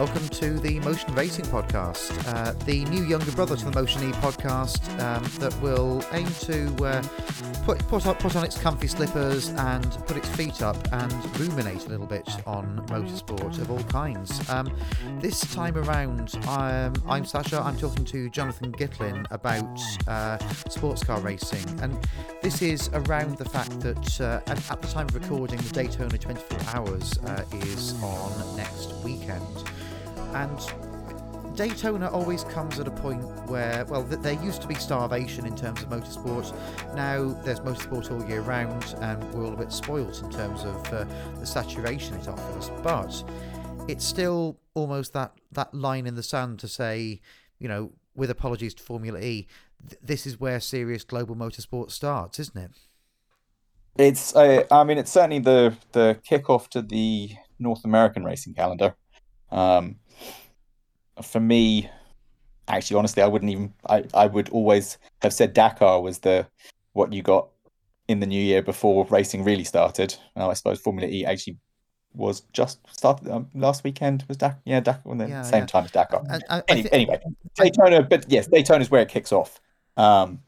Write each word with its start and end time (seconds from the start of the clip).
welcome 0.00 0.26
to 0.30 0.58
the 0.60 0.80
Motion 0.80 1.14
Racing 1.14 1.44
Podcast, 1.44 2.26
uh, 2.28 2.52
the 2.64 2.86
new 2.86 3.04
younger 3.04 3.30
brother 3.32 3.54
to 3.54 3.66
the 3.66 3.70
Motion 3.72 4.08
E 4.08 4.12
podcast 4.12 4.80
um, 4.98 5.22
that 5.40 5.54
will 5.60 6.02
aim 6.12 6.26
to 6.40 6.74
uh, 6.86 7.02
put 7.66 7.78
put, 7.86 8.06
up, 8.06 8.18
put 8.18 8.34
on 8.34 8.42
its 8.42 8.56
comfy 8.56 8.86
slippers 8.86 9.50
and 9.50 9.84
put 10.06 10.16
its 10.16 10.26
feet 10.30 10.62
up 10.62 10.78
and 10.92 11.12
ruminate 11.38 11.84
a 11.84 11.90
little 11.90 12.06
bit 12.06 12.26
on 12.46 12.78
motorsport 12.86 13.58
of 13.58 13.70
all 13.70 13.82
kinds. 13.84 14.48
Um, 14.48 14.74
this 15.18 15.40
time 15.54 15.76
around, 15.76 16.34
I'm, 16.48 16.94
I'm 17.06 17.24
Sascha. 17.24 17.62
I'm 17.62 17.76
talking 17.76 18.06
to 18.06 18.30
Jonathan 18.30 18.72
Gitlin 18.72 19.26
about 19.30 19.78
uh, 20.08 20.38
sports 20.70 21.04
car 21.04 21.20
racing, 21.20 21.78
and 21.82 21.98
this 22.40 22.62
is 22.62 22.88
around 22.94 23.36
the 23.36 23.44
fact 23.44 23.78
that 23.80 24.18
uh, 24.18 24.40
at, 24.46 24.70
at, 24.70 24.80
the 24.80 24.88
time 24.88 25.08
of 25.08 25.14
recording, 25.14 25.58
the 25.58 25.74
Daytona 25.74 26.16
24 26.16 26.58
Hours 26.74 27.18
uh, 27.18 27.44
is 27.52 28.02
on 28.02 28.56
next 28.56 28.94
weekend. 29.04 29.44
And 30.34 31.56
Daytona 31.56 32.08
always 32.08 32.44
comes 32.44 32.78
at 32.78 32.86
a 32.86 32.90
point 32.90 33.22
where, 33.48 33.84
well, 33.86 34.02
there 34.02 34.42
used 34.42 34.62
to 34.62 34.68
be 34.68 34.74
starvation 34.74 35.46
in 35.46 35.56
terms 35.56 35.82
of 35.82 35.88
motorsport. 35.88 36.54
Now 36.94 37.32
there's 37.44 37.60
motorsport 37.60 38.10
all 38.10 38.26
year 38.28 38.40
round, 38.40 38.94
and 39.00 39.22
we're 39.34 39.44
all 39.46 39.52
a 39.52 39.56
bit 39.56 39.72
spoilt 39.72 40.22
in 40.22 40.30
terms 40.30 40.62
of 40.62 40.92
uh, 40.92 41.04
the 41.38 41.46
saturation 41.46 42.14
it 42.14 42.28
offers. 42.28 42.70
But 42.82 43.22
it's 43.88 44.04
still 44.04 44.58
almost 44.74 45.12
that, 45.12 45.32
that 45.52 45.74
line 45.74 46.06
in 46.06 46.14
the 46.14 46.22
sand 46.22 46.60
to 46.60 46.68
say, 46.68 47.20
you 47.58 47.68
know, 47.68 47.92
with 48.14 48.30
apologies 48.30 48.74
to 48.74 48.82
Formula 48.82 49.18
E, 49.18 49.46
th- 49.88 50.00
this 50.02 50.26
is 50.26 50.40
where 50.40 50.60
serious 50.60 51.04
global 51.04 51.36
motorsport 51.36 51.90
starts, 51.90 52.38
isn't 52.38 52.56
it? 52.56 52.70
It's, 53.96 54.34
uh, 54.34 54.64
I 54.70 54.84
mean, 54.84 54.98
it's 54.98 55.10
certainly 55.10 55.40
the 55.40 55.76
the 55.92 56.18
kickoff 56.28 56.68
to 56.68 56.80
the 56.80 57.32
North 57.58 57.84
American 57.84 58.24
racing 58.24 58.54
calendar. 58.54 58.94
Um, 59.50 59.96
for 61.22 61.40
me, 61.40 61.88
actually, 62.68 62.98
honestly, 62.98 63.22
I 63.22 63.26
wouldn't 63.26 63.50
even. 63.50 63.72
I, 63.88 64.04
I 64.14 64.26
would 64.26 64.48
always 64.50 64.98
have 65.22 65.32
said 65.32 65.52
Dakar 65.54 66.00
was 66.00 66.18
the 66.20 66.46
what 66.92 67.12
you 67.12 67.22
got 67.22 67.48
in 68.08 68.20
the 68.20 68.26
new 68.26 68.42
year 68.42 68.62
before 68.62 69.06
racing 69.06 69.44
really 69.44 69.64
started. 69.64 70.14
Now, 70.36 70.50
I 70.50 70.54
suppose 70.54 70.80
Formula 70.80 71.08
E 71.08 71.24
actually 71.24 71.58
was 72.14 72.40
just 72.52 72.80
started 72.90 73.28
um, 73.28 73.48
last 73.54 73.84
weekend. 73.84 74.24
Was 74.28 74.36
Dakar? 74.36 74.58
Yeah, 74.64 74.80
Dakar. 74.80 75.16
the 75.16 75.28
yeah, 75.28 75.42
same 75.42 75.62
yeah. 75.62 75.66
time 75.66 75.84
as 75.84 75.90
Dakar. 75.92 76.22
I, 76.28 76.40
I, 76.48 76.62
Any, 76.68 76.80
I 76.80 76.82
th- 76.82 76.92
anyway, 76.92 77.20
Daytona. 77.56 78.02
But 78.02 78.26
yes, 78.28 78.46
Daytona 78.46 78.80
is 78.80 78.90
where 78.90 79.02
it 79.02 79.08
kicks 79.08 79.32
off. 79.32 79.60
Um, 79.96 80.40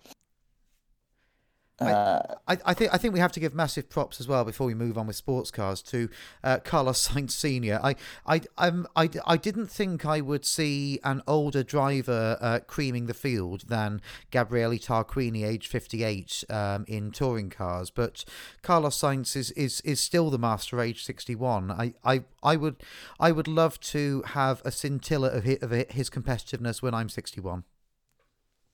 uh, 1.86 2.34
I, 2.48 2.58
I, 2.66 2.74
think 2.74 2.94
I 2.94 2.98
think 2.98 3.14
we 3.14 3.20
have 3.20 3.32
to 3.32 3.40
give 3.40 3.54
massive 3.54 3.88
props 3.88 4.20
as 4.20 4.28
well 4.28 4.44
before 4.44 4.66
we 4.66 4.74
move 4.74 4.98
on 4.98 5.06
with 5.06 5.16
sports 5.16 5.50
cars 5.50 5.82
to 5.82 6.08
uh, 6.42 6.58
Carlos 6.58 7.08
Sainz 7.08 7.32
Senior. 7.32 7.80
I 7.82 7.96
I 8.26 8.40
um, 8.58 8.86
I 8.96 9.08
I 9.26 9.36
didn't 9.36 9.68
think 9.68 10.04
I 10.06 10.20
would 10.20 10.44
see 10.44 10.98
an 11.04 11.22
older 11.26 11.62
driver 11.62 12.36
uh, 12.40 12.60
creaming 12.66 13.06
the 13.06 13.14
field 13.14 13.64
than 13.68 14.00
Gabriele 14.30 14.78
Tarquini, 14.78 15.44
age 15.44 15.68
fifty 15.68 16.04
eight, 16.04 16.44
um, 16.50 16.84
in 16.88 17.10
touring 17.10 17.50
cars, 17.50 17.90
but 17.90 18.24
Carlos 18.62 18.98
Sainz 18.98 19.36
is, 19.36 19.50
is, 19.52 19.80
is 19.82 20.00
still 20.00 20.30
the 20.30 20.38
master, 20.38 20.80
age 20.80 21.04
sixty 21.04 21.34
one. 21.34 21.70
I, 21.70 21.94
I 22.04 22.24
I 22.42 22.56
would 22.56 22.76
I 23.20 23.32
would 23.32 23.48
love 23.48 23.80
to 23.80 24.22
have 24.28 24.62
a 24.64 24.70
scintilla 24.70 25.28
of 25.28 25.44
his, 25.44 25.58
of 25.58 25.70
his 25.70 26.10
competitiveness 26.10 26.82
when 26.82 26.94
I'm 26.94 27.08
sixty 27.08 27.40
one. 27.40 27.64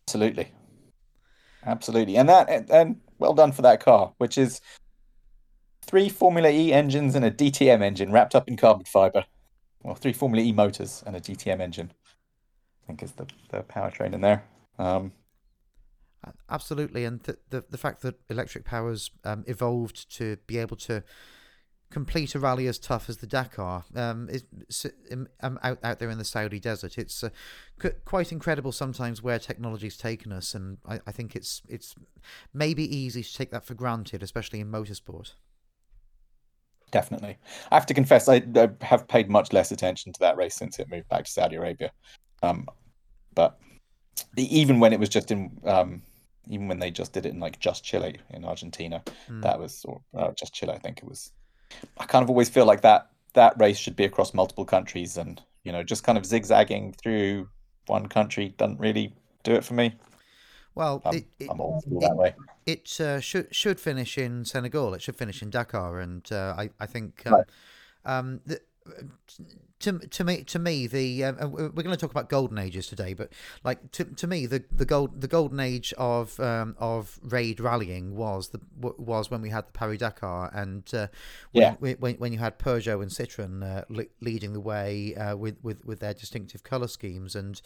Absolutely, 0.06 0.52
absolutely, 1.64 2.16
and 2.16 2.28
that 2.28 2.70
and 2.70 3.00
well 3.18 3.34
done 3.34 3.52
for 3.52 3.62
that 3.62 3.80
car, 3.80 4.12
which 4.18 4.38
is 4.38 4.60
three 5.84 6.08
Formula 6.08 6.50
E 6.50 6.72
engines 6.72 7.14
and 7.14 7.24
a 7.24 7.30
DTM 7.30 7.82
engine 7.82 8.12
wrapped 8.12 8.34
up 8.34 8.48
in 8.48 8.56
carbon 8.56 8.84
fiber. 8.84 9.24
Well, 9.82 9.94
three 9.94 10.12
Formula 10.12 10.44
E 10.44 10.52
motors 10.52 11.02
and 11.06 11.16
a 11.16 11.20
DTM 11.20 11.60
engine. 11.60 11.92
I 12.82 12.86
think 12.86 13.02
is 13.02 13.12
the 13.12 13.26
the 13.50 13.62
powertrain 13.62 14.12
in 14.12 14.20
there. 14.20 14.44
Um, 14.78 15.12
Absolutely, 16.50 17.04
and 17.04 17.20
the, 17.22 17.38
the 17.50 17.64
the 17.70 17.78
fact 17.78 18.02
that 18.02 18.16
electric 18.28 18.64
powers 18.64 19.10
um, 19.24 19.44
evolved 19.46 20.10
to 20.16 20.36
be 20.46 20.58
able 20.58 20.76
to 20.76 21.02
complete 21.90 22.34
a 22.34 22.38
rally 22.38 22.66
as 22.66 22.78
tough 22.78 23.08
as 23.08 23.18
the 23.18 23.26
Dakar 23.26 23.84
um, 23.94 24.28
is 24.28 24.44
um, 25.40 25.58
out 25.62 25.78
out 25.82 25.98
there 25.98 26.10
in 26.10 26.18
the 26.18 26.24
Saudi 26.24 26.60
desert. 26.60 26.98
It's 26.98 27.24
uh, 27.24 27.30
quite 28.04 28.32
incredible 28.32 28.72
sometimes 28.72 29.22
where 29.22 29.38
technology's 29.38 29.96
taken 29.96 30.32
us, 30.32 30.54
and 30.54 30.78
I, 30.86 31.00
I 31.06 31.12
think 31.12 31.34
it's 31.34 31.62
it's 31.68 31.94
maybe 32.52 32.84
easy 32.94 33.22
to 33.22 33.34
take 33.34 33.50
that 33.50 33.64
for 33.64 33.74
granted, 33.74 34.22
especially 34.22 34.60
in 34.60 34.70
motorsport. 34.70 35.32
Definitely, 36.90 37.38
I 37.70 37.74
have 37.74 37.86
to 37.86 37.94
confess 37.94 38.28
I, 38.28 38.42
I 38.56 38.70
have 38.82 39.08
paid 39.08 39.30
much 39.30 39.52
less 39.52 39.70
attention 39.70 40.12
to 40.12 40.20
that 40.20 40.36
race 40.36 40.54
since 40.54 40.78
it 40.78 40.90
moved 40.90 41.08
back 41.08 41.24
to 41.24 41.30
Saudi 41.30 41.56
Arabia, 41.56 41.90
um, 42.42 42.66
but 43.34 43.58
even 44.36 44.80
when 44.80 44.92
it 44.92 45.00
was 45.00 45.08
just 45.08 45.30
in 45.30 45.58
um, 45.64 46.02
even 46.50 46.68
when 46.68 46.78
they 46.78 46.90
just 46.90 47.12
did 47.12 47.26
it 47.26 47.32
in 47.32 47.40
like 47.40 47.58
just 47.58 47.84
Chile 47.84 48.16
in 48.30 48.44
Argentina, 48.44 49.02
mm. 49.28 49.42
that 49.42 49.58
was 49.58 49.84
or 49.86 50.00
uh, 50.16 50.32
just 50.32 50.54
Chile, 50.54 50.72
I 50.72 50.78
think 50.78 50.98
it 50.98 51.04
was 51.04 51.32
I 51.98 52.04
kind 52.06 52.22
of 52.22 52.30
always 52.30 52.48
feel 52.48 52.66
like 52.66 52.80
that 52.82 53.10
that 53.34 53.58
race 53.58 53.78
should 53.78 53.96
be 53.96 54.04
across 54.04 54.34
multiple 54.34 54.64
countries, 54.64 55.16
and 55.16 55.40
you 55.64 55.72
know, 55.72 55.82
just 55.82 56.04
kind 56.04 56.18
of 56.18 56.26
zigzagging 56.26 56.92
through 56.92 57.48
one 57.86 58.06
country 58.08 58.54
doesn't 58.56 58.80
really 58.80 59.14
do 59.42 59.54
it 59.54 59.64
for 59.64 59.74
me. 59.74 59.94
Well, 60.74 61.02
I'm, 61.04 61.16
it, 61.16 61.26
it, 61.40 61.48
I'm 61.50 61.60
it, 61.60 62.00
that 62.00 62.16
way. 62.16 62.34
It 62.66 63.00
uh, 63.00 63.20
should 63.20 63.54
should 63.54 63.80
finish 63.80 64.16
in 64.16 64.44
Senegal. 64.44 64.94
It 64.94 65.02
should 65.02 65.16
finish 65.16 65.42
in 65.42 65.50
Dakar, 65.50 66.00
and 66.00 66.30
uh, 66.30 66.54
I 66.56 66.70
I 66.78 66.86
think 66.86 67.22
um, 67.26 67.32
right. 67.32 67.44
um, 68.04 68.40
the, 68.46 68.60
to 69.80 69.98
to 69.98 70.24
me 70.24 70.42
to 70.44 70.58
me 70.58 70.86
the 70.86 71.24
um, 71.24 71.52
we're 71.52 71.68
going 71.70 71.90
to 71.90 71.96
talk 71.96 72.10
about 72.10 72.28
golden 72.28 72.58
ages 72.58 72.86
today, 72.86 73.14
but 73.14 73.32
like 73.64 73.90
to 73.92 74.04
to 74.04 74.26
me 74.26 74.46
the 74.46 74.64
the 74.72 74.84
gold 74.84 75.20
the 75.20 75.28
golden 75.28 75.60
age 75.60 75.94
of 75.96 76.38
um, 76.40 76.74
of 76.78 77.18
raid 77.22 77.60
rallying 77.60 78.16
was 78.16 78.48
the 78.48 78.60
was 78.80 79.30
when 79.30 79.40
we 79.40 79.50
had 79.50 79.66
the 79.66 79.72
Paris 79.72 79.98
Dakar 79.98 80.50
and 80.52 80.92
uh, 80.94 81.06
when, 81.52 81.76
yeah. 81.80 81.94
when 81.98 82.14
when 82.16 82.32
you 82.32 82.38
had 82.38 82.58
Peugeot 82.58 83.02
and 83.02 83.10
Citroen 83.10 83.62
uh, 83.62 84.04
leading 84.20 84.52
the 84.52 84.60
way 84.60 85.14
uh, 85.14 85.36
with 85.36 85.56
with 85.62 85.84
with 85.84 86.00
their 86.00 86.14
distinctive 86.14 86.62
color 86.62 86.88
schemes 86.88 87.36
and 87.36 87.60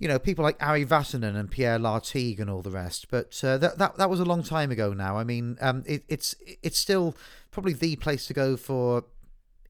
you 0.00 0.08
know, 0.08 0.18
people 0.18 0.42
like 0.42 0.56
Ari 0.62 0.86
Vatanen 0.86 1.36
and 1.36 1.50
Pierre 1.50 1.78
Lartigue 1.78 2.40
and 2.40 2.48
all 2.48 2.62
the 2.62 2.70
rest. 2.70 3.08
But 3.10 3.38
uh, 3.44 3.58
that, 3.58 3.76
that 3.76 3.96
that 3.98 4.08
was 4.08 4.18
a 4.18 4.24
long 4.24 4.42
time 4.42 4.70
ago 4.70 4.94
now. 4.94 5.18
I 5.18 5.24
mean, 5.24 5.58
um, 5.60 5.84
it, 5.86 6.04
it's 6.08 6.34
it's 6.62 6.78
still 6.78 7.14
probably 7.50 7.74
the 7.74 7.96
place 7.96 8.26
to 8.26 8.32
go 8.32 8.56
for 8.56 9.04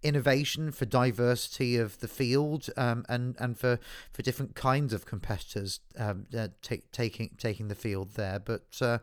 innovation, 0.02 0.72
for 0.72 0.86
diversity 0.86 1.76
of 1.76 2.00
the 2.00 2.08
field, 2.08 2.68
um, 2.76 3.04
and 3.08 3.36
and 3.38 3.58
for, 3.58 3.78
for 4.12 4.22
different 4.22 4.54
kinds 4.54 4.92
of 4.92 5.06
competitors 5.06 5.80
um, 5.98 6.26
uh, 6.36 6.48
take, 6.62 6.90
taking 6.92 7.30
taking 7.38 7.68
the 7.68 7.74
field 7.74 8.14
there. 8.14 8.38
But 8.38 8.78
uh, 8.80 8.98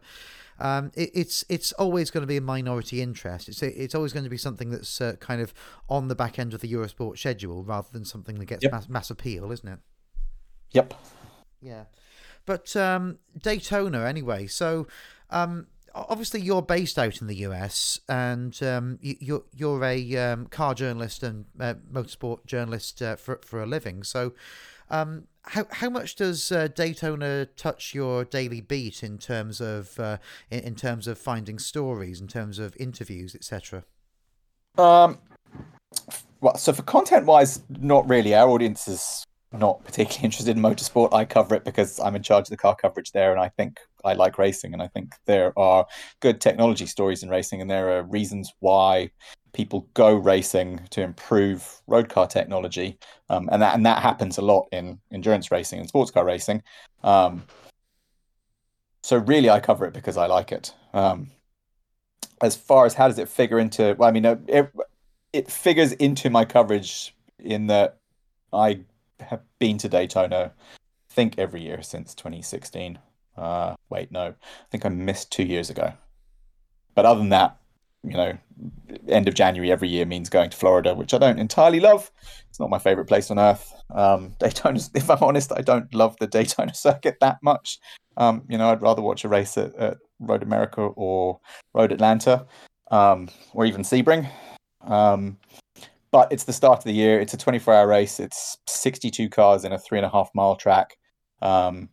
um, 0.59 0.91
it, 0.95 1.11
it's 1.13 1.45
it's 1.49 1.71
always 1.73 2.11
going 2.11 2.21
to 2.21 2.27
be 2.27 2.37
a 2.37 2.41
minority 2.41 3.01
interest. 3.01 3.47
It's 3.49 3.61
it's 3.61 3.95
always 3.95 4.13
going 4.13 4.23
to 4.23 4.29
be 4.29 4.37
something 4.37 4.69
that's 4.69 4.99
uh, 4.99 5.15
kind 5.19 5.41
of 5.41 5.53
on 5.89 6.07
the 6.07 6.15
back 6.15 6.39
end 6.39 6.53
of 6.53 6.61
the 6.61 6.71
Eurosport 6.71 7.17
schedule 7.17 7.63
rather 7.63 7.87
than 7.91 8.05
something 8.05 8.39
that 8.39 8.45
gets 8.45 8.63
yep. 8.63 8.71
mass, 8.71 8.89
mass 8.89 9.09
appeal, 9.09 9.51
isn't 9.51 9.67
it? 9.67 9.79
Yep. 10.71 10.93
Yeah, 11.61 11.83
but 12.45 12.75
um, 12.75 13.19
Daytona 13.41 14.05
anyway. 14.05 14.47
So. 14.47 14.87
Um, 15.29 15.67
obviously 16.09 16.41
you're 16.41 16.61
based 16.61 16.97
out 16.97 17.21
in 17.21 17.27
the 17.27 17.35
US 17.37 17.99
and 18.07 18.61
um, 18.63 18.99
you, 19.01 19.37
are 19.37 19.43
you're 19.55 19.83
a 19.83 20.17
um, 20.17 20.47
car 20.47 20.73
journalist 20.73 21.23
and 21.23 21.45
uh, 21.59 21.75
motorsport 21.91 22.45
journalist 22.45 23.01
uh, 23.01 23.15
for 23.15 23.39
for 23.43 23.61
a 23.61 23.65
living. 23.65 24.03
So, 24.03 24.33
um, 24.89 25.27
how 25.43 25.65
how 25.71 25.89
much 25.89 26.15
does 26.15 26.51
uh, 26.51 26.67
Daytona 26.67 27.45
touch 27.45 27.93
your 27.93 28.25
daily 28.25 28.61
beat 28.61 29.03
in 29.03 29.17
terms 29.17 29.61
of 29.61 29.99
uh, 29.99 30.17
in, 30.49 30.59
in, 30.59 30.75
terms 30.75 31.07
of 31.07 31.17
finding 31.17 31.59
stories, 31.59 32.21
in 32.21 32.27
terms 32.27 32.59
of 32.59 32.75
interviews, 32.79 33.35
etc. 33.35 33.83
Um, 34.77 35.19
well, 36.41 36.57
so 36.57 36.73
for 36.73 36.83
content 36.83 37.25
wise, 37.25 37.61
not 37.69 38.07
really. 38.07 38.35
Our 38.35 38.49
audience 38.49 38.87
is 38.87 39.25
not 39.57 39.83
particularly 39.83 40.23
interested 40.25 40.55
in 40.55 40.61
motorsport. 40.61 41.13
I 41.13 41.25
cover 41.25 41.55
it 41.55 41.65
because 41.65 41.99
I'm 41.99 42.15
in 42.15 42.23
charge 42.23 42.45
of 42.45 42.49
the 42.49 42.57
car 42.57 42.75
coverage 42.75 43.11
there, 43.11 43.31
and 43.31 43.39
I 43.39 43.49
think 43.49 43.79
I 44.05 44.13
like 44.13 44.37
racing, 44.37 44.73
and 44.73 44.81
I 44.81 44.87
think 44.87 45.15
there 45.25 45.57
are 45.57 45.85
good 46.19 46.39
technology 46.41 46.85
stories 46.85 47.23
in 47.23 47.29
racing, 47.29 47.61
and 47.61 47.69
there 47.69 47.97
are 47.97 48.03
reasons 48.03 48.53
why 48.59 49.11
people 49.53 49.87
go 49.93 50.13
racing 50.15 50.81
to 50.91 51.01
improve 51.01 51.81
road 51.87 52.09
car 52.09 52.27
technology, 52.27 52.97
um, 53.29 53.49
and 53.51 53.61
that 53.61 53.75
and 53.75 53.85
that 53.85 54.01
happens 54.01 54.37
a 54.37 54.41
lot 54.41 54.67
in 54.71 54.99
endurance 55.11 55.51
racing 55.51 55.79
and 55.79 55.87
sports 55.87 56.11
car 56.11 56.25
racing. 56.25 56.61
Um, 57.03 57.43
so 59.03 59.17
really, 59.17 59.49
I 59.49 59.59
cover 59.59 59.85
it 59.85 59.93
because 59.93 60.17
I 60.17 60.27
like 60.27 60.51
it. 60.51 60.73
Um, 60.93 61.31
as 62.41 62.55
far 62.55 62.85
as 62.85 62.93
how 62.93 63.07
does 63.07 63.19
it 63.19 63.29
figure 63.29 63.59
into? 63.59 63.95
Well, 63.97 64.09
I 64.09 64.11
mean, 64.11 64.25
it, 64.25 64.71
it 65.33 65.51
figures 65.51 65.93
into 65.93 66.29
my 66.29 66.45
coverage 66.45 67.15
in 67.39 67.67
that 67.67 67.97
I 68.51 68.81
have 69.19 69.41
been 69.59 69.77
to 69.79 69.89
Daytona, 69.89 70.53
I 70.55 71.13
think 71.13 71.35
every 71.37 71.61
year 71.61 71.81
since 71.81 72.13
2016. 72.15 72.99
Uh, 73.37 73.75
wait, 73.89 74.11
no, 74.11 74.27
I 74.29 74.33
think 74.71 74.85
I 74.85 74.89
missed 74.89 75.31
two 75.31 75.43
years 75.43 75.69
ago. 75.69 75.93
But 76.95 77.05
other 77.05 77.19
than 77.19 77.29
that, 77.29 77.57
you 78.03 78.17
know, 78.17 78.37
end 79.07 79.27
of 79.27 79.33
January 79.33 79.71
every 79.71 79.89
year 79.89 80.05
means 80.05 80.29
going 80.29 80.49
to 80.49 80.57
Florida, 80.57 80.95
which 80.95 81.13
I 81.13 81.17
don't 81.17 81.39
entirely 81.39 81.79
love. 81.79 82.11
It's 82.49 82.59
not 82.59 82.69
my 82.69 82.79
favorite 82.79 83.05
place 83.05 83.29
on 83.29 83.39
earth. 83.39 83.73
Um, 83.93 84.35
Daytona, 84.39 84.79
if 84.93 85.09
I'm 85.09 85.21
honest, 85.21 85.51
I 85.55 85.61
don't 85.61 85.93
love 85.93 86.15
the 86.19 86.27
Daytona 86.27 86.73
circuit 86.75 87.17
that 87.21 87.37
much. 87.41 87.79
Um, 88.17 88.43
you 88.49 88.57
know, 88.57 88.71
I'd 88.71 88.81
rather 88.81 89.01
watch 89.01 89.23
a 89.25 89.29
race 89.29 89.57
at, 89.57 89.75
at 89.75 89.97
Road 90.19 90.41
America 90.41 90.81
or 90.81 91.39
Road 91.73 91.91
Atlanta, 91.91 92.47
um, 92.89 93.29
or 93.53 93.65
even 93.65 93.83
Sebring. 93.83 94.29
Um, 94.81 95.37
but 96.11 96.31
it's 96.31 96.45
the 96.45 96.53
start 96.53 96.79
of 96.79 96.83
the 96.85 96.93
year. 96.93 97.19
It's 97.19 97.33
a 97.33 97.37
24 97.37 97.73
hour 97.73 97.87
race. 97.87 98.19
It's 98.19 98.57
62 98.67 99.29
cars 99.29 99.65
in 99.65 99.73
a 99.73 99.79
three 99.79 99.97
and 99.97 100.05
a 100.05 100.09
half 100.09 100.29
mile 100.33 100.55
track. 100.55 100.97
Um, 101.41 101.89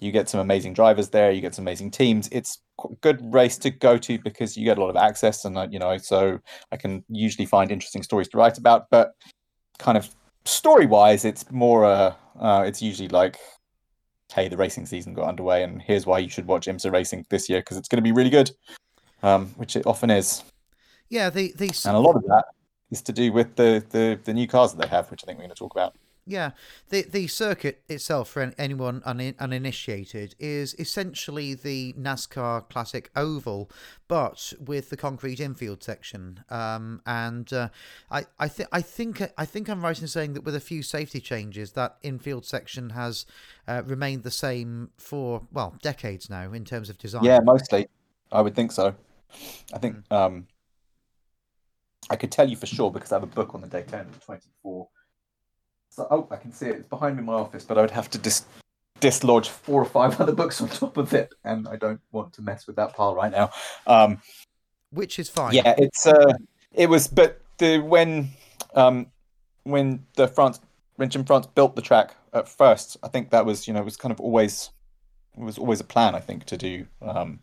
you 0.00 0.12
get 0.12 0.28
some 0.28 0.40
amazing 0.40 0.74
drivers 0.74 1.10
there. 1.10 1.30
You 1.30 1.40
get 1.40 1.54
some 1.54 1.64
amazing 1.64 1.90
teams. 1.90 2.28
It's 2.30 2.58
a 2.84 2.94
good 3.00 3.20
race 3.32 3.56
to 3.58 3.70
go 3.70 3.96
to 3.98 4.18
because 4.18 4.56
you 4.56 4.64
get 4.64 4.76
a 4.76 4.80
lot 4.80 4.90
of 4.90 4.96
access, 4.96 5.44
and 5.44 5.56
uh, 5.56 5.68
you 5.70 5.78
know, 5.78 5.96
so 5.98 6.38
I 6.72 6.76
can 6.76 7.04
usually 7.08 7.46
find 7.46 7.70
interesting 7.70 8.02
stories 8.02 8.28
to 8.28 8.36
write 8.36 8.58
about. 8.58 8.90
But 8.90 9.12
kind 9.78 9.96
of 9.96 10.14
story 10.44 10.86
wise, 10.86 11.24
it's 11.24 11.50
more. 11.50 11.84
Uh, 11.84 12.14
uh, 12.38 12.64
it's 12.66 12.82
usually 12.82 13.08
like, 13.08 13.38
hey, 14.32 14.48
the 14.48 14.56
racing 14.56 14.86
season 14.86 15.14
got 15.14 15.28
underway, 15.28 15.62
and 15.62 15.80
here's 15.80 16.06
why 16.06 16.18
you 16.18 16.28
should 16.28 16.46
watch 16.46 16.66
IMSA 16.66 16.92
racing 16.92 17.24
this 17.30 17.48
year 17.48 17.60
because 17.60 17.76
it's 17.76 17.88
going 17.88 17.98
to 17.98 18.02
be 18.02 18.12
really 18.12 18.30
good, 18.30 18.50
um, 19.22 19.46
which 19.56 19.76
it 19.76 19.86
often 19.86 20.10
is. 20.10 20.42
Yeah, 21.08 21.30
the 21.30 21.52
the 21.56 21.70
and 21.86 21.96
a 21.96 22.00
lot 22.00 22.16
of 22.16 22.22
that 22.24 22.46
is 22.90 23.02
to 23.02 23.12
do 23.12 23.32
with 23.32 23.56
the 23.56 23.84
the 23.90 24.18
the 24.24 24.32
new 24.32 24.46
cars 24.46 24.72
that 24.72 24.82
they 24.82 24.88
have, 24.88 25.10
which 25.10 25.24
I 25.24 25.26
think 25.26 25.38
we're 25.38 25.44
going 25.44 25.54
to 25.54 25.58
talk 25.58 25.74
about. 25.74 25.94
Yeah, 26.26 26.52
the 26.88 27.02
the 27.02 27.26
circuit 27.26 27.82
itself 27.88 28.30
for 28.30 28.54
anyone 28.56 29.02
un, 29.04 29.34
uninitiated 29.38 30.34
is 30.38 30.74
essentially 30.78 31.52
the 31.52 31.92
NASCAR 31.98 32.66
Classic 32.70 33.10
Oval, 33.14 33.70
but 34.08 34.54
with 34.58 34.88
the 34.88 34.96
concrete 34.96 35.38
infield 35.38 35.82
section. 35.82 36.42
Um, 36.48 37.02
and 37.04 37.52
uh, 37.52 37.68
I 38.10 38.24
I 38.38 38.48
think 38.48 38.68
I 38.72 38.80
think 38.80 39.22
I 39.36 39.44
think 39.44 39.68
I'm 39.68 39.84
right 39.84 40.00
in 40.00 40.08
saying 40.08 40.32
that 40.32 40.44
with 40.44 40.54
a 40.54 40.60
few 40.60 40.82
safety 40.82 41.20
changes, 41.20 41.72
that 41.72 41.96
infield 42.02 42.46
section 42.46 42.90
has 42.90 43.26
uh, 43.68 43.82
remained 43.84 44.22
the 44.22 44.30
same 44.30 44.90
for 44.96 45.42
well 45.52 45.76
decades 45.82 46.30
now 46.30 46.54
in 46.54 46.64
terms 46.64 46.88
of 46.88 46.96
design. 46.96 47.24
Yeah, 47.24 47.40
mostly. 47.40 47.88
I 48.32 48.40
would 48.40 48.54
think 48.54 48.72
so. 48.72 48.94
I 49.74 49.78
think 49.78 49.96
mm. 50.08 50.16
um, 50.16 50.46
I 52.10 52.16
could 52.16 52.32
tell 52.32 52.48
you 52.48 52.56
for 52.56 52.66
sure 52.66 52.90
because 52.90 53.12
I 53.12 53.16
have 53.16 53.22
a 53.22 53.26
book 53.26 53.54
on 53.54 53.60
the 53.60 53.66
Daytona 53.66 54.06
24 54.24 54.88
so, 55.94 56.08
oh, 56.10 56.26
I 56.32 56.36
can 56.36 56.50
see 56.50 56.66
it. 56.66 56.74
It's 56.74 56.88
behind 56.88 57.14
me 57.14 57.20
in 57.20 57.26
my 57.26 57.34
office, 57.34 57.62
but 57.62 57.78
I 57.78 57.80
would 57.82 57.92
have 57.92 58.10
to 58.10 58.18
dis- 58.18 58.46
dislodge 59.00 59.48
four 59.48 59.80
or 59.80 59.84
five 59.84 60.20
other 60.20 60.32
books 60.32 60.60
on 60.60 60.68
top 60.68 60.96
of 60.96 61.14
it, 61.14 61.32
and 61.44 61.68
I 61.68 61.76
don't 61.76 62.00
want 62.10 62.32
to 62.32 62.42
mess 62.42 62.66
with 62.66 62.74
that 62.76 62.96
pile 62.96 63.14
right 63.14 63.30
now. 63.30 63.50
Um, 63.86 64.20
Which 64.90 65.20
is 65.20 65.28
fine. 65.28 65.54
Yeah, 65.54 65.72
it's 65.78 66.04
uh, 66.04 66.32
it 66.72 66.88
was, 66.88 67.06
but 67.06 67.40
the 67.58 67.78
when 67.78 68.30
um, 68.74 69.06
when 69.62 70.04
the 70.16 70.26
France 70.26 70.58
when 70.96 71.10
Jim 71.10 71.24
France 71.24 71.46
built 71.46 71.76
the 71.76 71.82
track 71.82 72.16
at 72.32 72.48
first, 72.48 72.96
I 73.04 73.08
think 73.08 73.30
that 73.30 73.46
was 73.46 73.68
you 73.68 73.72
know 73.72 73.80
it 73.80 73.84
was 73.84 73.96
kind 73.96 74.10
of 74.10 74.18
always 74.18 74.70
it 75.38 75.44
was 75.44 75.58
always 75.58 75.78
a 75.78 75.84
plan 75.84 76.16
I 76.16 76.20
think 76.20 76.44
to 76.46 76.56
do 76.56 76.86
um, 77.02 77.38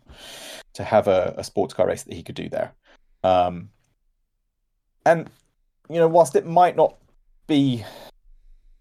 to 0.74 0.84
have 0.84 1.08
a, 1.08 1.34
a 1.38 1.44
sports 1.44 1.72
car 1.72 1.86
race 1.86 2.02
that 2.02 2.12
he 2.12 2.22
could 2.22 2.34
do 2.34 2.50
there. 2.50 2.74
Um, 3.24 3.70
and 5.04 5.30
you 5.88 5.98
know, 5.98 6.08
whilst 6.08 6.36
it 6.36 6.46
might 6.46 6.76
not 6.76 6.96
be 7.46 7.84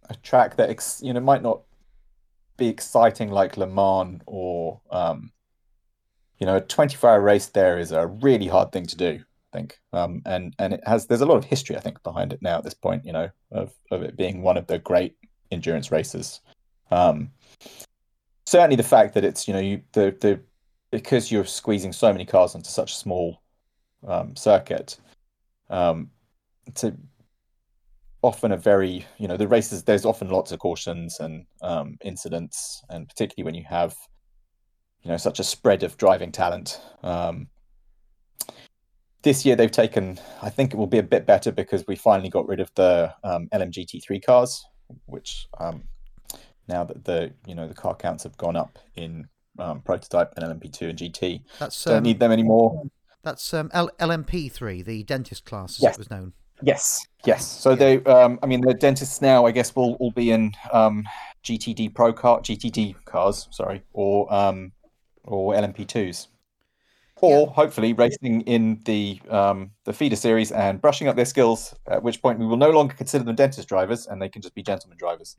a 0.09 0.15
track 0.15 0.55
that 0.57 0.69
ex- 0.69 1.01
you 1.03 1.13
know 1.13 1.19
might 1.19 1.41
not 1.41 1.61
be 2.57 2.67
exciting 2.67 3.29
like 3.29 3.57
Le 3.57 3.67
Mans 3.67 4.21
or 4.27 4.79
um, 4.91 5.31
you 6.37 6.45
know 6.45 6.57
a 6.57 6.61
24 6.61 7.09
hour 7.09 7.21
race 7.21 7.47
there 7.47 7.79
is 7.79 7.91
a 7.91 8.07
really 8.07 8.47
hard 8.47 8.71
thing 8.71 8.85
to 8.85 8.95
do 8.95 9.19
I 9.53 9.57
think. 9.57 9.79
Um, 9.93 10.21
and 10.25 10.53
and 10.59 10.73
it 10.73 10.81
has 10.85 11.07
there's 11.07 11.21
a 11.21 11.25
lot 11.25 11.37
of 11.37 11.45
history 11.45 11.75
I 11.75 11.79
think 11.79 12.01
behind 12.03 12.33
it 12.33 12.41
now 12.41 12.57
at 12.57 12.63
this 12.63 12.73
point 12.73 13.05
you 13.05 13.13
know 13.13 13.29
of, 13.51 13.73
of 13.89 14.03
it 14.03 14.15
being 14.15 14.41
one 14.41 14.57
of 14.57 14.67
the 14.67 14.79
great 14.79 15.15
endurance 15.51 15.91
races. 15.91 16.41
Um, 16.91 17.31
certainly 18.45 18.75
the 18.75 18.83
fact 18.83 19.13
that 19.13 19.23
it's 19.23 19.47
you 19.47 19.53
know 19.53 19.59
you 19.59 19.81
the 19.93 20.15
the 20.21 20.39
because 20.91 21.31
you're 21.31 21.45
squeezing 21.45 21.93
so 21.93 22.11
many 22.11 22.25
cars 22.25 22.53
onto 22.53 22.69
such 22.69 22.91
a 22.91 22.95
small 22.95 23.41
um, 24.05 24.35
circuit 24.35 24.97
um, 25.71 26.11
to 26.75 26.95
often 28.21 28.51
a 28.51 28.57
very 28.57 29.05
you 29.17 29.27
know 29.27 29.37
the 29.37 29.47
races 29.47 29.83
there's 29.83 30.05
often 30.05 30.29
lots 30.29 30.51
of 30.51 30.59
cautions 30.59 31.19
and 31.19 31.45
um, 31.63 31.97
incidents 32.03 32.83
and 32.89 33.07
particularly 33.07 33.43
when 33.43 33.55
you 33.55 33.65
have 33.67 33.95
you 35.01 35.09
know 35.09 35.17
such 35.17 35.39
a 35.39 35.43
spread 35.43 35.81
of 35.81 35.97
driving 35.97 36.31
talent. 36.31 36.79
Um, 37.01 37.47
this 39.23 39.45
year 39.45 39.55
they've 39.55 39.71
taken 39.71 40.19
i 40.41 40.49
think 40.49 40.73
it 40.73 40.77
will 40.77 40.87
be 40.87 40.97
a 40.97 41.03
bit 41.03 41.25
better 41.25 41.51
because 41.51 41.85
we 41.87 41.95
finally 41.95 42.29
got 42.29 42.47
rid 42.47 42.59
of 42.59 42.73
the 42.75 43.13
um, 43.23 43.47
lmgt3 43.53 44.23
cars 44.23 44.65
which 45.05 45.47
um, 45.59 45.83
now 46.67 46.83
that 46.83 47.03
the 47.05 47.31
you 47.45 47.55
know 47.55 47.67
the 47.67 47.73
car 47.73 47.95
counts 47.95 48.23
have 48.23 48.35
gone 48.37 48.55
up 48.55 48.79
in 48.95 49.27
um, 49.59 49.81
prototype 49.81 50.33
and 50.35 50.45
lmp2 50.45 50.89
and 50.89 50.97
gt 50.97 51.41
that's 51.59 51.83
don't 51.83 52.03
need 52.03 52.19
them 52.19 52.31
anymore 52.31 52.83
that's 53.23 53.53
um, 53.53 53.69
L- 53.73 53.91
lmp3 53.99 54.83
the 54.83 55.03
dentist 55.03 55.45
class 55.45 55.77
as 55.77 55.83
yes. 55.83 55.95
it 55.95 55.99
was 55.99 56.09
known 56.09 56.33
Yes, 56.61 57.05
yes. 57.25 57.45
So 57.45 57.71
yeah. 57.71 57.75
they, 57.75 58.03
um, 58.03 58.39
I 58.43 58.45
mean, 58.45 58.61
the 58.61 58.73
dentists 58.73 59.21
now, 59.21 59.45
I 59.45 59.51
guess, 59.51 59.75
will 59.75 59.95
all 59.95 60.11
be 60.11 60.31
in 60.31 60.53
um, 60.71 61.07
GTD 61.43 61.93
Pro 61.93 62.13
car, 62.13 62.39
GTD 62.39 63.03
cars, 63.05 63.47
sorry, 63.51 63.81
or 63.93 64.31
um, 64.33 64.71
or 65.23 65.53
LMP 65.53 65.87
twos, 65.87 66.27
or 67.17 67.47
yeah. 67.47 67.53
hopefully 67.53 67.93
racing 67.93 68.41
in 68.41 68.81
the 68.85 69.19
um, 69.29 69.71
the 69.85 69.93
feeder 69.93 70.15
series 70.15 70.51
and 70.51 70.81
brushing 70.81 71.07
up 71.07 71.15
their 71.15 71.25
skills. 71.25 71.73
At 71.87 72.03
which 72.03 72.21
point, 72.21 72.39
we 72.39 72.45
will 72.45 72.57
no 72.57 72.69
longer 72.69 72.93
consider 72.93 73.23
them 73.23 73.35
dentist 73.35 73.67
drivers, 73.67 74.07
and 74.07 74.21
they 74.21 74.29
can 74.29 74.41
just 74.41 74.53
be 74.53 74.61
gentleman 74.61 74.97
drivers, 74.97 75.37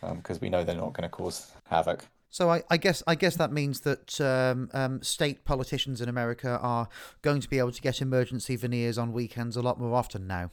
because 0.00 0.36
um, 0.36 0.40
we 0.40 0.48
know 0.48 0.64
they're 0.64 0.74
not 0.74 0.94
going 0.94 1.02
to 1.02 1.10
cause 1.10 1.52
havoc. 1.68 2.06
So 2.32 2.48
I, 2.48 2.62
I, 2.70 2.78
guess 2.78 3.02
I 3.06 3.14
guess 3.14 3.36
that 3.36 3.52
means 3.52 3.80
that 3.80 4.18
um, 4.18 4.70
um, 4.72 5.02
state 5.02 5.44
politicians 5.44 6.00
in 6.00 6.08
America 6.08 6.58
are 6.62 6.88
going 7.20 7.42
to 7.42 7.48
be 7.48 7.58
able 7.58 7.72
to 7.72 7.80
get 7.82 8.00
emergency 8.00 8.56
veneers 8.56 8.96
on 8.96 9.12
weekends 9.12 9.54
a 9.54 9.60
lot 9.60 9.78
more 9.78 9.94
often 9.94 10.26
now. 10.26 10.50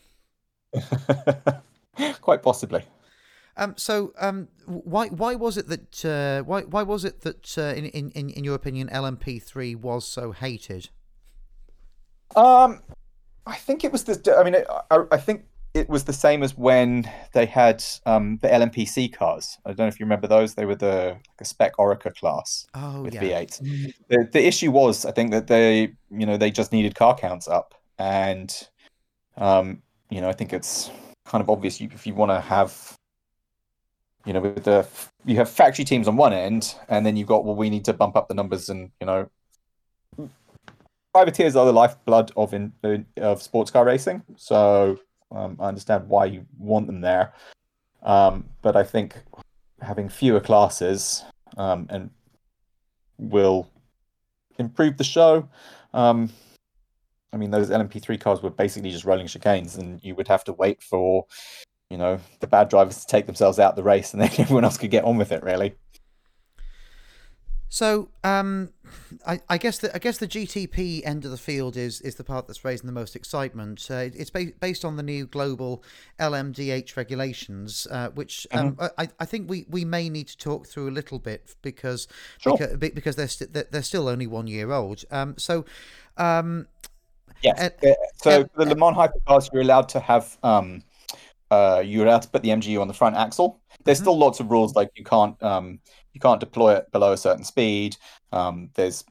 Quite 2.22 2.44
possibly. 2.44 2.84
Um, 3.56 3.76
so, 3.78 4.12
um, 4.20 4.50
why 4.66 5.08
why 5.08 5.36
was 5.36 5.56
it 5.56 5.70
that 5.70 6.04
uh, 6.06 6.44
why 6.44 6.64
why 6.64 6.84
was 6.84 7.06
it 7.06 7.22
that 7.22 7.58
uh, 7.58 7.74
in, 7.74 7.86
in 7.86 8.30
in 8.30 8.44
your 8.44 8.56
opinion 8.56 8.90
LMP3 8.90 9.78
was 9.78 10.06
so 10.06 10.34
hated? 10.34 10.90
Um, 12.36 12.82
I 13.46 13.56
think 13.56 13.86
it 13.86 13.94
was 13.94 14.04
the. 14.04 14.36
I 14.38 14.44
mean, 14.44 14.58
I, 14.92 15.04
I 15.12 15.18
think 15.18 15.46
it 15.80 15.90
was 15.90 16.04
the 16.04 16.14
same 16.14 16.44
as 16.44 16.58
when 16.58 17.10
they 17.34 17.46
had 17.46 17.84
um, 18.06 18.38
the 18.42 18.50
LMPC 18.50 19.14
cars. 19.14 19.58
I 19.66 19.70
don't 19.70 19.80
know 19.80 19.88
if 19.88 20.00
you 20.00 20.06
remember 20.06 20.28
those. 20.28 20.54
They 20.54 20.66
were 20.66 20.76
the 20.76 21.18
like 21.40 21.46
spec 21.46 21.78
Oreca 21.78 22.14
class 22.14 22.68
oh, 22.76 23.02
with 23.02 23.14
yeah. 23.14 23.22
V8. 23.22 23.62
Mm. 23.62 23.94
The, 24.10 24.30
the 24.34 24.46
issue 24.46 24.72
was, 24.72 25.06
I 25.06 25.12
think 25.12 25.32
that 25.32 25.48
they, 25.48 25.94
you 26.12 26.26
know, 26.26 26.38
they 26.38 26.52
just 26.52 26.74
needed 26.74 26.96
car 26.96 27.16
counts 27.16 27.48
up, 27.48 27.74
and 27.98 28.54
um, 29.38 29.82
you 30.10 30.20
know, 30.20 30.30
I 30.30 30.34
think 30.34 30.52
it's 30.52 30.92
kind 31.26 31.42
of 31.42 31.50
obvious 31.50 31.80
you, 31.80 31.90
if 31.94 32.06
you 32.06 32.14
want 32.14 32.32
to 32.32 32.42
have, 32.42 32.98
you 34.26 34.34
know, 34.34 34.42
with 34.42 34.66
the 34.66 34.86
you 35.26 35.38
have 35.38 35.50
factory 35.50 35.86
teams 35.86 36.08
on 36.08 36.18
one 36.18 36.34
end, 36.34 36.76
and 36.90 37.06
then 37.06 37.16
you've 37.16 37.28
got 37.28 37.46
well, 37.46 37.56
we 37.56 37.70
need 37.70 37.86
to 37.86 37.94
bump 37.94 38.18
up 38.18 38.28
the 38.28 38.34
numbers, 38.34 38.68
and 38.70 38.92
you 39.00 39.08
know, 39.08 39.30
privateers 41.14 41.56
are 41.56 41.66
the 41.66 41.74
lifeblood 41.74 42.32
of 42.36 42.54
in, 42.54 42.74
of 43.18 43.42
sports 43.42 43.72
car 43.72 43.86
racing. 43.86 44.24
So 44.36 45.00
um, 45.32 45.58
I 45.60 45.68
understand 45.68 46.08
why 46.08 46.26
you 46.26 46.46
want 46.58 46.88
them 46.88 47.02
there, 47.02 47.34
um, 48.04 48.46
but 48.62 48.76
I 48.76 48.84
think 48.84 49.16
having 49.82 50.10
fewer 50.10 50.40
classes 50.40 51.24
um, 51.58 51.88
and 51.90 52.10
will 53.18 53.70
improve 54.58 54.98
the 54.98 55.04
show. 55.04 55.48
Um, 55.94 56.32
I 57.32 57.38
mean, 57.38 57.52
those 57.52 57.70
LMP3 57.70 58.20
cars 58.20 58.42
were 58.42 58.50
basically 58.50 58.92
just 58.92 59.06
rolling 59.06 59.28
chicanes, 59.28 59.78
and 59.78 60.04
you 60.04 60.16
would 60.16 60.28
have 60.28 60.44
to 60.46 60.54
wait 60.54 60.82
for, 60.82 61.26
you 61.90 61.98
know, 61.98 62.20
the 62.40 62.48
bad 62.48 62.70
drivers 62.70 63.02
to 63.02 63.08
take 63.08 63.26
themselves 63.26 63.60
out 63.60 63.76
the 63.76 63.84
race, 63.84 64.14
and 64.14 64.22
then 64.22 64.32
everyone 64.38 64.64
else 64.64 64.78
could 64.78 64.92
get 64.92 65.04
on 65.04 65.18
with 65.18 65.32
it. 65.32 65.44
Really. 65.44 65.76
So, 67.72 68.10
um, 68.24 68.72
I, 69.28 69.40
I, 69.48 69.60
guess 69.60 69.78
the 69.78 69.96
I 69.96 70.00
guess 70.00 70.18
the 70.18 70.28
GTP 70.28 71.06
end 71.06 71.24
of 71.24 71.30
the 71.30 71.38
field 71.38 71.78
is 71.78 72.02
is 72.02 72.16
the 72.16 72.24
part 72.24 72.48
that's 72.48 72.66
raising 72.66 72.88
the 72.88 72.92
most 72.92 73.16
excitement. 73.16 73.88
Uh, 73.92 74.10
it's 74.14 74.32
ba- 74.32 74.54
based 74.60 74.84
on 74.84 74.98
the 74.98 75.04
new 75.04 75.28
global 75.28 75.84
LMDH 76.20 76.98
regulations, 76.98 77.88
uh, 77.92 78.10
which 78.10 78.48
um, 78.52 78.74
mm-hmm. 78.74 78.86
I, 78.98 79.08
I 79.20 79.26
think 79.26 79.52
we, 79.52 79.68
we 79.70 79.86
may 79.86 80.10
need 80.10 80.28
to 80.30 80.38
talk 80.38 80.66
through 80.66 80.90
a 80.90 80.92
little 80.92 81.20
bit 81.20 81.56
because 81.62 82.08
sure. 82.40 82.58
because, 82.58 82.92
because 82.92 83.16
they're 83.16 83.28
st- 83.28 83.54
they're 83.54 83.84
still 83.84 84.10
only 84.10 84.26
one 84.26 84.48
year 84.48 84.72
old. 84.72 85.06
Um, 85.12 85.36
so. 85.38 85.66
Um, 86.18 86.68
yes. 87.42 87.58
Uh, 87.60 87.94
so 88.16 88.50
the 88.58 88.66
Le 88.66 88.76
Mans 88.76 88.98
hypercars, 88.98 89.54
you're 89.54 89.62
allowed 89.62 89.88
to 89.90 90.00
have 90.02 90.38
um, 90.44 90.84
uh, 91.52 91.82
you're 91.86 92.06
allowed 92.06 92.24
to 92.24 92.30
put 92.30 92.42
the 92.42 92.50
MGU 92.50 92.82
on 92.82 92.88
the 92.88 92.94
front 92.94 93.16
axle. 93.16 93.60
There's 93.84 93.98
mm-hmm. 93.98 94.04
still 94.04 94.18
lots 94.18 94.40
of 94.40 94.52
rules 94.52 94.76
like 94.76 94.92
you 94.96 95.04
can't 95.04 95.42
um, 95.42 95.80
you 96.14 96.20
can't 96.20 96.40
deploy 96.40 96.76
it 96.76 96.92
below 96.92 97.14
a 97.14 97.18
certain 97.18 97.44
speed. 97.44 97.98
Um, 98.32 98.70
there's 98.76 99.04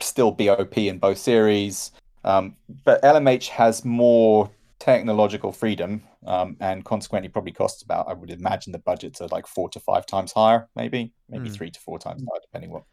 still 0.00 0.30
BOP 0.30 0.78
in 0.78 0.98
both 0.98 1.18
series. 1.18 1.92
Um, 2.24 2.56
but 2.84 3.02
LMH 3.02 3.48
has 3.48 3.84
more 3.84 4.50
technological 4.80 5.52
freedom 5.52 6.02
um, 6.26 6.56
and 6.60 6.84
consequently 6.84 7.28
probably 7.28 7.52
costs 7.52 7.82
about 7.82 8.08
i 8.08 8.14
would 8.14 8.30
imagine 8.30 8.72
the 8.72 8.78
budgets 8.78 9.20
are 9.20 9.28
like 9.28 9.46
four 9.46 9.68
to 9.68 9.78
five 9.78 10.06
times 10.06 10.32
higher 10.32 10.68
maybe 10.74 11.12
maybe 11.28 11.50
mm. 11.50 11.54
three 11.54 11.70
to 11.70 11.78
four 11.80 11.98
times 11.98 12.22
higher 12.22 12.40
depending 12.40 12.70
what 12.70 12.84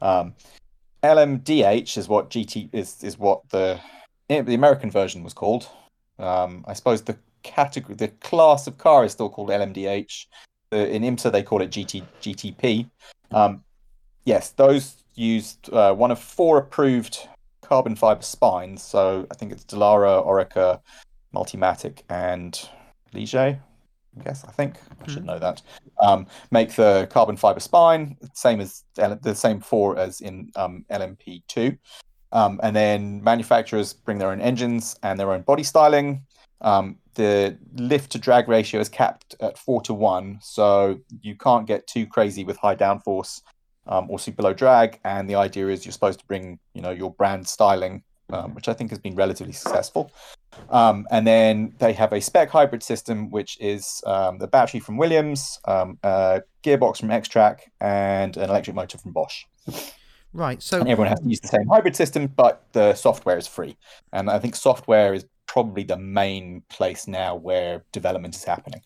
um, 0.00 0.34
lmdh 1.02 1.98
is 1.98 2.08
what 2.08 2.30
gt 2.30 2.70
is 2.72 3.02
is 3.02 3.18
what 3.18 3.46
the 3.50 3.78
the 4.28 4.54
american 4.54 4.90
version 4.90 5.24
was 5.24 5.34
called 5.34 5.68
um, 6.20 6.64
i 6.68 6.72
suppose 6.72 7.02
the 7.02 7.18
category 7.42 7.96
the 7.96 8.08
class 8.08 8.68
of 8.68 8.78
car 8.78 9.04
is 9.04 9.10
still 9.10 9.28
called 9.28 9.50
lmdh 9.50 10.26
in 10.72 11.02
imsa 11.02 11.30
they 11.30 11.42
call 11.42 11.62
it 11.62 11.70
gt 11.70 12.02
gtp 12.20 12.88
um, 13.30 13.62
yes 14.24 14.50
those 14.50 14.96
used 15.14 15.72
uh, 15.72 15.92
one 15.94 16.10
of 16.10 16.18
four 16.18 16.58
approved 16.58 17.28
carbon 17.60 17.94
fiber 17.94 18.22
spines 18.22 18.82
so 18.82 19.26
i 19.30 19.34
think 19.34 19.52
it's 19.52 19.64
Dallara, 19.64 20.26
Oreca 20.26 20.80
Multimatic 21.34 22.02
and 22.08 22.68
Ligier, 23.14 23.58
I 24.18 24.22
guess, 24.22 24.44
I 24.44 24.52
think. 24.52 24.76
I 25.02 25.10
should 25.10 25.22
hmm. 25.22 25.28
know 25.28 25.38
that. 25.38 25.62
Um, 26.00 26.26
make 26.50 26.74
the 26.74 27.08
carbon 27.10 27.36
fiber 27.36 27.60
spine, 27.60 28.16
same 28.34 28.60
as 28.60 28.84
the 28.96 29.34
same 29.34 29.60
four 29.60 29.98
as 29.98 30.20
in 30.20 30.50
um, 30.56 30.84
LMP2. 30.90 31.78
Um, 32.32 32.60
and 32.62 32.74
then 32.74 33.22
manufacturers 33.22 33.92
bring 33.92 34.18
their 34.18 34.30
own 34.30 34.40
engines 34.40 34.96
and 35.02 35.18
their 35.20 35.32
own 35.32 35.42
body 35.42 35.62
styling. 35.62 36.22
Um, 36.62 36.98
the 37.14 37.58
lift 37.74 38.12
to 38.12 38.18
drag 38.18 38.48
ratio 38.48 38.80
is 38.80 38.88
capped 38.88 39.34
at 39.40 39.58
four 39.58 39.82
to 39.82 39.92
one, 39.92 40.38
so 40.40 41.00
you 41.20 41.36
can't 41.36 41.66
get 41.66 41.86
too 41.86 42.06
crazy 42.06 42.44
with 42.44 42.56
high 42.56 42.76
downforce 42.76 43.42
um, 43.86 44.10
or 44.10 44.18
super 44.18 44.42
low 44.42 44.54
drag. 44.54 44.98
And 45.04 45.28
the 45.28 45.34
idea 45.34 45.68
is 45.68 45.84
you're 45.84 45.92
supposed 45.92 46.20
to 46.20 46.26
bring, 46.26 46.58
you 46.74 46.80
know, 46.80 46.90
your 46.90 47.10
brand 47.10 47.46
styling, 47.46 48.02
um, 48.30 48.54
which 48.54 48.68
I 48.68 48.72
think 48.72 48.90
has 48.90 48.98
been 48.98 49.14
relatively 49.14 49.52
successful. 49.52 50.10
Um, 50.70 51.06
and 51.10 51.26
then 51.26 51.74
they 51.78 51.92
have 51.92 52.12
a 52.12 52.20
spec 52.20 52.50
hybrid 52.50 52.82
system, 52.82 53.30
which 53.30 53.58
is 53.60 54.02
um, 54.06 54.38
the 54.38 54.46
battery 54.46 54.80
from 54.80 54.96
Williams, 54.96 55.58
um, 55.66 55.98
a 56.02 56.42
gearbox 56.62 56.98
from 56.98 57.08
Xtrac, 57.08 57.60
and 57.80 58.36
an 58.36 58.48
electric 58.48 58.76
motor 58.76 58.98
from 58.98 59.12
Bosch. 59.12 59.44
Right. 60.34 60.62
So 60.62 60.80
and 60.80 60.88
everyone 60.88 61.08
has 61.08 61.20
to 61.20 61.28
use 61.28 61.40
the 61.40 61.48
same 61.48 61.66
hybrid 61.68 61.94
system, 61.94 62.26
but 62.26 62.64
the 62.72 62.94
software 62.94 63.36
is 63.36 63.46
free. 63.46 63.76
And 64.12 64.30
I 64.30 64.38
think 64.38 64.56
software 64.56 65.12
is 65.12 65.26
probably 65.52 65.82
the 65.82 65.98
main 65.98 66.62
place 66.70 67.06
now 67.06 67.34
where 67.34 67.84
development 67.92 68.34
is 68.34 68.42
happening. 68.42 68.80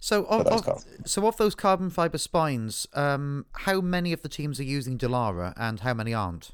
So 0.00 0.24
of, 0.24 0.46
of 0.48 0.84
so 1.06 1.26
of 1.28 1.36
those 1.36 1.54
carbon 1.54 1.90
fiber 1.90 2.18
spines, 2.18 2.88
um, 2.92 3.46
how 3.52 3.80
many 3.80 4.12
of 4.12 4.22
the 4.22 4.28
teams 4.28 4.58
are 4.58 4.64
using 4.64 4.98
Dallara 4.98 5.54
and 5.56 5.78
how 5.78 5.94
many 5.94 6.12
aren't? 6.12 6.50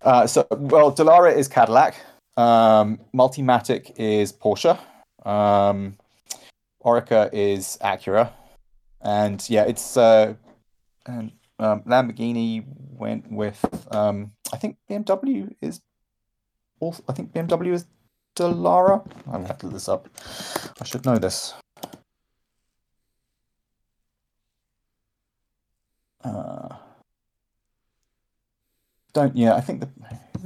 Uh, 0.00 0.26
so 0.26 0.46
well, 0.50 0.90
Dallara 0.90 1.36
is 1.36 1.46
Cadillac. 1.46 1.94
Um, 2.38 3.00
Multimatic 3.14 3.92
is 3.98 4.32
Porsche. 4.32 4.78
Um, 5.26 5.98
Oreca 6.82 7.28
is 7.34 7.76
Acura. 7.82 8.32
And 9.02 9.44
yeah, 9.50 9.64
it's 9.64 9.98
uh, 9.98 10.32
and 11.04 11.32
um, 11.58 11.82
Lamborghini 11.82 12.64
went 12.66 13.30
with 13.30 13.62
um, 13.94 14.32
I 14.54 14.56
think 14.56 14.78
BMW 14.90 15.54
is 15.60 15.82
also 16.80 17.04
I 17.06 17.12
think 17.12 17.34
BMW 17.34 17.74
is 17.74 17.84
Dallara. 18.36 19.04
I'm 19.26 19.32
gonna 19.32 19.46
have 19.46 19.58
to 19.58 19.66
look 19.66 19.74
this 19.74 19.88
up. 19.88 20.08
I 20.80 20.84
should 20.84 21.04
know 21.04 21.18
this. 21.18 21.54
Uh, 26.22 26.76
don't 29.12 29.36
yeah, 29.36 29.54
I 29.54 29.60
think 29.60 29.80
the 29.80 29.88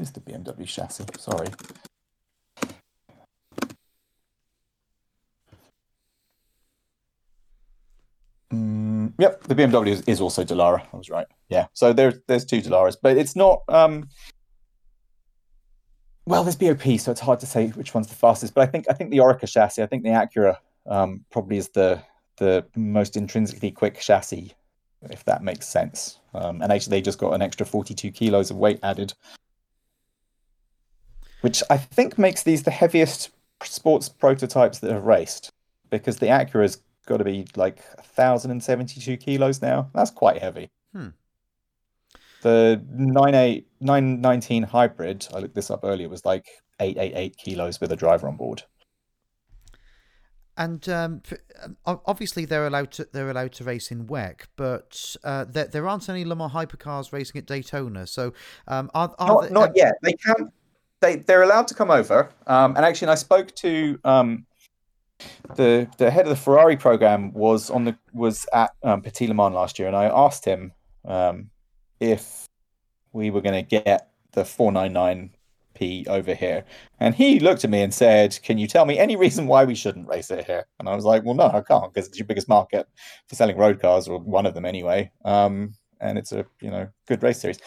is 0.00 0.12
the 0.12 0.20
BMW 0.20 0.66
chassis. 0.66 1.04
Sorry. 1.18 1.48
Mm, 8.52 9.12
yep, 9.18 9.42
the 9.44 9.54
BMW 9.54 9.88
is, 9.88 10.00
is, 10.02 10.20
also 10.20 10.42
Dallara. 10.44 10.82
I 10.92 10.96
was 10.96 11.10
right. 11.10 11.26
Yeah, 11.48 11.66
so 11.74 11.92
there's 11.92 12.14
there's 12.26 12.44
two 12.44 12.60
Dallaras, 12.60 12.96
but 13.00 13.16
it's 13.16 13.36
not. 13.36 13.62
Um, 13.68 14.08
well, 16.28 16.44
there's 16.44 16.56
BOP, 16.56 16.98
so 16.98 17.10
it's 17.10 17.20
hard 17.20 17.40
to 17.40 17.46
say 17.46 17.68
which 17.68 17.94
one's 17.94 18.08
the 18.08 18.14
fastest. 18.14 18.54
But 18.54 18.62
I 18.62 18.70
think 18.70 18.86
I 18.88 18.92
think 18.92 19.10
the 19.10 19.18
Oreca 19.18 19.48
chassis, 19.50 19.82
I 19.82 19.86
think 19.86 20.02
the 20.02 20.10
Acura 20.10 20.56
um, 20.86 21.24
probably 21.30 21.56
is 21.56 21.68
the 21.70 22.02
the 22.36 22.64
most 22.76 23.16
intrinsically 23.16 23.70
quick 23.70 23.98
chassis, 23.98 24.52
if 25.10 25.24
that 25.24 25.42
makes 25.42 25.66
sense. 25.66 26.18
Um, 26.34 26.62
and 26.62 26.70
actually, 26.70 26.90
they 26.90 27.02
just 27.02 27.18
got 27.18 27.32
an 27.32 27.42
extra 27.42 27.66
42 27.66 28.10
kilos 28.12 28.50
of 28.50 28.56
weight 28.56 28.78
added 28.82 29.14
which 31.40 31.62
I 31.70 31.76
think 31.76 32.18
makes 32.18 32.42
these 32.42 32.62
the 32.62 32.70
heaviest 32.70 33.30
sports 33.62 34.08
prototypes 34.08 34.78
that 34.80 34.92
have 34.92 35.04
raced 35.04 35.52
because 35.90 36.18
the 36.18 36.26
Acura's 36.26 36.78
got 37.06 37.18
to 37.18 37.24
be 37.24 37.46
like 37.56 37.82
1,072 37.96 39.16
kilos 39.16 39.62
now. 39.62 39.90
That's 39.94 40.10
quite 40.10 40.38
heavy. 40.38 40.70
Hmm. 40.92 41.08
The 42.42 42.82
98, 42.90 43.66
919 43.80 44.62
hybrid, 44.64 45.26
I 45.34 45.38
looked 45.38 45.54
this 45.54 45.70
up 45.70 45.80
earlier, 45.82 46.08
was 46.08 46.24
like 46.24 46.46
888 46.80 47.36
kilos 47.36 47.80
with 47.80 47.92
a 47.92 47.96
driver 47.96 48.28
on 48.28 48.36
board. 48.36 48.62
And 50.56 50.88
um, 50.88 51.22
um 51.62 52.00
obviously 52.04 52.44
they're 52.44 52.66
allowed 52.66 52.90
to 52.92 53.08
they're 53.12 53.30
allowed 53.30 53.52
to 53.52 53.64
race 53.64 53.92
in 53.92 54.06
WEC, 54.08 54.46
but 54.56 55.16
uh, 55.22 55.44
there, 55.44 55.66
there 55.66 55.86
aren't 55.86 56.08
any 56.08 56.24
Le 56.24 56.34
Mans 56.34 56.52
hypercars 56.52 57.12
racing 57.12 57.38
at 57.38 57.46
Daytona. 57.46 58.08
So 58.08 58.32
um, 58.66 58.90
are, 58.92 59.14
are 59.20 59.28
not, 59.28 59.42
they, 59.42 59.50
not 59.50 59.72
yet. 59.76 59.94
They 60.02 60.14
can 60.14 60.50
they 61.00 61.16
they're 61.16 61.42
allowed 61.42 61.68
to 61.68 61.74
come 61.74 61.90
over. 61.90 62.30
Um, 62.46 62.76
and 62.76 62.84
actually, 62.84 63.08
I 63.08 63.14
spoke 63.14 63.54
to 63.56 63.98
um, 64.04 64.46
the 65.56 65.88
the 65.98 66.10
head 66.10 66.24
of 66.26 66.30
the 66.30 66.36
Ferrari 66.36 66.76
program 66.76 67.32
was 67.32 67.70
on 67.70 67.84
the 67.84 67.96
was 68.12 68.46
at 68.52 68.72
um, 68.82 69.02
Petit 69.02 69.26
Le 69.26 69.34
Mans 69.34 69.54
last 69.54 69.78
year, 69.78 69.88
and 69.88 69.96
I 69.96 70.06
asked 70.06 70.44
him 70.44 70.72
um, 71.04 71.50
if 72.00 72.46
we 73.12 73.30
were 73.30 73.40
going 73.40 73.64
to 73.64 73.80
get 73.80 74.10
the 74.32 74.42
499p 74.42 76.08
over 76.08 76.34
here, 76.34 76.64
and 77.00 77.14
he 77.14 77.40
looked 77.40 77.64
at 77.64 77.70
me 77.70 77.82
and 77.82 77.92
said, 77.92 78.38
"Can 78.42 78.58
you 78.58 78.66
tell 78.66 78.84
me 78.84 78.98
any 78.98 79.16
reason 79.16 79.46
why 79.46 79.64
we 79.64 79.74
shouldn't 79.74 80.08
race 80.08 80.30
it 80.30 80.46
here?" 80.46 80.66
And 80.78 80.88
I 80.88 80.94
was 80.94 81.04
like, 81.04 81.24
"Well, 81.24 81.34
no, 81.34 81.48
I 81.48 81.60
can't 81.60 81.92
because 81.92 82.08
it's 82.08 82.18
your 82.18 82.26
biggest 82.26 82.48
market 82.48 82.88
for 83.28 83.34
selling 83.34 83.56
road 83.56 83.80
cars, 83.80 84.08
or 84.08 84.18
one 84.18 84.46
of 84.46 84.54
them 84.54 84.64
anyway." 84.64 85.10
Um, 85.24 85.74
and 86.00 86.18
it's 86.18 86.32
a 86.32 86.46
you 86.60 86.70
know 86.70 86.88
good 87.06 87.22
race 87.22 87.40
series 87.40 87.58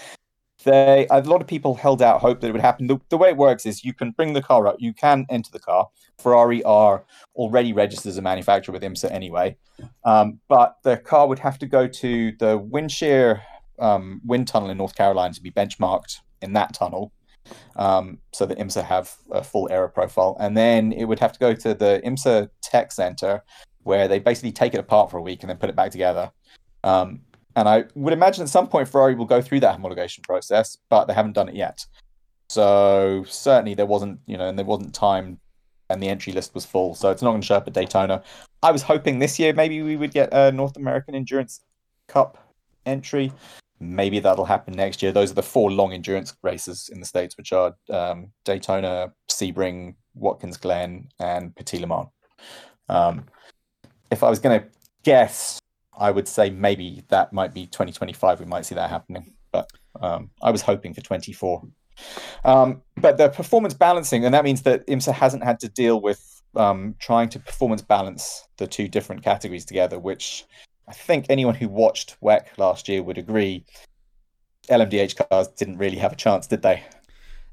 they 0.63 1.07
a 1.09 1.21
lot 1.21 1.41
of 1.41 1.47
people 1.47 1.75
held 1.75 2.01
out 2.01 2.21
hope 2.21 2.41
that 2.41 2.47
it 2.47 2.51
would 2.51 2.61
happen. 2.61 2.87
The, 2.87 2.99
the, 3.09 3.17
way 3.17 3.29
it 3.29 3.37
works 3.37 3.65
is 3.65 3.83
you 3.83 3.93
can 3.93 4.11
bring 4.11 4.33
the 4.33 4.41
car 4.41 4.67
up, 4.67 4.75
you 4.79 4.93
can 4.93 5.25
enter 5.29 5.51
the 5.51 5.59
car. 5.59 5.87
Ferrari 6.19 6.63
are 6.63 7.05
already 7.35 7.73
registered 7.73 8.11
as 8.11 8.17
a 8.17 8.21
manufacturer 8.21 8.73
with 8.73 8.83
IMSA 8.83 9.11
anyway, 9.11 9.57
um, 10.03 10.39
but 10.47 10.77
the 10.83 10.97
car 10.97 11.27
would 11.27 11.39
have 11.39 11.57
to 11.59 11.65
go 11.65 11.87
to 11.87 12.31
the 12.33 12.59
Windshear 12.59 13.41
um, 13.81 14.21
wind 14.25 14.47
tunnel 14.47 14.69
in 14.69 14.77
North 14.77 14.95
Carolina 14.95 15.33
to 15.33 15.41
be 15.41 15.51
benchmarked 15.51 16.17
in 16.41 16.53
that 16.53 16.73
tunnel, 16.73 17.11
um, 17.75 18.19
so 18.33 18.45
that 18.45 18.57
IMSA 18.57 18.83
have 18.83 19.13
a 19.31 19.43
full 19.43 19.67
aero 19.71 19.89
profile, 19.89 20.37
and 20.39 20.55
then 20.55 20.91
it 20.93 21.05
would 21.05 21.19
have 21.19 21.33
to 21.33 21.39
go 21.39 21.53
to 21.53 21.73
the 21.73 22.01
IMSA 22.05 22.49
Tech 22.61 22.91
Center 22.91 23.43
where 23.83 24.07
they 24.07 24.19
basically 24.19 24.51
take 24.51 24.73
it 24.73 24.79
apart 24.79 25.09
for 25.09 25.17
a 25.17 25.21
week 25.21 25.41
and 25.41 25.49
then 25.49 25.57
put 25.57 25.69
it 25.69 25.75
back 25.75 25.91
together. 25.91 26.31
Um, 26.83 27.21
and 27.55 27.67
I 27.67 27.85
would 27.95 28.13
imagine 28.13 28.43
at 28.43 28.49
some 28.49 28.67
point 28.67 28.87
Ferrari 28.87 29.15
will 29.15 29.25
go 29.25 29.41
through 29.41 29.59
that 29.61 29.77
homologation 29.77 30.23
process, 30.23 30.77
but 30.89 31.05
they 31.05 31.13
haven't 31.13 31.33
done 31.33 31.49
it 31.49 31.55
yet. 31.55 31.85
So 32.49 33.25
certainly 33.27 33.73
there 33.73 33.85
wasn't, 33.85 34.19
you 34.25 34.37
know, 34.37 34.47
and 34.47 34.57
there 34.57 34.65
wasn't 34.65 34.93
time 34.93 35.39
and 35.89 36.01
the 36.01 36.07
entry 36.07 36.31
list 36.33 36.55
was 36.55 36.65
full. 36.65 36.95
So 36.95 37.11
it's 37.11 37.21
not 37.21 37.31
going 37.31 37.41
to 37.41 37.47
show 37.47 37.55
up 37.55 37.67
at 37.67 37.73
Daytona. 37.73 38.23
I 38.63 38.71
was 38.71 38.81
hoping 38.81 39.19
this 39.19 39.39
year 39.39 39.53
maybe 39.53 39.81
we 39.81 39.95
would 39.95 40.11
get 40.11 40.29
a 40.33 40.51
North 40.51 40.77
American 40.77 41.15
Endurance 41.15 41.61
Cup 42.07 42.37
entry. 42.85 43.31
Maybe 43.81 44.19
that'll 44.19 44.45
happen 44.45 44.75
next 44.75 45.01
year. 45.01 45.11
Those 45.11 45.31
are 45.31 45.35
the 45.35 45.43
four 45.43 45.71
long 45.71 45.91
endurance 45.91 46.35
races 46.43 46.89
in 46.93 46.99
the 46.99 47.05
States, 47.05 47.35
which 47.35 47.51
are 47.51 47.75
um, 47.89 48.31
Daytona, 48.45 49.11
Sebring, 49.27 49.95
Watkins 50.13 50.57
Glen, 50.57 51.09
and 51.19 51.55
Petit 51.55 51.79
Le 51.79 51.87
Mans. 51.87 52.07
Um, 52.89 53.25
if 54.11 54.23
I 54.23 54.29
was 54.29 54.39
going 54.39 54.59
to 54.59 54.67
guess, 55.03 55.59
I 55.97 56.11
would 56.11 56.27
say 56.27 56.51
maybe 56.51 57.03
that 57.09 57.33
might 57.33 57.53
be 57.55 57.65
2025. 57.65 58.39
We 58.39 58.45
might 58.45 58.65
see 58.65 58.75
that 58.75 58.89
happening, 58.89 59.33
but 59.51 59.67
um, 59.99 60.29
I 60.41 60.51
was 60.51 60.61
hoping 60.61 60.93
for 60.93 61.01
24. 61.01 61.63
Um, 62.45 62.81
but 62.97 63.17
the 63.17 63.29
performance 63.29 63.73
balancing, 63.73 64.25
and 64.25 64.33
that 64.33 64.43
means 64.43 64.61
that 64.63 64.85
IMSA 64.87 65.13
hasn't 65.13 65.43
had 65.43 65.59
to 65.61 65.69
deal 65.69 65.99
with 66.01 66.41
um, 66.55 66.95
trying 66.99 67.29
to 67.29 67.39
performance 67.39 67.81
balance 67.81 68.47
the 68.57 68.67
two 68.67 68.87
different 68.87 69.23
categories 69.23 69.65
together, 69.65 69.99
which 69.99 70.45
I 70.87 70.93
think 70.93 71.27
anyone 71.29 71.55
who 71.55 71.67
watched 71.67 72.17
WEC 72.21 72.57
last 72.57 72.89
year 72.89 73.03
would 73.03 73.17
agree. 73.17 73.65
LMDH 74.69 75.27
cars 75.29 75.47
didn't 75.49 75.77
really 75.77 75.97
have 75.97 76.13
a 76.13 76.15
chance, 76.15 76.47
did 76.47 76.61
they? 76.61 76.83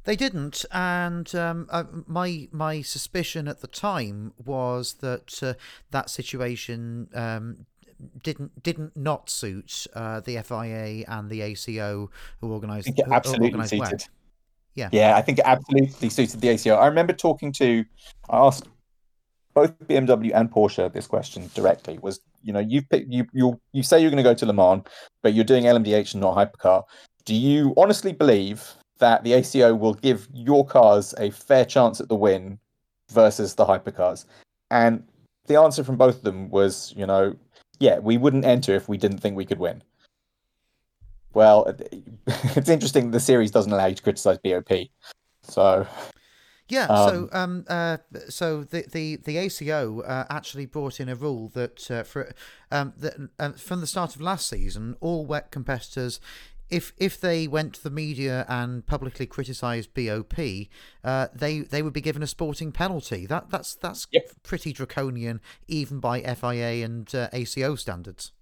They 0.05 0.17
didn't, 0.17 0.65
and 0.73 1.35
um, 1.35 1.67
uh, 1.71 1.85
my 2.07 2.49
my 2.51 2.81
suspicion 2.81 3.47
at 3.47 3.61
the 3.61 3.67
time 3.67 4.33
was 4.43 4.95
that 5.01 5.43
uh, 5.43 5.55
that 5.91 6.09
situation 6.09 7.09
um, 7.15 7.67
didn't 8.23 8.63
didn't 8.63 8.97
not 8.97 9.29
suit 9.29 9.87
uh, 9.95 10.21
the 10.21 10.41
FIA 10.43 11.05
and 11.09 11.29
the 11.29 11.43
ACO 11.43 12.11
who 12.41 12.53
organised 12.53 12.91
absolutely 13.11 13.67
suited. 13.67 14.05
Yeah, 14.75 14.89
yeah, 14.93 15.17
I 15.17 15.23
think 15.23 15.41
it 15.41 15.45
absolutely 15.45 16.09
suited 16.09 16.41
the 16.41 16.49
ACO. 16.51 16.77
I 16.77 16.87
remember 16.87 17.13
talking 17.13 17.53
to, 17.53 17.85
I 18.31 18.39
asked 18.39 18.69
both 19.59 19.77
BMW 19.89 20.31
and 20.33 20.49
Porsche 20.51 20.93
this 20.93 21.09
question 21.09 21.51
directly. 21.53 21.99
Was 22.01 22.21
you 22.45 22.53
know 22.53 22.61
you 22.61 22.83
you 23.09 23.27
you 23.33 23.61
you 23.73 23.83
say 23.83 24.01
you're 24.01 24.11
going 24.11 24.23
to 24.23 24.31
go 24.31 24.35
to 24.35 24.47
Le 24.47 24.53
Mans, 24.53 24.85
but 25.23 25.35
you're 25.35 25.51
doing 25.53 25.65
LMDH 25.65 26.15
and 26.15 26.21
not 26.21 26.37
hypercar. 26.37 26.85
Do 27.25 27.35
you 27.35 27.75
honestly 27.77 28.13
believe 28.13 28.75
that 28.99 29.25
the 29.25 29.33
ACO 29.33 29.75
will 29.75 29.95
give 29.95 30.29
your 30.33 30.65
cars 30.65 31.13
a 31.19 31.31
fair 31.31 31.65
chance 31.65 32.01
at 32.01 32.09
the 32.09 32.15
win 32.15 32.61
versus 33.11 33.57
the 33.57 33.67
hypercars? 33.67 34.27
And 34.71 35.03
the 35.47 35.57
answer 35.57 35.83
from 35.83 35.97
both 35.97 36.19
of 36.19 36.23
them 36.23 36.51
was, 36.51 36.95
you 36.97 37.07
know, 37.07 37.35
yeah, 37.81 37.99
we 37.99 38.17
wouldn't 38.17 38.45
enter 38.45 38.77
if 38.77 38.89
we 38.89 38.97
didn't 38.97 39.19
think 39.19 39.37
we 39.37 39.45
could 39.45 39.59
win. 39.59 39.83
Well, 41.35 41.75
it's 42.55 42.69
interesting 42.69 43.11
the 43.11 43.19
series 43.21 43.51
doesn't 43.51 43.73
allow 43.73 43.87
you 43.87 43.97
to 43.97 44.03
criticize 44.03 44.39
BOP. 44.39 44.73
So 45.43 45.85
yeah, 46.69 46.87
um, 46.87 47.09
so 47.09 47.29
um, 47.33 47.65
uh, 47.69 47.97
so 48.29 48.65
the 48.65 48.85
the 48.91 49.17
the 49.17 49.39
ACO 49.39 50.01
uh, 50.01 50.25
actually 50.31 50.67
brought 50.67 51.01
in 51.01 51.09
a 51.09 51.15
rule 51.15 51.49
that 51.55 51.91
uh, 51.91 52.03
for 52.03 52.33
um, 52.71 52.93
that 52.99 53.15
uh, 53.39 53.53
from 53.53 53.81
the 53.81 53.87
start 53.87 54.15
of 54.15 54.21
last 54.21 54.49
season, 54.49 54.97
all 55.01 55.27
wet 55.27 55.51
competitors 55.51 56.21
if 56.71 56.93
if 56.99 57.21
they 57.21 57.49
went 57.49 57.75
to 57.75 57.83
the 57.83 57.91
media 57.91 58.45
and 58.49 58.87
publicly 58.87 59.27
criticised 59.27 59.95
BOP, 59.95 60.39
uh, 61.03 61.29
they 61.35 61.61
they 61.61 61.83
would 61.83 61.93
be 61.93 62.01
given 62.01 62.23
a 62.23 62.27
sporting 62.27 62.73
penalty. 62.73 63.27
That 63.27 63.51
that's 63.51 63.75
that's 63.75 64.07
yep. 64.11 64.31
pretty 64.43 64.73
draconian, 64.73 65.41
even 65.67 66.01
by 66.01 66.21
FIA 66.21 66.85
and 66.85 67.13
uh, 67.15 67.29
ACO 67.33 67.75
standards. 67.75 68.33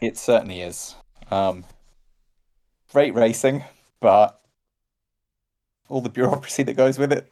It 0.00 0.16
certainly 0.16 0.60
is. 0.60 0.94
Um, 1.30 1.64
great 2.92 3.14
racing, 3.14 3.64
but 4.00 4.40
all 5.88 6.00
the 6.00 6.08
bureaucracy 6.08 6.62
that 6.64 6.74
goes 6.74 6.98
with 6.98 7.12
it 7.12 7.30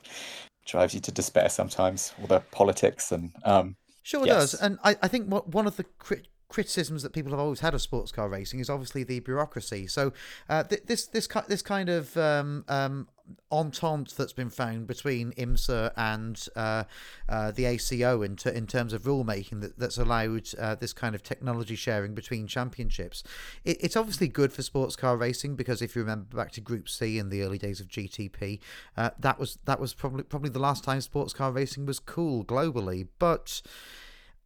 drives 0.66 0.94
you 0.94 1.00
to 1.00 1.12
despair 1.12 1.49
sometimes. 1.49 2.14
All 2.20 2.26
the 2.26 2.40
politics 2.40 3.12
and 3.12 3.32
um, 3.44 3.76
sure 4.02 4.26
yes. 4.26 4.52
does. 4.52 4.61
And 4.61 4.78
I, 4.82 4.96
I 5.02 5.08
think 5.08 5.28
what 5.28 5.49
one 5.49 5.66
of 5.66 5.76
the 5.76 5.84
crit- 5.99 6.28
criticisms 6.49 7.02
that 7.02 7.12
people 7.12 7.32
have 7.32 7.40
always 7.40 7.61
had 7.61 7.75
of 7.75 7.82
sports 7.82 8.12
car 8.12 8.28
racing 8.28 8.61
is 8.61 8.70
obviously 8.70 9.04
the 9.04 9.20
bureaucracy. 9.20 9.87
So 9.87 10.12
uh, 10.49 10.64
th- 10.64 10.82
this 10.87 11.06
this 11.06 11.28
this 11.49 11.62
kind 11.62 11.88
of 11.88 12.16
um, 12.16 12.64
um, 12.68 13.08
entente 13.50 14.14
that's 14.16 14.33
been 14.33 14.50
found 14.50 14.87
between 14.87 15.33
IMSA 15.33 15.93
and 15.97 16.47
uh, 16.57 16.85
uh, 17.28 17.50
the 17.52 17.64
ACO 17.64 18.23
in, 18.23 18.37
in 18.52 18.66
terms 18.66 18.93
of 18.93 19.02
rulemaking 19.02 19.61
that, 19.61 19.78
that's 19.78 19.99
allowed 19.99 20.49
uh, 20.59 20.75
this 20.75 20.93
kind 20.93 21.14
of 21.14 21.23
technology 21.23 21.76
sharing 21.76 22.14
between 22.14 22.47
championships. 22.47 23.23
It, 23.64 23.78
it's 23.81 23.97
obviously 23.97 24.28
good 24.28 24.52
for 24.52 24.62
sports 24.62 24.97
car 24.97 25.16
racing 25.16 25.57
because 25.57 25.81
if 25.81 25.95
you 25.95 26.02
remember 26.02 26.37
back 26.37 26.52
to 26.52 26.61
Group 26.61 26.88
C 26.88 27.19
in 27.19 27.31
the 27.31 27.43
early 27.43 27.59
days 27.59 27.81
of 27.81 27.88
GTP, 27.88 28.61
uh, 28.97 29.11
that 29.19 29.38
was 29.38 29.59
that 29.64 29.81
was 29.81 29.95
probably 29.95 30.25
probably 30.25 30.50
the 30.50 30.59
last 30.59 30.85
time 30.85 31.00
sports 31.00 31.33
car 31.33 31.52
racing 31.52 31.87
was 31.87 31.99
cool 31.99 32.45
globally, 32.45 33.09
but. 33.19 33.62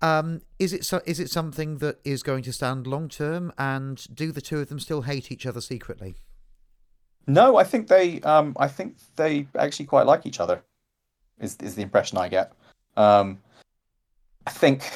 Um, 0.01 0.43
is 0.61 0.73
it 0.73 0.85
so, 0.85 1.01
is 1.07 1.19
it 1.19 1.29
something 1.29 1.79
that 1.79 1.99
is 2.05 2.23
going 2.23 2.45
to 2.45 2.53
stand 2.53 2.87
long 2.87 3.09
term, 3.09 3.53
and 3.59 4.07
do 4.15 4.31
the 4.31 4.41
two 4.41 4.61
of 4.61 4.69
them 4.69 4.79
still 4.79 5.03
hate 5.03 5.33
each 5.33 5.45
other 5.45 5.61
secretly? 5.61 6.15
No, 7.29 7.57
I 7.57 7.65
think 7.65 7.89
they 7.89 8.21
um, 8.23 8.57
I 8.59 8.69
think 8.69 8.97
they 9.17 9.47
actually 9.57 9.85
quite 9.85 10.07
like 10.07 10.25
each 10.27 10.41
other. 10.41 10.63
Is 11.39 11.57
is 11.63 11.75
the 11.75 11.83
impression 11.83 12.19
I 12.19 12.29
get. 12.29 12.53
Um, 12.97 13.39
I 14.47 14.51
think. 14.51 14.91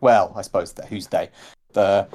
Well, 0.00 0.32
I 0.36 0.42
suppose 0.42 0.72
that 0.74 0.86
who's 0.86 1.08
they? 1.08 1.28
The 1.72 2.06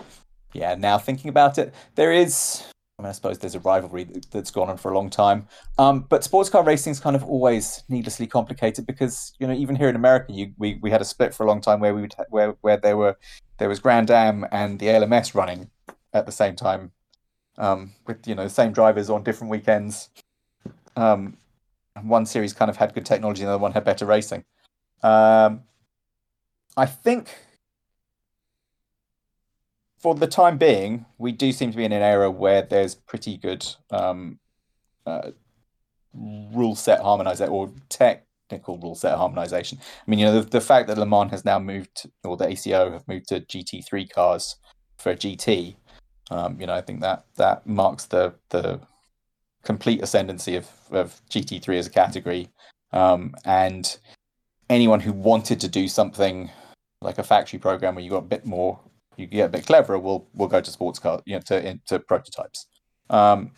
yeah. 0.54 0.76
Now 0.76 0.98
thinking 0.98 1.30
about 1.30 1.58
it, 1.58 1.74
there 1.96 2.14
is 2.14 2.64
I 2.98 3.02
mean, 3.02 3.10
I 3.10 3.12
suppose 3.12 3.40
there's 3.40 3.56
a 3.56 3.60
rivalry 3.60 4.08
that's 4.32 4.52
gone 4.52 4.70
on 4.70 4.78
for 4.78 4.92
a 4.92 4.96
long 4.96 5.10
time. 5.10 5.48
Um, 5.78 6.06
but 6.08 6.24
sports 6.24 6.50
car 6.50 6.64
racing 6.64 6.92
is 6.92 7.00
kind 7.02 7.16
of 7.16 7.24
always 7.26 7.84
needlessly 7.90 8.26
complicated 8.26 8.86
because 8.86 9.34
you 9.38 9.48
know 9.48 9.54
even 9.54 9.76
here 9.76 9.90
in 9.90 9.98
America, 9.98 10.32
you, 10.32 10.54
we 10.58 10.80
we 10.82 10.92
had 10.92 11.02
a 11.02 11.06
split 11.06 11.34
for 11.34 11.44
a 11.44 11.48
long 11.48 11.60
time 11.60 11.82
where 11.82 11.94
we 11.94 12.02
would 12.02 12.16
where 12.30 12.56
where 12.62 12.78
there 12.78 12.96
were 12.96 13.18
there 13.58 13.68
was 13.68 13.80
Grand 13.80 14.10
Am 14.10 14.46
and 14.54 14.80
the 14.80 14.88
ALMS 14.88 15.36
running 15.36 15.70
at 16.14 16.26
the 16.26 16.32
same 16.32 16.56
time, 16.56 16.92
um, 17.58 17.92
with 18.08 18.28
you 18.28 18.36
know 18.36 18.48
same 18.48 18.72
drivers 18.72 19.10
on 19.10 19.24
different 19.24 19.52
weekends. 19.52 20.10
Um, 20.96 21.38
one 22.02 22.26
series 22.26 22.54
kind 22.54 22.70
of 22.70 22.78
had 22.78 22.94
good 22.94 23.06
technology, 23.06 23.42
and 23.42 23.50
the 23.50 23.54
other 23.54 23.62
one 23.62 23.72
had 23.72 23.84
better 23.84 24.06
racing. 24.06 24.46
Um, 25.02 25.64
I 26.76 26.86
think 26.86 27.30
for 29.98 30.16
the 30.16 30.28
time 30.28 30.58
being, 30.58 31.06
we 31.18 31.32
do 31.32 31.52
seem 31.52 31.72
to 31.72 31.78
be 31.78 31.86
in 31.86 31.92
an 31.92 32.02
era 32.02 32.30
where 32.30 32.62
there's 32.62 32.96
pretty 32.96 33.38
good 33.38 33.66
um, 33.92 34.40
uh, 35.06 35.32
rule 36.14 36.76
set 36.76 37.02
harmonization 37.02 37.54
or 37.54 37.72
technical 37.90 38.78
rule 38.78 38.96
set 38.96 39.18
harmonization. 39.18 39.78
I 39.82 40.12
mean, 40.12 40.20
you 40.20 40.26
know, 40.26 40.42
the, 40.42 40.50
the 40.50 40.62
fact 40.62 40.88
that 40.88 40.98
Le 40.98 41.06
Mans 41.06 41.32
has 41.32 41.46
now 41.46 41.60
moved, 41.60 42.10
or 42.24 42.36
the 42.36 42.50
ACO 42.50 42.92
have 42.92 43.08
moved 43.08 43.30
to 43.30 43.40
GT3 43.42 44.10
cars 44.10 44.58
for 44.98 45.14
GT, 45.16 45.76
um, 46.34 46.60
you 46.60 46.68
know, 46.68 46.74
I 46.74 46.82
think 46.82 47.02
that 47.02 47.26
that 47.36 47.66
marks 47.68 48.06
the 48.06 48.34
the 48.50 48.80
complete 49.64 50.02
ascendancy 50.02 50.56
of, 50.56 50.70
of 50.92 51.22
GT3 51.30 51.78
as 51.78 51.88
a 51.88 51.90
category. 51.90 52.50
Um, 52.92 53.34
and 53.46 53.98
anyone 54.70 55.00
who 55.00 55.14
wanted 55.14 55.60
to 55.62 55.68
do 55.68 55.88
something 55.88 56.52
like 57.02 57.18
a 57.18 57.24
factory 57.24 57.60
program 57.60 57.96
where 57.96 58.04
you 58.04 58.10
got 58.10 58.18
a 58.18 58.22
bit 58.22 58.46
more 58.46 58.80
you 59.18 59.28
get 59.28 59.46
a 59.46 59.50
bit 59.50 59.66
cleverer, 59.66 60.00
we'll 60.00 60.28
we'll 60.34 60.48
go 60.48 60.62
to 60.62 60.72
sports 60.72 61.00
car, 61.00 61.22
you 61.26 61.36
know, 61.36 61.42
to 61.42 61.68
into 61.68 62.00
prototypes. 62.00 62.68
Um, 63.10 63.52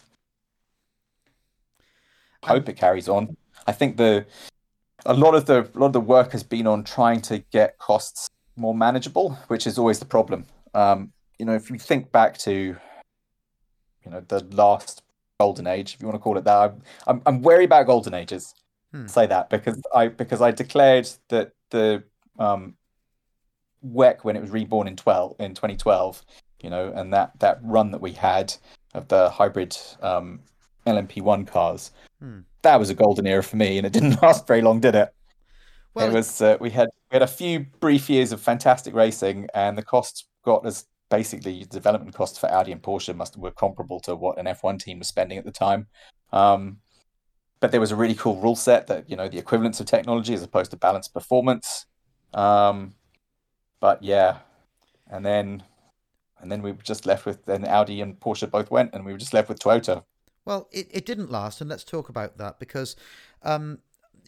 hope 2.44 2.68
it 2.70 2.78
carries 2.78 3.08
on. 3.08 3.38
I 3.68 3.72
think 3.72 3.98
the 3.98 4.26
a 5.06 5.14
lot 5.14 5.36
of 5.36 5.46
the 5.46 5.70
a 5.74 5.80
lot 5.80 5.88
of 5.88 5.94
the 5.94 6.02
work 6.02 6.32
has 6.32 6.44
been 6.44 6.68
on 6.68 6.84
trying 6.84 7.22
to 7.22 7.40
get 7.52 7.78
costs 7.78 8.30
more 8.58 8.76
manageable, 8.76 9.32
which 9.48 9.68
is 9.68 9.78
always 9.78 10.00
the 10.00 10.06
problem. 10.06 10.46
Um, 10.74 11.14
you 11.40 11.46
know, 11.46 11.54
if 11.54 11.70
you 11.70 11.80
think 11.80 12.12
back 12.12 12.38
to 12.40 12.52
you 14.04 14.12
know 14.12 14.22
the 14.28 14.44
last 14.52 15.04
golden 15.40 15.68
age, 15.68 15.94
if 15.94 16.02
you 16.02 16.08
want 16.08 16.16
to 16.16 16.24
call 16.24 16.38
it 16.38 16.44
that, 16.44 16.58
I'm 16.58 16.82
I'm, 17.08 17.22
I'm 17.26 17.42
wary 17.42 17.66
about 17.66 17.88
golden 17.88 18.14
ages. 18.14 18.54
Hmm. 18.92 19.08
Say 19.08 19.28
that 19.28 19.50
because 19.50 19.82
I 19.94 20.08
because 20.08 20.42
I 20.42 20.52
declared 20.52 21.10
that 21.30 21.52
the 21.70 22.04
um, 22.40 22.76
WEC 23.86 24.24
when 24.24 24.36
it 24.36 24.42
was 24.42 24.52
reborn 24.52 24.88
in 24.88 24.96
12 24.96 25.36
in 25.40 25.54
2012, 25.54 26.24
you 26.62 26.70
know, 26.70 26.92
and 26.96 27.14
that 27.14 27.38
that 27.40 27.60
run 27.64 27.92
that 27.92 28.02
we 28.02 28.12
had 28.12 28.54
of 28.94 29.08
the 29.10 29.30
hybrid 29.30 29.78
um, 30.02 30.40
LMP1 30.88 31.48
cars, 31.48 31.92
hmm. 32.20 32.40
that 32.62 32.80
was 32.80 32.90
a 32.90 32.94
golden 32.94 33.28
era 33.28 33.44
for 33.44 33.58
me, 33.58 33.78
and 33.78 33.86
it 33.86 33.94
didn't 33.94 34.22
last 34.22 34.48
very 34.48 34.62
long, 34.62 34.80
did 34.80 34.96
it? 34.96 35.14
Well, 35.94 36.10
it 36.10 36.14
was. 36.14 36.42
Uh, 36.42 36.58
we 36.60 36.70
had 36.70 36.90
we 37.12 37.16
had 37.16 37.22
a 37.22 37.28
few 37.28 37.66
brief 37.80 38.10
years 38.10 38.32
of 38.32 38.42
fantastic 38.42 38.94
racing, 38.94 39.48
and 39.54 39.78
the 39.78 39.84
costs 39.84 40.26
got 40.44 40.66
as 40.66 40.86
basically 41.10 41.66
development 41.66 42.16
costs 42.16 42.38
for 42.38 42.52
Audi 42.52 42.72
and 42.72 42.82
Porsche 42.82 43.16
must 43.16 43.38
were 43.38 43.52
comparable 43.52 44.00
to 44.02 44.16
what 44.16 44.38
an 44.38 44.46
F1 44.46 44.80
team 44.80 45.00
was 45.00 45.08
spending 45.08 45.38
at 45.38 45.46
the 45.46 45.52
time. 45.52 45.88
Um, 46.32 46.78
but 47.60 47.72
there 47.72 47.80
was 47.80 47.92
a 47.92 47.96
really 47.96 48.16
cool 48.16 48.36
rule 48.38 48.56
set 48.56 48.88
that 48.88 49.10
you 49.10 49.16
know 49.16 49.28
the 49.28 49.38
equivalence 49.38 49.80
of 49.80 49.86
technology 49.86 50.34
as 50.34 50.44
opposed 50.44 50.72
to 50.72 50.78
balanced 50.78 51.14
performance. 51.14 51.86
Um, 52.34 52.96
but 53.80 54.04
yeah, 54.04 54.40
and 55.10 55.26
then 55.26 55.64
and 56.40 56.52
then 56.52 56.62
we 56.62 56.72
were 56.72 56.84
just 56.84 57.06
left 57.06 57.26
with 57.26 57.46
then 57.46 57.66
Audi 57.66 58.02
and 58.02 58.20
Porsche 58.20 58.50
both 58.50 58.70
went, 58.70 58.94
and 58.94 59.06
we 59.06 59.12
were 59.12 59.18
just 59.18 59.34
left 59.34 59.50
with 59.50 59.60
Toyota. 59.60 60.04
Well, 60.44 60.68
it, 60.72 60.88
it 60.92 61.06
didn't 61.06 61.32
last, 61.32 61.62
and 61.62 61.70
let's 61.70 61.84
talk 61.84 62.10
about 62.10 62.38
that 62.38 62.60
because 62.60 62.96
um, 63.42 63.80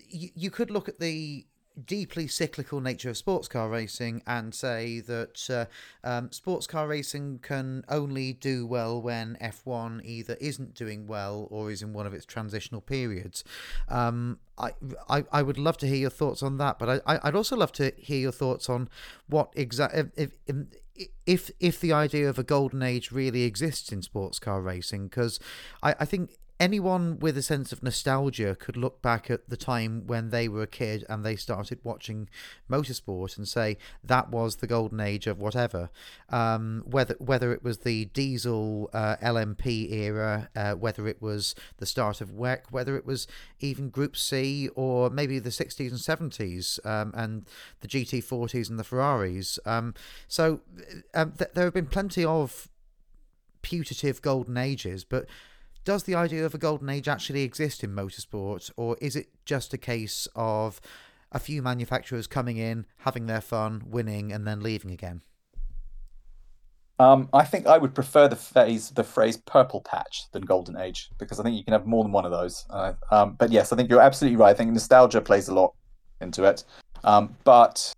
you, 0.10 0.30
you 0.34 0.50
could 0.50 0.72
look 0.72 0.90
at 0.90 1.00
the 1.00 1.46
deeply 1.86 2.28
cyclical 2.28 2.82
nature 2.82 3.10
of 3.10 3.18
sports 3.18 3.48
car 3.48 3.70
racing 3.70 4.22
and 4.26 4.54
say 4.54 5.00
that 5.02 5.50
uh, 5.50 5.66
um, 6.08 6.32
sports 6.32 6.68
car 6.68 6.88
racing 6.88 7.40
can 7.42 7.84
only 7.90 8.34
do 8.34 8.66
well 8.66 9.02
when 9.02 9.38
F1 9.42 10.04
either 10.04 10.38
isn't 10.40 10.74
doing 10.74 11.08
well 11.08 11.48
or 11.52 11.72
is 11.72 11.82
in 11.82 11.94
one 11.94 12.08
of 12.08 12.14
its 12.14 12.26
transitional 12.26 12.82
periods. 12.82 13.44
Um, 13.90 14.40
I, 14.58 14.72
I, 15.10 15.24
I 15.32 15.42
would 15.44 15.58
love 15.58 15.78
to 15.78 15.88
hear 15.88 15.98
your 15.98 16.10
thoughts 16.10 16.42
on 16.42 16.58
that, 16.58 16.80
but 16.80 17.04
I, 17.06 17.20
I'd 17.24 17.36
also 17.36 17.56
love 17.56 17.72
to 17.74 17.94
hear 17.98 18.20
your 18.20 18.32
thoughts 18.32 18.70
on 18.70 18.90
what 19.28 19.54
exactly 19.56 20.10
if, 20.16 20.32
if, 20.48 20.58
if 21.26 21.52
if 21.60 21.80
the 21.80 21.94
idea 21.94 22.28
of 22.28 22.40
a 22.40 22.44
golden 22.44 22.82
age 22.82 23.12
really 23.12 23.44
exists 23.44 23.92
in 23.92 24.02
sports 24.02 24.40
car 24.40 24.62
racing, 24.62 25.08
because 25.08 25.40
I, 25.84 25.94
I 26.00 26.06
think 26.06 26.38
anyone 26.60 27.20
with 27.20 27.38
a 27.38 27.42
sense 27.42 27.72
of 27.72 27.84
nostalgia 27.84 28.56
could 28.56 28.76
look 28.78 29.02
back 29.02 29.30
at 29.30 29.50
the 29.50 29.58
time 29.58 30.08
when 30.08 30.30
they 30.30 30.48
were 30.48 30.64
a 30.64 30.68
kid 30.68 31.06
and 31.08 31.24
they 31.24 31.36
started 31.36 31.80
watching 31.84 32.28
motorsport 32.70 33.38
and 33.38 33.48
say 33.48 33.78
that 34.04 34.30
was 34.30 34.58
the 34.58 34.68
golden 34.68 35.00
age 35.00 35.28
of 35.28 35.40
whatever. 35.40 35.90
Um, 36.30 36.84
whether 36.86 37.16
whether 37.20 37.52
it 37.54 37.64
was 37.64 37.80
the 37.80 38.06
diesel 38.06 38.90
uh, 38.94 39.18
LMP 39.18 39.92
era, 39.92 40.50
uh, 40.56 40.74
whether 40.74 41.08
it 41.08 41.22
was 41.22 41.54
the 41.78 41.86
start 41.86 42.22
of 42.22 42.32
WEC, 42.32 42.72
whether 42.72 42.98
it 42.98 43.06
was 43.06 43.28
even 43.60 43.90
Group 43.90 44.18
C 44.18 44.70
or 44.76 45.10
maybe 45.10 45.40
the 45.40 45.50
60s 45.50 45.92
and 45.92 46.32
70s 46.32 46.84
um, 46.86 47.12
and 47.16 47.46
the 47.82 47.88
GT40s 47.88 48.70
and 48.70 48.80
the 48.80 48.84
Ferraris. 48.84 49.60
Um, 49.66 49.94
so 50.28 50.62
um, 51.14 51.34
th- 51.38 51.52
there 51.54 51.66
have 51.66 51.74
been 51.74 51.88
plenty 51.88 52.26
of 52.26 52.70
putative 53.62 54.22
golden 54.22 54.58
ages, 54.58 55.04
but 55.04 55.28
does 55.88 56.04
the 56.04 56.16
idea 56.16 56.46
of 56.46 56.54
a 56.54 56.58
golden 56.58 56.90
age 56.90 57.08
actually 57.08 57.44
exist 57.44 57.82
in 57.82 57.96
motorsport, 57.96 58.70
or 58.76 58.98
is 59.00 59.16
it 59.16 59.28
just 59.46 59.74
a 59.74 59.78
case 59.78 60.28
of 60.36 60.82
a 61.32 61.40
few 61.40 61.62
manufacturers 61.62 62.28
coming 62.28 62.58
in, 62.58 62.86
having 62.98 63.26
their 63.26 63.40
fun, 63.40 63.82
winning, 63.86 64.34
and 64.34 64.46
then 64.46 64.60
leaving 64.60 64.92
again? 64.92 65.22
Um, 67.00 67.30
I 67.32 67.46
think 67.46 67.68
I 67.68 67.78
would 67.78 67.96
prefer 67.96 68.28
the 68.28 68.36
phrase 68.36 68.90
the 68.90 69.04
phrase 69.06 69.38
purple 69.38 69.80
patch 69.80 70.24
than 70.34 70.42
golden 70.42 70.76
age 70.76 71.10
because 71.20 71.40
I 71.40 71.44
think 71.44 71.56
you 71.56 71.64
can 71.64 71.72
have 71.72 71.86
more 71.86 72.04
than 72.04 72.12
one 72.12 72.26
of 72.26 72.32
those. 72.32 72.66
Uh, 72.70 72.92
um, 73.10 73.36
but 73.40 73.50
yes, 73.50 73.72
I 73.72 73.78
think 73.78 73.90
you're 73.90 74.02
absolutely 74.02 74.36
right. 74.36 74.50
I 74.50 74.56
think 74.56 74.74
nostalgia 74.74 75.22
plays 75.22 75.48
a 75.48 75.54
lot 75.54 75.74
into 76.20 76.44
it. 76.44 76.66
Um, 77.06 77.34
but 77.46 77.94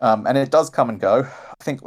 um, 0.00 0.26
and 0.26 0.36
it 0.36 0.50
does 0.50 0.70
come 0.70 0.88
and 0.88 0.98
go. 0.98 1.20
I 1.20 1.62
think 1.62 1.82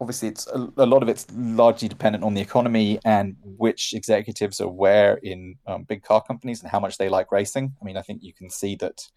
obviously 0.00 0.28
it's 0.28 0.46
a, 0.48 0.68
a, 0.76 0.86
lot 0.86 1.02
of 1.02 1.08
it's 1.08 1.26
largely 1.34 1.88
dependent 1.88 2.24
on 2.24 2.34
the 2.34 2.40
economy 2.40 2.98
and 3.04 3.36
which 3.42 3.94
executives 3.94 4.60
are 4.60 4.68
where 4.68 5.14
in 5.22 5.56
um, 5.66 5.84
big 5.84 6.02
car 6.02 6.22
companies 6.22 6.62
and 6.62 6.70
how 6.70 6.80
much 6.80 6.98
they 6.98 7.08
like 7.08 7.30
racing. 7.30 7.72
I 7.80 7.84
mean, 7.84 7.96
I 7.96 8.02
think 8.02 8.22
you 8.22 8.32
can 8.32 8.50
see 8.50 8.76
that 8.76 9.08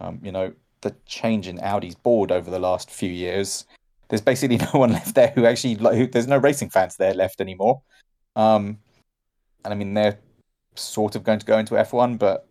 um, 0.00 0.20
you 0.22 0.32
know 0.32 0.52
the 0.82 0.94
change 1.06 1.46
in 1.46 1.58
Audi's 1.58 1.94
board 1.94 2.32
over 2.32 2.50
the 2.50 2.58
last 2.58 2.90
few 2.90 3.10
years 3.10 3.66
there's 4.10 4.20
basically 4.20 4.56
no 4.72 4.78
one 4.78 4.92
left 4.92 5.14
there 5.14 5.32
who 5.34 5.46
actually 5.46 5.74
who, 5.74 6.06
there's 6.06 6.26
no 6.26 6.36
racing 6.36 6.68
fans 6.68 6.96
there 6.96 7.14
left 7.14 7.40
anymore. 7.40 7.80
Um, 8.36 8.78
and 9.64 9.72
I 9.72 9.76
mean 9.76 9.94
they're 9.94 10.18
sort 10.74 11.16
of 11.16 11.24
going 11.24 11.38
to 11.38 11.46
go 11.46 11.58
into 11.58 11.74
F1, 11.74 12.18
but 12.18 12.46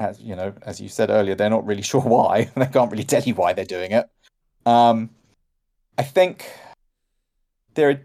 as 0.00 0.20
you 0.20 0.34
know, 0.34 0.52
as 0.62 0.80
you 0.80 0.88
said 0.88 1.10
earlier, 1.10 1.36
they're 1.36 1.50
not 1.50 1.64
really 1.64 1.82
sure 1.92 2.00
why. 2.00 2.50
they 2.56 2.66
can't 2.66 2.90
really 2.90 3.04
tell 3.04 3.22
you 3.22 3.34
why 3.34 3.52
they're 3.52 3.64
doing 3.64 3.92
it. 3.92 4.06
Um, 4.66 5.10
I 5.96 6.02
think 6.02 6.50
there 7.74 7.90
are 7.90 8.00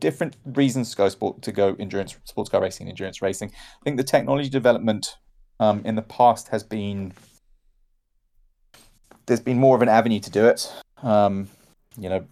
different 0.00 0.36
reasons 0.44 0.90
to 0.90 0.96
go 0.96 1.08
sport 1.08 1.42
to 1.42 1.52
go 1.52 1.76
endurance 1.78 2.16
sports 2.24 2.50
car 2.50 2.60
racing, 2.60 2.88
endurance 2.88 3.20
racing. 3.22 3.50
I 3.50 3.84
think 3.84 3.96
the 3.96 4.04
technology 4.04 4.48
development 4.48 5.16
um, 5.60 5.82
in 5.84 5.94
the 5.94 6.02
past 6.02 6.48
has 6.48 6.62
been 6.62 7.12
there's 9.26 9.40
been 9.40 9.58
more 9.58 9.76
of 9.76 9.82
an 9.82 9.88
avenue 9.88 10.20
to 10.20 10.30
do 10.30 10.46
it. 10.46 10.72
Um, 11.02 11.48
you 11.98 12.08
know, 12.08 12.26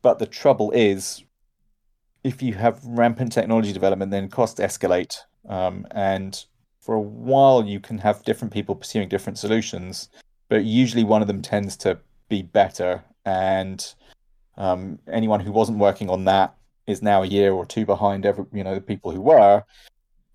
but 0.00 0.18
the 0.18 0.26
trouble 0.26 0.70
is, 0.72 1.22
if 2.24 2.42
you 2.42 2.54
have 2.54 2.84
rampant 2.84 3.32
technology 3.32 3.72
development, 3.72 4.10
then 4.10 4.28
costs 4.28 4.60
escalate. 4.60 5.16
Um, 5.48 5.86
and 5.90 6.44
for 6.80 6.94
a 6.94 7.00
while, 7.00 7.64
you 7.64 7.80
can 7.80 7.98
have 7.98 8.24
different 8.24 8.52
people 8.52 8.74
pursuing 8.74 9.08
different 9.08 9.38
solutions, 9.38 10.08
but 10.48 10.64
usually 10.64 11.04
one 11.04 11.22
of 11.22 11.28
them 11.28 11.42
tends 11.42 11.76
to 11.78 11.98
be 12.28 12.42
better. 12.42 13.02
And 13.24 13.94
um, 14.56 14.98
anyone 15.10 15.40
who 15.40 15.52
wasn't 15.52 15.78
working 15.78 16.10
on 16.10 16.24
that 16.26 16.54
is 16.86 17.02
now 17.02 17.22
a 17.22 17.26
year 17.26 17.52
or 17.52 17.64
two 17.64 17.86
behind 17.86 18.26
every, 18.26 18.44
you 18.52 18.64
know, 18.64 18.74
the 18.74 18.80
people 18.80 19.10
who 19.10 19.20
were. 19.20 19.64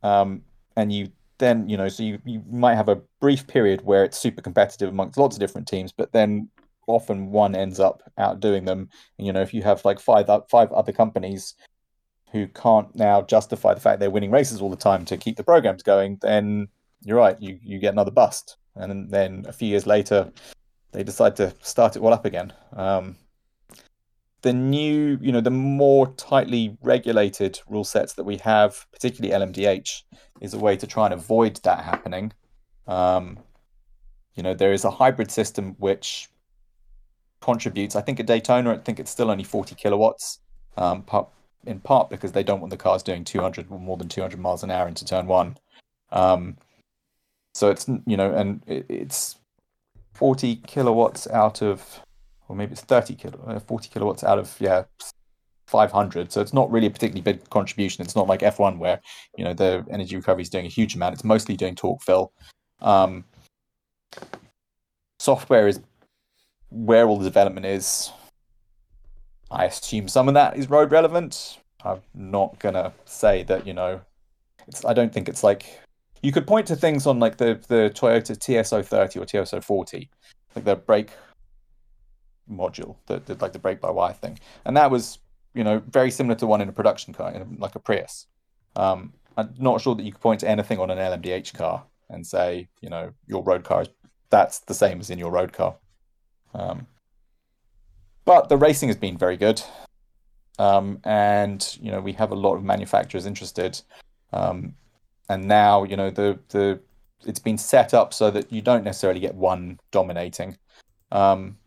Um, 0.04 0.44
and 0.76 0.92
you 0.92 1.12
then, 1.40 1.70
you 1.70 1.78
know, 1.78 1.88
so 1.88 2.04
you, 2.04 2.20
you 2.26 2.42
might 2.50 2.76
have 2.76 2.90
a 2.90 3.02
brief 3.20 3.46
period 3.46 3.82
where 3.82 4.04
it's 4.04 4.18
super 4.18 4.42
competitive 4.42 4.90
amongst 4.90 5.18
lots 5.18 5.36
of 5.36 5.40
different 5.40 5.68
teams, 5.68 5.92
but 5.92 6.12
then 6.12 6.50
often 6.88 7.32
one 7.32 7.56
ends 7.56 7.80
up 7.80 8.02
outdoing 8.18 8.66
them. 8.66 8.90
And, 9.18 9.28
you 9.28 9.34
know, 9.34 9.42
if 9.42 9.54
you 9.54 9.62
have 9.64 9.86
like 9.86 10.00
five 10.00 10.28
five 10.50 10.72
other 10.72 10.92
companies 10.92 11.54
who 12.32 12.48
can't 12.48 12.94
now 12.96 13.22
justify 13.22 13.74
the 13.74 13.80
fact 13.80 14.00
they're 14.00 14.10
winning 14.10 14.32
races 14.32 14.62
all 14.62 14.70
the 14.70 14.76
time 14.76 15.06
to 15.06 15.18
keep 15.18 15.38
the 15.38 15.44
programs 15.44 15.84
going, 15.84 16.18
then 16.22 16.68
you're 17.04 17.18
right, 17.18 17.40
you 17.42 17.60
you 17.62 17.80
get 17.80 17.94
another 17.94 18.12
bust. 18.12 18.58
And 18.76 19.10
then 19.10 19.46
a 19.48 19.54
few 19.54 19.68
years 19.68 19.88
later, 19.88 20.32
they 20.92 21.04
decide 21.04 21.36
to 21.38 21.54
start 21.62 21.96
it 21.96 22.02
all 22.02 22.14
up 22.14 22.26
again. 22.26 22.54
Um, 22.74 23.16
the 24.42 24.54
new, 24.54 25.18
you 25.22 25.32
know, 25.32 25.42
the 25.42 25.50
more 25.50 26.08
tightly 26.14 26.78
regulated 26.82 27.60
rule 27.68 27.84
sets 27.84 28.14
that 28.14 28.24
we 28.24 28.38
have, 28.38 28.86
particularly 28.92 29.34
LMDH, 29.34 30.04
is 30.42 30.54
a 30.54 30.60
way 30.60 30.78
to 30.78 30.88
try 30.88 31.06
and 31.06 31.14
avoid 31.14 31.58
that 31.64 31.84
happening. 31.84 32.32
Um, 32.86 33.40
you 34.36 34.44
know, 34.44 34.54
there 34.54 34.74
is 34.74 34.86
a 34.86 34.92
hybrid 34.92 35.32
system 35.32 35.76
which 35.80 36.30
contributes. 37.42 37.96
I 37.96 38.02
think 38.02 38.20
at 38.20 38.28
Daytona, 38.28 38.74
I 38.74 38.78
think 38.78 39.00
it's 39.00 39.12
still 39.12 39.32
only 39.32 39.44
40 39.44 39.76
kilowatts, 39.76 40.40
um, 40.78 41.04
in 41.66 41.80
part 41.80 42.10
because 42.10 42.32
they 42.32 42.44
don't 42.44 42.60
want 42.60 42.72
the 42.72 42.78
cars 42.78 43.04
doing 43.04 43.24
200 43.24 43.68
or 43.70 43.80
more 43.80 43.98
than 43.98 44.08
200 44.08 44.40
miles 44.40 44.64
an 44.64 44.72
hour 44.72 44.88
into 44.88 45.04
turn 45.06 45.26
one. 45.26 45.58
Um, 46.12 46.58
so 47.54 47.72
it's 47.72 47.88
you 48.06 48.16
know, 48.16 48.32
and 48.32 48.62
it, 48.68 48.86
it's 48.88 49.38
40 50.14 50.58
kilowatts 50.68 51.28
out 51.28 51.62
of, 51.62 52.02
or 52.48 52.56
maybe 52.56 52.74
it's 52.74 52.82
30 52.82 53.16
kilo, 53.16 53.40
uh, 53.48 53.60
40 53.60 53.90
kilowatts 53.90 54.24
out 54.24 54.40
of 54.40 54.56
yeah 54.60 54.84
500. 55.68 56.32
So 56.32 56.42
it's 56.42 56.54
not 56.54 56.72
really 56.72 56.88
a 56.88 56.90
particularly 56.90 57.22
big 57.22 57.50
contribution. 57.50 58.04
It's 58.04 58.16
not 58.16 58.28
like 58.28 58.42
F1 58.42 58.78
where 58.78 59.02
you 59.38 59.44
know 59.44 59.54
the 59.54 59.86
energy 59.92 60.16
recovery 60.16 60.44
is 60.44 60.50
doing 60.50 60.66
a 60.66 60.70
huge 60.70 60.96
amount. 60.96 61.14
It's 61.14 61.24
mostly 61.24 61.56
doing 61.56 61.76
torque 61.76 62.02
fill. 62.04 62.32
Um, 62.82 63.26
software 65.20 65.68
is 65.68 65.82
where 66.70 67.08
all 67.08 67.18
the 67.18 67.26
development 67.26 67.66
is. 67.66 68.12
I 69.50 69.66
assume 69.66 70.08
some 70.08 70.28
of 70.28 70.34
that 70.34 70.58
is 70.58 70.70
road 70.70 70.92
relevant. 70.92 71.60
I'm 71.84 72.02
not 72.14 72.60
gonna 72.60 72.94
say 73.06 73.44
that 73.44 73.68
you 73.68 73.74
know. 73.74 74.02
It's. 74.68 74.84
I 74.84 74.94
don't 74.94 75.14
think 75.14 75.30
it's 75.30 75.44
like 75.44 75.80
you 76.22 76.32
could 76.32 76.48
point 76.48 76.68
to 76.68 76.76
things 76.76 77.06
on 77.06 77.20
like 77.20 77.38
the 77.38 77.60
the 77.68 77.92
Toyota 77.94 78.38
TS030 78.38 79.18
or 79.18 79.26
TS040 79.26 80.10
like 80.56 80.66
the 80.66 80.76
brake 80.76 81.12
module, 82.52 82.96
that 83.08 83.26
the 83.26 83.36
like 83.36 83.54
the 83.54 83.60
brake 83.60 83.82
by 83.82 83.92
wire 83.92 84.14
thing, 84.14 84.40
and 84.66 84.76
that 84.78 84.92
was 84.92 85.20
you 85.54 85.64
know 85.64 85.82
very 85.90 86.12
similar 86.12 86.36
to 86.36 86.48
one 86.48 86.62
in 86.62 86.70
a 86.70 86.74
production 86.74 87.14
car, 87.14 87.32
in 87.32 87.58
like 87.60 87.76
a 87.76 87.80
Prius. 87.80 88.28
Um, 88.76 89.14
I'm 89.38 89.54
not 89.60 89.82
sure 89.82 89.96
that 89.96 90.04
you 90.04 90.12
could 90.12 90.22
point 90.22 90.40
to 90.42 90.50
anything 90.50 90.80
on 90.80 90.90
an 90.90 90.98
LMDH 90.98 91.54
car 91.54 91.84
and 92.10 92.26
say 92.26 92.68
you 92.82 92.90
know 92.90 93.14
your 93.28 93.44
road 93.44 93.64
car 93.64 93.84
is 93.84 93.90
that's 94.30 94.60
the 94.60 94.74
same 94.74 95.00
as 95.00 95.10
in 95.10 95.20
your 95.20 95.32
road 95.32 95.54
car. 95.54 95.76
Um, 96.54 96.88
but 98.26 98.50
the 98.50 98.58
racing 98.58 98.90
has 98.90 98.98
been 98.98 99.18
very 99.18 99.38
good. 99.38 99.62
Um, 100.60 101.00
and 101.04 101.78
you 101.82 101.92
know 101.92 102.02
we 102.02 102.14
have 102.14 102.32
a 102.32 102.36
lot 102.36 102.56
of 102.56 102.64
manufacturers 102.64 103.26
interested. 103.26 103.82
Um, 104.34 104.76
and 105.30 105.48
now 105.48 105.84
you 105.84 105.96
know 105.96 106.10
the 106.10 106.40
the 106.50 106.80
it's 107.26 107.40
been 107.40 107.58
set 107.58 107.94
up 107.94 108.14
so 108.14 108.30
that 108.32 108.52
you 108.52 108.62
don't 108.62 108.84
necessarily 108.84 109.20
get 109.20 109.36
one 109.36 109.80
dominating. 109.92 110.58
Um, 111.12 111.58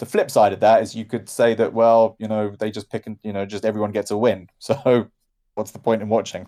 the 0.00 0.06
flip 0.06 0.30
side 0.30 0.52
of 0.54 0.60
that 0.60 0.82
is 0.82 0.96
you 0.96 1.04
could 1.04 1.28
say 1.28 1.54
that 1.54 1.74
well 1.74 2.16
you 2.18 2.26
know 2.26 2.56
they 2.58 2.70
just 2.70 2.90
pick 2.90 3.06
and 3.06 3.18
you 3.22 3.32
know 3.32 3.46
just 3.46 3.64
everyone 3.64 3.92
gets 3.92 4.10
a 4.10 4.16
win. 4.16 4.48
So 4.58 5.08
what's 5.54 5.72
the 5.72 5.78
point 5.78 6.00
in 6.00 6.08
watching? 6.08 6.46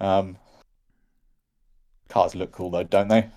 Um, 0.00 0.38
cars 2.08 2.34
look 2.34 2.50
cool 2.52 2.70
though, 2.70 2.82
don't 2.82 3.08
they? 3.08 3.28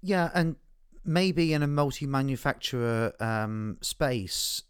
Yeah, 0.00 0.30
and 0.34 0.56
maybe 1.04 1.52
in 1.52 1.62
a 1.62 1.66
multi-manufacturer 1.66 3.12
um, 3.20 3.78
space 3.80 4.62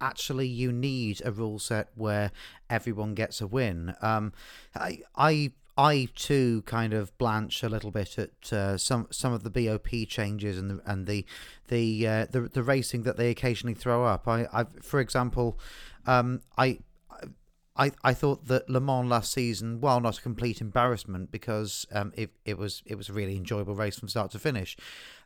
actually 0.00 0.46
you 0.46 0.70
need 0.70 1.20
a 1.24 1.32
rule 1.32 1.58
set 1.58 1.88
where 1.94 2.30
everyone 2.70 3.14
gets 3.14 3.40
a 3.40 3.46
win 3.46 3.94
um, 4.00 4.32
I, 4.76 5.00
I 5.16 5.52
I 5.78 6.08
too 6.16 6.62
kind 6.66 6.92
of 6.92 7.16
blanch 7.18 7.62
a 7.62 7.68
little 7.68 7.92
bit 7.92 8.18
at 8.18 8.52
uh, 8.52 8.76
some 8.76 9.06
some 9.10 9.32
of 9.32 9.44
the 9.44 9.50
BOP 9.50 10.08
changes 10.08 10.58
and 10.58 10.70
the 10.70 10.82
and 10.84 11.06
the 11.06 11.24
the 11.68 12.06
uh, 12.06 12.26
the, 12.28 12.40
the 12.42 12.64
racing 12.64 13.04
that 13.04 13.16
they 13.16 13.30
occasionally 13.30 13.74
throw 13.74 14.04
up. 14.04 14.26
I, 14.26 14.48
I 14.52 14.64
for 14.82 14.98
example, 14.98 15.56
um, 16.04 16.40
I 16.58 16.80
I, 17.76 17.92
I 18.02 18.12
thought 18.12 18.46
that 18.48 18.68
Le 18.68 18.80
Mans 18.80 19.08
last 19.08 19.32
season, 19.32 19.80
while 19.80 20.00
not 20.00 20.18
a 20.18 20.22
complete 20.22 20.60
embarrassment, 20.60 21.30
because 21.30 21.86
um, 21.92 22.12
it, 22.16 22.32
it 22.44 22.58
was 22.58 22.82
it 22.84 22.96
was 22.96 23.08
a 23.08 23.12
really 23.12 23.36
enjoyable 23.36 23.76
race 23.76 24.00
from 24.00 24.08
start 24.08 24.32
to 24.32 24.38
finish, 24.40 24.76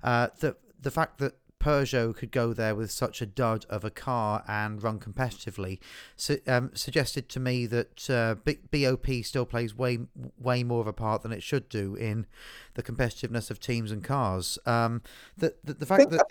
uh, 0.02 0.28
the 0.40 0.56
the 0.78 0.90
fact 0.90 1.18
that 1.18 1.36
Peugeot 1.62 2.16
could 2.16 2.32
go 2.32 2.52
there 2.52 2.74
with 2.74 2.90
such 2.90 3.22
a 3.22 3.26
dud 3.26 3.64
of 3.70 3.84
a 3.84 3.90
car 3.90 4.42
and 4.48 4.82
run 4.82 4.98
competitively 4.98 5.78
su- 6.16 6.40
um, 6.48 6.70
suggested 6.74 7.28
to 7.30 7.40
me 7.40 7.66
that 7.66 8.10
uh, 8.10 8.34
BOP 8.44 9.06
still 9.22 9.46
plays 9.46 9.74
way 9.76 10.00
way 10.38 10.64
more 10.64 10.80
of 10.80 10.86
a 10.86 10.92
part 10.92 11.22
than 11.22 11.32
it 11.32 11.42
should 11.42 11.68
do 11.68 11.94
in 11.94 12.26
the 12.74 12.82
competitiveness 12.82 13.50
of 13.50 13.60
teams 13.60 13.92
and 13.92 14.02
cars. 14.02 14.58
Um, 14.66 15.02
the, 15.36 15.54
the, 15.62 15.74
the 15.74 15.86
fact 15.86 16.10
that 16.10 16.24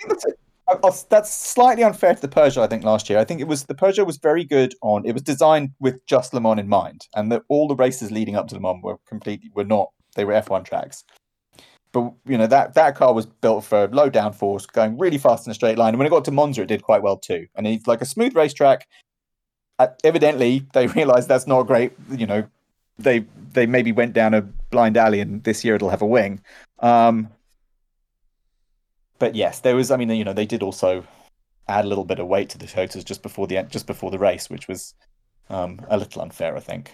that's 1.10 1.34
slightly 1.34 1.84
unfair 1.84 2.15
to 2.15 2.22
the 2.22 2.28
Peugeot. 2.28 2.62
I 2.62 2.67
think 2.67 2.84
last 2.84 3.10
year, 3.10 3.20
I 3.20 3.26
think 3.26 3.41
it 3.41 3.48
was 3.48 3.65
the 3.65 3.76
Peugeot 3.76 4.06
was 4.06 4.17
very 4.17 4.44
good 4.44 4.76
on. 4.82 5.06
It 5.06 5.13
was 5.13 5.22
designed 5.22 5.72
with 5.80 6.06
just 6.06 6.34
Le 6.34 6.41
Mans 6.41 6.60
in 6.60 6.67
mind, 6.67 7.08
and 7.15 7.32
that 7.32 7.44
all 7.48 7.67
the 7.67 7.76
races 7.76 8.12
leading 8.12 8.36
up 8.36 8.48
to 8.50 8.56
Le 8.56 8.62
Mans 8.62 8.82
were 8.84 8.98
completely 9.08 9.50
were 9.54 9.63
not. 9.63 9.91
They 10.15 10.26
were 10.26 10.34
F1 10.34 10.65
tracks, 10.65 11.06
but 11.91 12.13
you 12.25 12.38
know 12.38 12.47
that 12.47 12.73
that 12.75 12.95
car 12.95 13.13
was 13.13 13.25
built 13.25 13.63
for 13.65 13.88
low 13.89 14.10
downforce, 14.10 14.71
going 14.71 14.97
really 14.97 15.17
fast 15.17 15.45
in 15.45 15.51
a 15.51 15.54
straight 15.54 15.77
line. 15.77 15.89
And 15.89 15.97
when 15.97 16.08
it 16.08 16.12
got 16.12 16.25
to 16.25 16.32
Monza, 16.32 16.62
it 16.62 16.67
did 16.67 16.84
quite 16.84 17.01
well 17.01 17.17
too. 17.17 17.47
And 17.56 17.67
it's 17.67 17.88
like 17.88 18.01
a 18.01 18.06
smooth 18.06 18.36
racetrack. 18.36 18.88
Uh, 19.80 19.88
evidently, 20.04 20.65
they 20.73 20.88
realised 20.99 21.27
that's 21.27 21.47
not 21.47 21.63
great. 21.63 21.93
You 22.10 22.27
know, 22.27 22.47
they 22.97 23.25
they 23.54 23.65
maybe 23.65 23.91
went 23.91 24.13
down 24.13 24.34
a 24.34 24.41
blind 24.41 24.97
alley, 24.97 25.19
and 25.19 25.43
this 25.43 25.63
year 25.65 25.75
it'll 25.75 25.89
have 25.89 26.01
a 26.01 26.08
wing. 26.08 26.41
Um, 26.80 27.30
but 29.19 29.36
yes, 29.36 29.60
there 29.60 29.75
was. 29.75 29.91
I 29.91 29.97
mean, 29.97 30.10
you 30.10 30.23
know, 30.23 30.34
they 30.34 30.45
did 30.45 30.63
also 30.63 31.06
add 31.67 31.86
a 31.86 31.88
little 31.88 32.06
bit 32.06 32.19
of 32.19 32.27
weight 32.27 32.49
to 32.49 32.58
the 32.58 32.65
Toyotas 32.65 33.06
just 33.06 33.21
before 33.21 33.47
the 33.47 33.62
just 33.63 33.88
before 33.88 34.12
the 34.12 34.19
race, 34.19 34.49
which 34.49 34.67
was 34.67 34.93
um, 35.49 35.82
a 35.89 35.97
little 35.97 36.21
unfair, 36.21 36.56
I 36.56 36.60
think. 36.60 36.93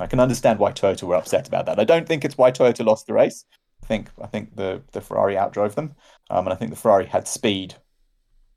I 0.00 0.06
can 0.06 0.20
understand 0.20 0.58
why 0.58 0.72
Toyota 0.72 1.02
were 1.04 1.16
upset 1.16 1.48
about 1.48 1.66
that. 1.66 1.80
I 1.80 1.84
don't 1.84 2.06
think 2.06 2.24
it's 2.24 2.38
why 2.38 2.52
Toyota 2.52 2.84
lost 2.84 3.06
the 3.06 3.14
race. 3.14 3.44
Think 3.88 4.10
I 4.20 4.26
think 4.26 4.54
the 4.54 4.82
the 4.92 5.00
Ferrari 5.00 5.34
outdrove 5.34 5.74
them, 5.74 5.94
um, 6.28 6.46
and 6.46 6.52
I 6.52 6.56
think 6.56 6.70
the 6.70 6.76
Ferrari 6.76 7.06
had 7.06 7.26
speed, 7.26 7.74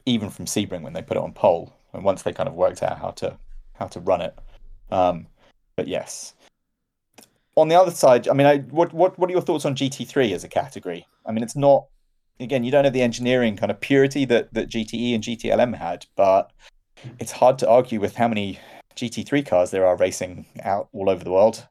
even 0.06 0.30
from 0.30 0.46
Sebring 0.46 0.82
when 0.82 0.92
they 0.92 1.02
put 1.02 1.16
it 1.16 1.24
on 1.24 1.32
pole, 1.32 1.74
and 1.94 2.04
once 2.04 2.22
they 2.22 2.34
kind 2.34 2.50
of 2.50 2.56
worked 2.56 2.84
out 2.84 3.00
how 3.00 3.12
to 3.12 3.38
how 3.74 3.88
to 3.88 4.02
run 4.02 4.22
it. 4.22 4.38
Um, 4.92 5.28
but 5.78 5.88
yes, 5.88 6.34
on 7.56 7.70
the 7.70 7.76
other 7.76 7.92
side, 7.92 8.28
I 8.28 8.34
mean, 8.34 8.46
I, 8.46 8.58
what 8.58 8.94
what 8.94 9.18
what 9.18 9.30
are 9.30 9.34
your 9.34 9.42
thoughts 9.42 9.64
on 9.64 9.74
GT3 9.74 10.34
as 10.34 10.44
a 10.44 10.50
category? 10.50 11.08
I 11.26 11.32
mean, 11.32 11.44
it's 11.44 11.56
not 11.56 11.86
again, 12.42 12.64
you 12.64 12.72
don't 12.72 12.84
have 12.84 12.94
the 12.94 13.02
engineering 13.02 13.56
kind 13.56 13.72
of 13.72 13.80
purity 13.80 14.26
that 14.26 14.54
that 14.54 14.70
GTE 14.70 15.16
and 15.16 15.24
GTLM 15.24 15.76
had, 15.76 16.06
but 16.18 16.52
it's 17.20 17.32
hard 17.32 17.58
to 17.60 17.70
argue 17.70 18.00
with 18.00 18.16
how 18.16 18.28
many 18.28 18.60
GT3 18.96 19.46
cars 19.46 19.72
there 19.72 19.86
are 19.86 19.96
racing 19.96 20.46
out 20.64 20.90
all 20.92 21.10
over 21.10 21.24
the 21.24 21.32
world. 21.32 21.68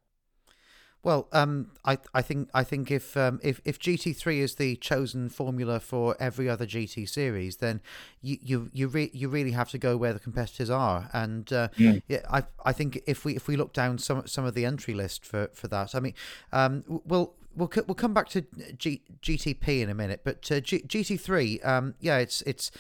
Well, 1.03 1.29
um, 1.33 1.73
I 1.85 1.97
I 2.13 2.21
think 2.21 2.51
I 2.53 2.63
think 2.63 2.91
if 2.91 3.17
um, 3.17 3.41
if 3.43 3.63
if 3.65 3.79
GT 3.79 4.15
three 4.15 4.41
is 4.41 4.57
the 4.57 4.77
chosen 4.77 5.31
formula 5.31 5.81
for 5.81 6.15
every 6.21 6.47
other 6.49 6.67
GT 6.67 7.09
series, 7.09 7.57
then 7.57 7.81
you 8.21 8.37
you 8.43 8.71
you, 8.75 8.89
re- 8.89 9.11
you 9.15 9.29
really 9.29 9.53
have 9.53 9.71
to 9.71 9.79
go 9.79 9.97
where 9.97 10.13
the 10.13 10.19
competitors 10.19 10.69
are, 10.69 11.09
and 11.15 11.51
uh, 11.55 11.69
mm. 11.79 12.03
yeah, 12.07 12.21
I 12.31 12.45
I 12.67 12.73
think 12.75 13.03
if 13.07 13.25
we 13.25 13.35
if 13.35 13.49
we 13.49 13.57
look 13.57 13.73
down 13.73 13.97
some 13.97 14.27
some 14.27 14.45
of 14.45 14.55
the 14.55 14.67
entry 14.67 14.93
list 14.93 15.25
for, 15.25 15.49
for 15.55 15.69
that, 15.69 15.95
I 15.95 16.01
mean, 16.01 16.15
um, 16.53 16.85
we'll 16.87 17.35
we'll 17.57 17.71
we'll 17.87 17.95
come 17.95 18.13
back 18.13 18.29
to 18.31 18.45
G, 18.77 19.01
GTP 19.23 19.81
in 19.81 19.89
a 19.89 19.95
minute, 19.95 20.21
but 20.23 20.53
uh, 20.53 20.61
G, 20.61 20.81
GT 20.81 21.19
three, 21.19 21.61
um, 21.61 21.95
yeah, 22.01 22.19
it's 22.19 22.43
it's 22.43 22.71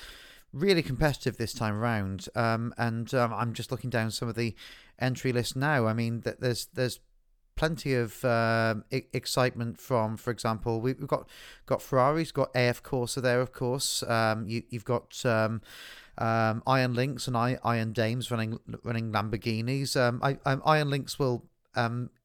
really 0.52 0.82
competitive 0.82 1.38
this 1.38 1.54
time 1.54 1.74
around, 1.74 2.28
um, 2.34 2.74
and 2.76 3.14
um, 3.14 3.32
I'm 3.32 3.54
just 3.54 3.70
looking 3.70 3.88
down 3.88 4.10
some 4.10 4.28
of 4.28 4.34
the 4.34 4.54
entry 4.98 5.32
list 5.32 5.56
now. 5.56 5.86
I 5.86 5.94
mean, 5.94 6.22
there's 6.38 6.66
there's 6.74 7.00
plenty 7.60 7.92
of 7.92 8.24
um, 8.24 8.84
excitement 8.90 9.78
from, 9.78 10.16
for 10.16 10.30
example, 10.30 10.80
we've 10.80 11.06
got 11.06 11.28
got 11.66 11.82
Ferraris, 11.82 12.32
got 12.32 12.50
AF 12.54 12.82
Corse 12.82 13.16
there, 13.16 13.42
of 13.42 13.52
course. 13.52 14.02
Um, 14.04 14.48
you, 14.48 14.62
have 14.72 14.86
got 14.86 15.26
um, 15.26 15.60
um, 16.16 16.62
Iron 16.66 16.94
Lynx 16.94 17.28
and 17.28 17.36
I, 17.36 17.58
Iron 17.62 17.92
Dames 17.92 18.30
running 18.30 18.58
running 18.82 19.12
Lamborghinis. 19.12 19.94
Um, 19.94 20.20
I, 20.22 20.38
um, 20.46 20.62
Iron 20.64 20.88
Lynx 20.88 21.18
will 21.18 21.44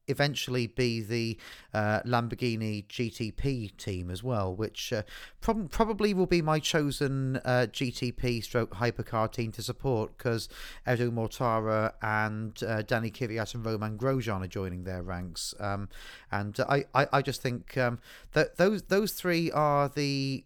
eventually 0.07 0.67
be 0.67 1.01
the 1.01 1.37
uh, 1.73 2.01
Lamborghini 2.05 2.85
GTP 2.87 3.75
team 3.77 4.09
as 4.09 4.23
well, 4.23 4.55
which 4.55 4.93
uh, 4.93 5.03
prob- 5.41 5.71
probably 5.71 6.13
will 6.13 6.25
be 6.25 6.41
my 6.41 6.59
chosen 6.59 7.37
uh, 7.45 7.67
GTP 7.71 8.43
stroke 8.43 8.75
hypercar 8.75 9.31
team 9.31 9.51
to 9.53 9.61
support 9.61 10.17
because 10.17 10.49
Edo 10.89 11.11
Mortara 11.11 11.93
and 12.01 12.61
uh, 12.63 12.81
Danny 12.81 13.11
Kvyat 13.11 13.55
and 13.55 13.65
Romain 13.65 13.97
Grosjean 13.97 14.43
are 14.43 14.47
joining 14.47 14.83
their 14.83 15.03
ranks. 15.03 15.53
Um, 15.59 15.89
and 16.31 16.57
I, 16.67 16.85
I, 16.93 17.07
I, 17.13 17.21
just 17.21 17.41
think 17.41 17.77
um, 17.77 17.99
that 18.33 18.57
those 18.57 18.83
those 18.83 19.13
three 19.13 19.51
are 19.51 19.89
the 19.89 20.43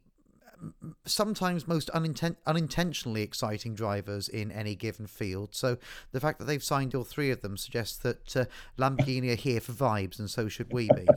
sometimes 1.06 1.67
most 1.67 1.89
uninten- 1.93 2.38
unintentionally 2.45 3.22
exciting 3.22 3.76
drivers 3.76 4.28
in 4.28 4.52
any 4.52 4.76
given 4.76 5.08
field. 5.08 5.56
So 5.56 5.78
the 6.12 6.19
fact 6.19 6.39
that 6.39 6.45
they've 6.45 6.63
signed 6.63 6.95
all 6.95 7.04
three 7.04 7.32
of 7.32 7.41
them 7.41 7.58
suggests 7.58 7.98
that 7.98 8.36
uh, 8.36 8.45
Lamborghini 8.78 9.32
are 9.32 9.36
here 9.36 9.60
for 9.60 9.74
vibes, 9.74 10.19
and 10.19 10.30
so 10.30 10.48
should 10.48 10.72
we 10.74 10.89
be. 10.95 11.08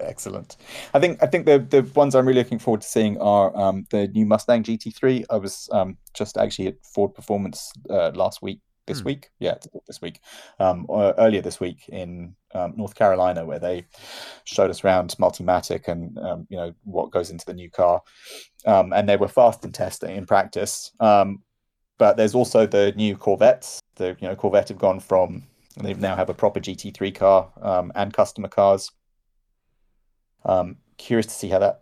Excellent. 0.00 0.56
I 0.94 0.98
think 0.98 1.22
I 1.22 1.26
think 1.26 1.46
the 1.46 1.58
the 1.58 1.82
ones 1.94 2.14
I'm 2.14 2.26
really 2.26 2.40
looking 2.40 2.58
forward 2.58 2.80
to 2.80 2.88
seeing 2.88 3.18
are 3.18 3.56
um, 3.56 3.86
the 3.90 4.08
new 4.08 4.26
Mustang 4.26 4.64
GT3. 4.64 5.24
I 5.30 5.36
was 5.36 5.68
um, 5.72 5.96
just 6.12 6.36
actually 6.36 6.68
at 6.68 6.84
Ford 6.84 7.14
Performance 7.14 7.72
uh, 7.88 8.10
last 8.14 8.42
week 8.42 8.60
this 8.86 9.00
hmm. 9.00 9.06
week. 9.06 9.30
Yeah, 9.38 9.54
this 9.86 10.00
week. 10.00 10.20
Um, 10.58 10.86
uh, 10.88 11.12
earlier 11.18 11.42
this 11.42 11.60
week 11.60 11.88
in 11.88 12.34
um, 12.54 12.74
North 12.76 12.94
Carolina, 12.94 13.44
where 13.44 13.58
they 13.58 13.86
showed 14.44 14.70
us 14.70 14.84
around 14.84 15.14
Multimatic 15.18 15.88
and 15.88 16.18
um, 16.18 16.46
you 16.48 16.56
know 16.56 16.72
what 16.84 17.10
goes 17.10 17.30
into 17.30 17.46
the 17.46 17.54
new 17.54 17.70
car, 17.70 18.02
um, 18.66 18.92
and 18.92 19.08
they 19.08 19.16
were 19.16 19.28
fast 19.28 19.64
in 19.64 19.72
testing 19.72 20.16
in 20.16 20.26
practice. 20.26 20.92
Um, 21.00 21.42
but 21.98 22.16
there's 22.16 22.34
also 22.34 22.66
the 22.66 22.92
new 22.96 23.16
Corvettes. 23.16 23.80
The 23.96 24.16
you 24.20 24.28
know 24.28 24.36
Corvette 24.36 24.68
have 24.68 24.78
gone 24.78 25.00
from 25.00 25.44
they 25.80 25.94
now 25.94 26.16
have 26.16 26.28
a 26.28 26.34
proper 26.34 26.60
GT3 26.60 27.14
car 27.14 27.50
um, 27.62 27.92
and 27.94 28.12
customer 28.12 28.48
cars. 28.48 28.90
curious 30.98 31.26
to 31.26 31.32
see 31.32 31.48
how 31.48 31.58
that 31.58 31.80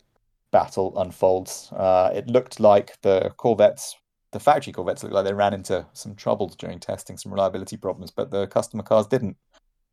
battle 0.53 0.97
unfolds. 0.99 1.73
Uh, 1.73 2.11
it 2.15 2.29
looked 2.29 2.61
like 2.61 3.01
the 3.03 3.33
Corvettes 3.37 3.97
the 4.33 4.41
factory 4.41 4.73
Corvettes 4.73 5.03
looked 5.03 5.15
like 5.15 5.25
they 5.25 5.33
ran 5.33 5.55
into 5.55 5.87
some 5.93 6.15
troubles 6.15 6.55
during 6.55 6.79
testing, 6.79 7.17
some 7.17 7.33
reliability 7.33 7.77
problems, 7.77 8.11
but 8.11 8.31
the 8.31 8.47
customer 8.47 8.83
cars 8.83 9.07
didn't, 9.07 9.37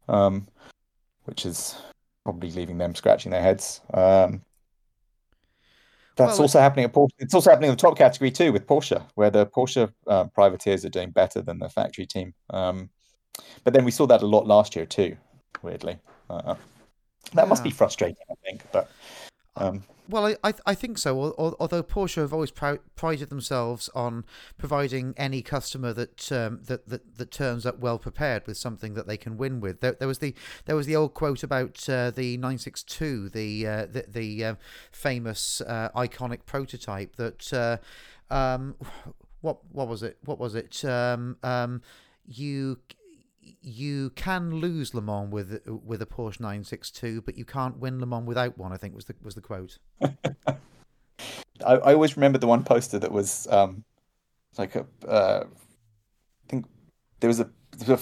um, 0.07 0.47
which 1.25 1.45
is 1.45 1.75
probably 2.23 2.51
leaving 2.51 2.77
them 2.77 2.95
scratching 2.95 3.31
their 3.31 3.41
heads. 3.41 3.81
Um, 3.93 4.41
that's 6.17 6.33
well, 6.33 6.43
also 6.43 6.59
happening 6.59 6.85
at 6.85 6.93
Porsche. 6.93 7.11
It's 7.19 7.33
also 7.33 7.51
happening 7.51 7.69
in 7.69 7.75
the 7.75 7.81
top 7.81 7.97
category 7.97 8.31
too 8.31 8.51
with 8.51 8.65
Porsche, 8.65 9.03
where 9.15 9.29
the 9.29 9.45
Porsche 9.45 9.91
uh, 10.07 10.25
privateers 10.25 10.83
are 10.83 10.89
doing 10.89 11.11
better 11.11 11.41
than 11.41 11.59
the 11.59 11.69
factory 11.69 12.07
team. 12.07 12.33
Um, 12.49 12.89
but 13.63 13.73
then 13.73 13.85
we 13.85 13.91
saw 13.91 14.07
that 14.07 14.23
a 14.23 14.27
lot 14.27 14.47
last 14.47 14.75
year 14.75 14.85
too. 14.85 15.15
Weirdly, 15.61 15.97
uh, 16.29 16.55
that 17.33 17.43
yeah. 17.43 17.45
must 17.45 17.63
be 17.63 17.69
frustrating, 17.69 18.25
I 18.29 18.35
think. 18.43 18.63
But 18.71 18.89
um, 19.57 19.83
well, 20.09 20.35
I, 20.43 20.53
I 20.65 20.73
think 20.73 20.97
so. 20.97 21.33
Although 21.37 21.83
Porsche 21.83 22.21
have 22.21 22.31
always 22.31 22.51
prided 22.51 23.29
themselves 23.29 23.89
on 23.93 24.23
providing 24.57 25.13
any 25.17 25.41
customer 25.41 25.91
that 25.93 26.31
um, 26.31 26.61
that, 26.63 26.87
that 26.87 27.17
that 27.17 27.31
turns 27.31 27.65
up 27.65 27.79
well 27.79 27.99
prepared 27.99 28.47
with 28.47 28.57
something 28.57 28.93
that 28.93 29.07
they 29.07 29.17
can 29.17 29.37
win 29.37 29.59
with. 29.59 29.81
There, 29.81 29.93
there 29.93 30.07
was 30.07 30.19
the 30.19 30.33
there 30.65 30.75
was 30.75 30.85
the 30.85 30.95
old 30.95 31.13
quote 31.13 31.43
about 31.43 31.89
uh, 31.89 32.11
the 32.11 32.37
962, 32.37 33.29
the 33.29 33.67
uh, 33.67 33.85
the, 33.85 34.05
the 34.07 34.45
uh, 34.45 34.55
famous 34.91 35.61
uh, 35.61 35.89
iconic 35.95 36.45
prototype 36.45 37.15
that. 37.17 37.53
Uh, 37.53 37.77
um, 38.33 38.75
what 39.41 39.59
what 39.71 39.87
was 39.87 40.03
it? 40.03 40.17
What 40.25 40.39
was 40.39 40.55
it? 40.55 40.83
Um, 40.85 41.37
um, 41.43 41.81
you 42.25 42.79
you 43.62 44.12
can 44.12 44.51
lose 44.51 44.93
Le 44.93 45.01
Mans 45.01 45.31
with 45.31 45.62
with 45.67 46.01
a 46.01 46.05
Porsche 46.05 46.39
962, 46.39 47.21
but 47.21 47.38
you 47.38 47.45
can't 47.45 47.77
win 47.77 47.99
Le 47.99 48.05
Mans 48.05 48.25
without 48.27 48.57
one. 48.57 48.71
I 48.71 48.77
think 48.77 48.95
was 48.95 49.05
the 49.05 49.15
was 49.23 49.36
the 49.36 49.41
quote. 49.41 49.77
I, 50.01 51.73
I, 51.73 51.93
always 51.93 52.15
remember 52.15 52.38
the 52.38 52.47
one 52.47 52.63
poster 52.63 52.99
that 52.99 53.12
was 53.12 53.47
um, 53.49 53.83
like 54.57 54.75
a 54.75 54.86
uh, 55.07 55.45
I 55.45 56.49
think 56.49 56.65
there 57.19 57.27
was 57.27 57.39
a, 57.39 57.49
a 57.88 57.99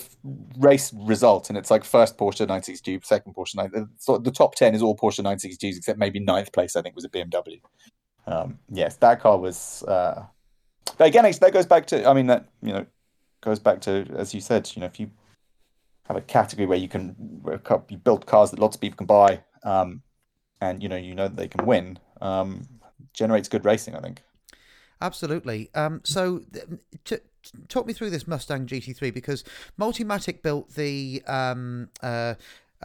race 0.57 0.93
result, 0.93 1.49
and 1.49 1.57
it's 1.57 1.71
like 1.71 1.83
first 1.83 2.17
Porsche 2.17 2.41
962, 2.41 2.99
second 3.03 3.33
Porsche 3.33 3.55
9. 3.55 3.89
So 3.97 4.17
the 4.17 4.31
top 4.31 4.55
ten 4.55 4.75
is 4.75 4.81
all 4.81 4.95
Porsche 4.95 5.23
962s 5.23 5.77
except 5.77 5.99
maybe 5.99 6.19
ninth 6.19 6.51
place. 6.51 6.75
I 6.75 6.81
think 6.81 6.95
was 6.95 7.05
a 7.05 7.09
BMW. 7.09 7.61
Um, 8.27 8.59
yes, 8.69 8.97
that 8.97 9.21
car 9.21 9.37
was. 9.37 9.83
Uh, 9.83 10.25
but 10.97 11.07
again, 11.07 11.23
that 11.23 11.53
goes 11.53 11.65
back 11.65 11.87
to. 11.87 12.07
I 12.07 12.13
mean, 12.13 12.27
that 12.27 12.47
you 12.61 12.73
know 12.73 12.85
goes 13.41 13.59
back 13.59 13.81
to 13.81 14.05
as 14.15 14.33
you 14.33 14.41
said. 14.41 14.69
You 14.75 14.81
know, 14.81 14.87
if 14.87 14.99
you 14.99 15.11
have 16.05 16.17
a 16.17 16.21
category 16.21 16.65
where 16.65 16.77
you 16.77 16.87
can 16.87 17.15
you 17.89 17.97
build 17.97 18.25
cars 18.25 18.51
that 18.51 18.59
lots 18.59 18.75
of 18.75 18.81
people 18.81 18.97
can 18.97 19.07
buy, 19.07 19.41
um, 19.63 20.01
and 20.61 20.81
you 20.81 20.89
know 20.89 20.95
you 20.95 21.15
know 21.15 21.27
that 21.27 21.37
they 21.37 21.47
can 21.47 21.65
win. 21.65 21.99
Um, 22.21 22.67
generates 23.13 23.47
good 23.49 23.65
racing, 23.65 23.95
I 23.95 23.99
think. 23.99 24.21
Absolutely. 25.01 25.69
Um, 25.75 26.01
so, 26.03 26.41
talk 27.67 27.85
me 27.85 27.93
through 27.93 28.09
this 28.09 28.27
Mustang 28.27 28.65
GT3 28.65 29.13
because 29.13 29.43
Multimatic 29.79 30.41
built 30.41 30.73
the 30.75 31.21
um, 31.27 31.89
uh, 32.01 32.35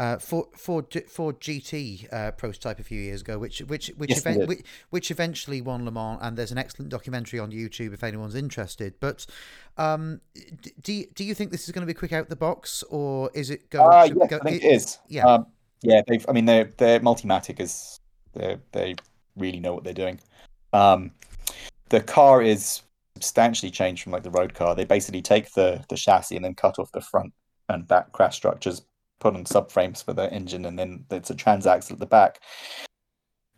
uh, 0.01 0.19
Ford, 0.19 0.47
Ford, 0.57 0.87
Ford 1.09 1.41
GT 1.41 2.11
uh, 2.11 2.31
prototype 2.31 2.79
a 2.79 2.83
few 2.83 2.99
years 2.99 3.21
ago, 3.21 3.39
which 3.39 3.59
which 3.61 3.89
which, 3.99 4.09
yes, 4.09 4.21
event, 4.21 4.49
which, 4.49 4.63
which 4.89 5.11
eventually 5.11 5.61
won 5.61 5.85
Le 5.85 5.91
Mans, 5.91 6.19
and 6.23 6.39
there's 6.39 6.53
an 6.53 6.57
excellent 6.57 6.91
documentary 6.91 7.39
on 7.39 7.51
YouTube 7.51 7.93
if 7.93 8.03
anyone's 8.03 8.35
interested. 8.35 8.95
But 8.99 9.27
um, 9.77 10.23
do 10.81 10.95
you, 10.95 11.07
do 11.15 11.23
you 11.23 11.35
think 11.35 11.51
this 11.51 11.69
is 11.69 11.73
going 11.73 11.83
to 11.83 11.87
be 11.87 11.93
quick 11.93 12.15
out 12.15 12.31
the 12.31 12.37
box, 12.37 12.83
or 12.85 13.31
is 13.35 13.51
it 13.51 13.69
going? 13.69 13.93
Uh, 13.93 14.05
yes, 14.05 14.31
go, 14.31 14.37
I 14.39 14.41
think 14.41 14.63
it, 14.63 14.67
it 14.67 14.75
is. 14.75 14.99
Yeah, 15.09 15.27
um, 15.27 15.47
yeah. 15.83 16.01
They've. 16.07 16.25
I 16.27 16.33
mean, 16.33 16.47
they're 16.47 16.73
they're 16.79 17.01
Multimatic 17.01 17.61
is 17.61 18.01
they 18.33 18.57
they 18.73 18.95
really 19.37 19.61
know 19.61 19.75
what 19.75 19.85
they're 19.85 19.93
doing. 19.93 20.19
Um, 20.73 21.11
the 21.91 22.01
car 22.01 22.41
is 22.41 22.81
substantially 23.17 23.71
changed 23.71 24.03
from 24.03 24.13
like 24.13 24.23
the 24.23 24.31
road 24.31 24.55
car. 24.55 24.75
They 24.75 24.87
basically 24.87 25.21
take 25.21 25.53
the 25.53 25.85
the 25.91 25.97
chassis 25.97 26.37
and 26.37 26.45
then 26.45 26.55
cut 26.55 26.79
off 26.79 26.91
the 26.93 27.03
front 27.03 27.35
and 27.69 27.87
back 27.87 28.13
crash 28.13 28.37
structures 28.37 28.81
put 29.21 29.35
on 29.35 29.45
subframes 29.45 30.05
for 30.05 30.13
the 30.13 30.33
engine, 30.33 30.65
and 30.65 30.79
then 30.79 31.05
it's 31.11 31.31
a 31.31 31.35
transaxle 31.35 31.93
at 31.93 31.99
the 31.99 32.07
back. 32.07 32.41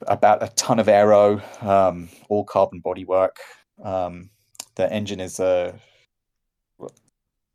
About 0.07 0.42
a 0.42 0.48
ton 0.48 0.81
of 0.81 0.88
aero, 0.88 1.40
um, 1.61 2.09
all 2.29 2.44
carbon 2.44 2.83
bodywork. 2.83 3.37
Um, 3.83 4.31
the 4.75 4.92
engine 4.92 5.20
is 5.20 5.38
uh, 5.38 5.72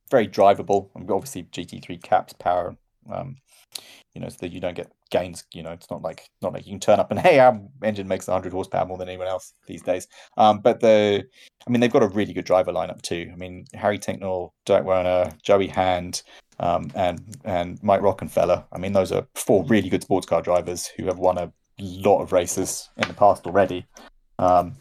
very 0.10 0.28
drivable. 0.28 0.90
Obviously, 0.96 1.44
GT3 1.44 2.02
caps 2.02 2.34
power. 2.34 2.76
Um, 3.12 3.38
you 4.14 4.22
know, 4.22 4.30
so 4.30 4.38
that 4.42 4.52
you 4.52 4.60
don't 4.60 4.76
get 4.76 4.92
gains. 5.12 5.46
You 5.54 5.64
know, 5.64 5.72
it's 5.72 5.90
not 5.92 6.02
like 6.02 6.28
not 6.42 6.54
like 6.54 6.66
you 6.66 6.72
can 6.72 6.80
turn 6.80 7.00
up 7.00 7.12
and 7.12 7.20
hey, 7.28 7.40
our 7.40 7.60
engine 7.84 8.08
makes 8.08 8.28
100 8.28 8.52
horsepower 8.52 8.86
more 8.86 8.98
than 8.98 9.10
anyone 9.10 9.28
else 9.28 9.54
these 9.68 9.82
days. 9.82 10.08
Um, 10.38 10.60
but 10.60 10.80
the, 10.80 11.24
I 11.68 11.70
mean, 11.70 11.82
they've 11.82 11.92
got 11.92 12.04
a 12.04 12.08
really 12.08 12.34
good 12.34 12.46
driver 12.46 12.72
lineup 12.72 13.02
too. 13.02 13.30
I 13.32 13.36
mean, 13.36 13.66
Harry 13.74 14.00
Tincknell, 14.00 14.52
Dirk 14.66 14.86
Werner, 14.86 15.32
Joey 15.44 15.68
Hand, 15.68 16.24
um, 16.60 16.92
and 16.96 17.38
and 17.44 17.82
Mike 17.84 18.02
Rockenfeller. 18.02 18.64
I 18.72 18.78
mean, 18.78 18.94
those 18.94 19.12
are 19.12 19.28
four 19.36 19.66
really 19.66 19.90
good 19.90 20.04
sports 20.04 20.28
car 20.28 20.42
drivers 20.42 20.88
who 20.88 21.06
have 21.06 21.20
won 21.20 21.38
a 21.38 21.52
lot 21.80 22.22
of 22.22 22.32
races 22.32 22.90
in 22.98 23.08
the 23.08 23.14
past 23.14 23.46
already. 23.46 23.86
Um, 24.40 24.76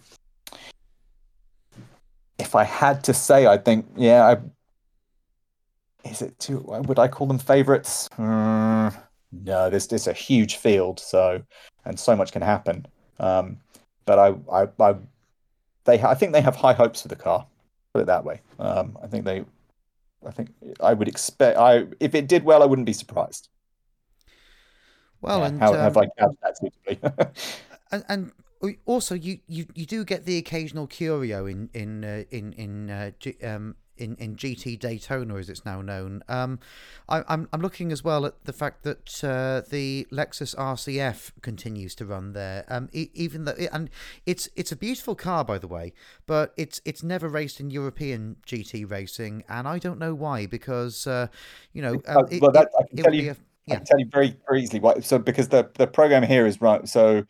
if 2.39 2.55
I 2.55 2.65
had 2.65 3.03
to 3.05 3.15
say, 3.15 3.47
I 3.47 3.57
think, 3.57 3.87
yeah, 3.97 4.25
I, 4.25 6.09
is 6.09 6.23
it 6.23 6.39
too? 6.39 6.65
Would 6.67 6.99
I 6.99 7.09
call 7.09 7.27
them 7.27 7.39
favourites? 7.39 8.09
Mm, 8.17 8.95
no, 9.33 9.71
this 9.71 9.87
is 9.93 10.07
a 10.07 10.13
huge 10.13 10.57
field, 10.57 11.01
so 11.01 11.43
and 11.85 11.99
so 11.99 12.15
much 12.17 12.33
can 12.33 12.43
happen. 12.43 12.87
Um, 13.19 13.59
but 14.05 14.19
I, 14.19 14.35
I, 14.53 14.69
I, 14.79 14.95
they, 15.85 16.01
I 16.01 16.15
think 16.15 16.33
they 16.33 16.41
have 16.41 16.57
high 16.57 16.75
hopes 16.75 17.03
for 17.03 17.09
the 17.09 17.17
car. 17.17 17.47
Put 17.93 18.03
it 18.03 18.07
that 18.07 18.25
way. 18.25 18.41
Um, 18.59 18.97
I 19.03 19.07
think 19.07 19.25
they, 19.25 19.45
I 20.25 20.31
think 20.31 20.51
I 20.81 20.95
would 20.95 21.09
expect. 21.09 21.59
I 21.59 21.87
if 22.01 22.15
it 22.15 22.29
did 22.29 22.45
well, 22.45 22.63
I 22.63 22.67
wouldn't 22.67 22.87
be 22.87 22.93
surprised. 22.93 23.49
Well, 25.21 25.41
yeah, 25.41 25.47
and 25.47 25.61
how 25.61 25.73
um, 25.73 25.81
have 25.81 25.97
I 25.97 26.07
couched 26.19 26.41
that 26.43 26.59
suitably? 26.59 26.99
and, 27.93 28.05
and 28.09 28.33
also 28.85 29.15
you, 29.15 29.39
you 29.47 29.67
you 29.75 29.87
do 29.87 30.05
get 30.05 30.25
the 30.25 30.39
occasional 30.39 30.87
curio 30.87 31.47
in 31.47 31.71
in 31.75 32.05
uh, 32.05 32.25
in 32.31 32.53
in 32.53 32.91
uh, 32.91 33.11
um, 33.43 33.77
in 33.99 34.17
in 34.17 34.37
GT 34.37 34.79
Daytona 34.79 35.37
as 35.37 35.49
it's 35.49 35.65
now 35.65 35.81
known. 35.81 36.23
Um, 36.29 36.59
I, 37.09 37.19
am 37.19 37.25
I'm, 37.29 37.49
I'm 37.55 37.61
looking 37.61 37.93
as 37.93 38.03
well 38.03 38.27
at 38.27 38.45
the 38.45 38.53
fact 38.53 38.83
that 38.85 39.25
uh, 39.25 39.63
the 39.69 40.07
Lexus 40.11 40.55
RCF 40.57 41.33
continues 41.43 41.95
to 41.97 42.07
run 42.07 42.33
there. 42.33 42.65
Um, 42.69 42.89
even 42.93 43.45
though 43.45 43.55
and 43.73 43.91
it's 44.25 44.49
it's 44.57 44.73
a 44.73 44.77
beautiful 44.77 45.15
car 45.15 45.45
by 45.45 45.59
the 45.59 45.69
way, 45.69 45.93
but 46.27 46.53
it's 46.57 46.81
it's 46.85 47.03
never 47.03 47.29
raced 47.29 47.61
in 47.61 47.71
European 47.71 48.37
GT 48.47 48.89
racing, 48.91 49.45
and 49.49 49.67
I 49.69 49.79
don't 49.79 49.99
know 49.99 50.15
why 50.15 50.47
because 50.47 51.07
uh, 51.07 51.29
you 51.73 51.83
know 51.83 52.01
um, 52.07 52.27
it, 52.31 52.43
well 52.43 52.53
that, 52.53 52.71
I 52.79 52.83
can 52.89 53.03
tell 53.03 53.15
you. 53.15 53.31
A, 53.33 53.37
yeah. 53.67 53.75
I 53.75 53.77
can 53.79 53.87
tell 53.87 53.99
you 53.99 54.07
very, 54.13 54.37
very 54.47 54.63
easily 54.63 54.81
why. 54.81 55.01
So 55.01 55.19
because 55.19 55.49
the 55.49 55.69
the 55.75 55.87
program 55.87 56.23
here 56.23 56.47
is 56.47 56.61
right. 56.61 56.89
So 56.89 57.25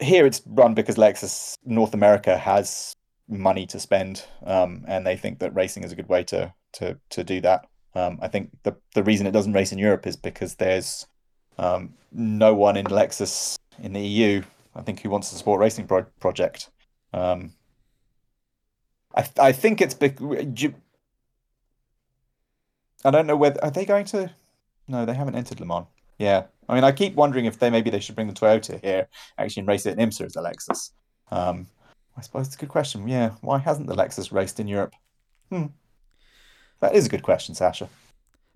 here 0.00 0.26
it's 0.26 0.42
run 0.46 0.74
because 0.74 0.96
Lexus 0.96 1.54
North 1.64 1.94
America 1.94 2.36
has 2.36 2.95
money 3.28 3.66
to 3.66 3.80
spend, 3.80 4.24
um, 4.44 4.84
and 4.86 5.06
they 5.06 5.16
think 5.16 5.38
that 5.40 5.54
racing 5.54 5.84
is 5.84 5.92
a 5.92 5.96
good 5.96 6.08
way 6.08 6.24
to 6.24 6.52
to 6.72 6.98
to 7.10 7.24
do 7.24 7.40
that. 7.40 7.66
Um, 7.94 8.18
I 8.20 8.28
think 8.28 8.50
the 8.62 8.76
the 8.94 9.02
reason 9.02 9.26
it 9.26 9.32
doesn't 9.32 9.52
race 9.52 9.72
in 9.72 9.78
Europe 9.78 10.06
is 10.06 10.16
because 10.16 10.56
there's 10.56 11.06
um, 11.58 11.94
no 12.12 12.54
one 12.54 12.76
in 12.76 12.86
Lexus 12.86 13.58
in 13.82 13.92
the 13.92 14.00
EU, 14.00 14.42
I 14.74 14.82
think, 14.82 15.00
who 15.00 15.10
wants 15.10 15.30
to 15.30 15.36
support 15.36 15.60
racing 15.60 15.86
pro- 15.86 16.06
project. 16.20 16.70
Um, 17.12 17.52
I 19.14 19.28
I 19.38 19.52
think 19.52 19.80
it's 19.80 19.94
big. 19.94 20.20
I 23.04 23.10
don't 23.10 23.26
know 23.26 23.36
whether 23.36 23.62
are 23.64 23.70
they 23.70 23.84
going 23.84 24.04
to. 24.06 24.30
No, 24.88 25.04
they 25.04 25.14
haven't 25.14 25.34
entered 25.34 25.60
Le 25.60 25.66
Mans. 25.66 25.86
Yeah, 26.18 26.44
I 26.68 26.74
mean, 26.74 26.84
I 26.84 26.92
keep 26.92 27.14
wondering 27.14 27.44
if 27.44 27.58
they 27.58 27.70
maybe 27.70 27.90
they 27.90 28.00
should 28.00 28.14
bring 28.14 28.28
the 28.28 28.32
Toyota 28.32 28.80
here, 28.82 29.08
actually, 29.38 29.62
and 29.62 29.68
race 29.68 29.86
it 29.86 29.98
in 29.98 30.08
IMSA 30.08 30.26
as 30.26 30.36
a 30.36 30.40
Lexus. 30.40 30.92
Um, 31.30 31.66
I 32.16 32.22
suppose 32.22 32.46
it's 32.46 32.56
a 32.56 32.58
good 32.58 32.68
question. 32.68 33.06
Yeah, 33.08 33.32
why 33.40 33.58
hasn't 33.58 33.86
the 33.86 33.94
Lexus 33.94 34.32
raced 34.32 34.58
in 34.58 34.68
Europe? 34.68 34.94
Hmm. 35.50 35.66
That 36.80 36.94
is 36.94 37.06
a 37.06 37.08
good 37.08 37.22
question, 37.22 37.54
Sascha. 37.54 37.88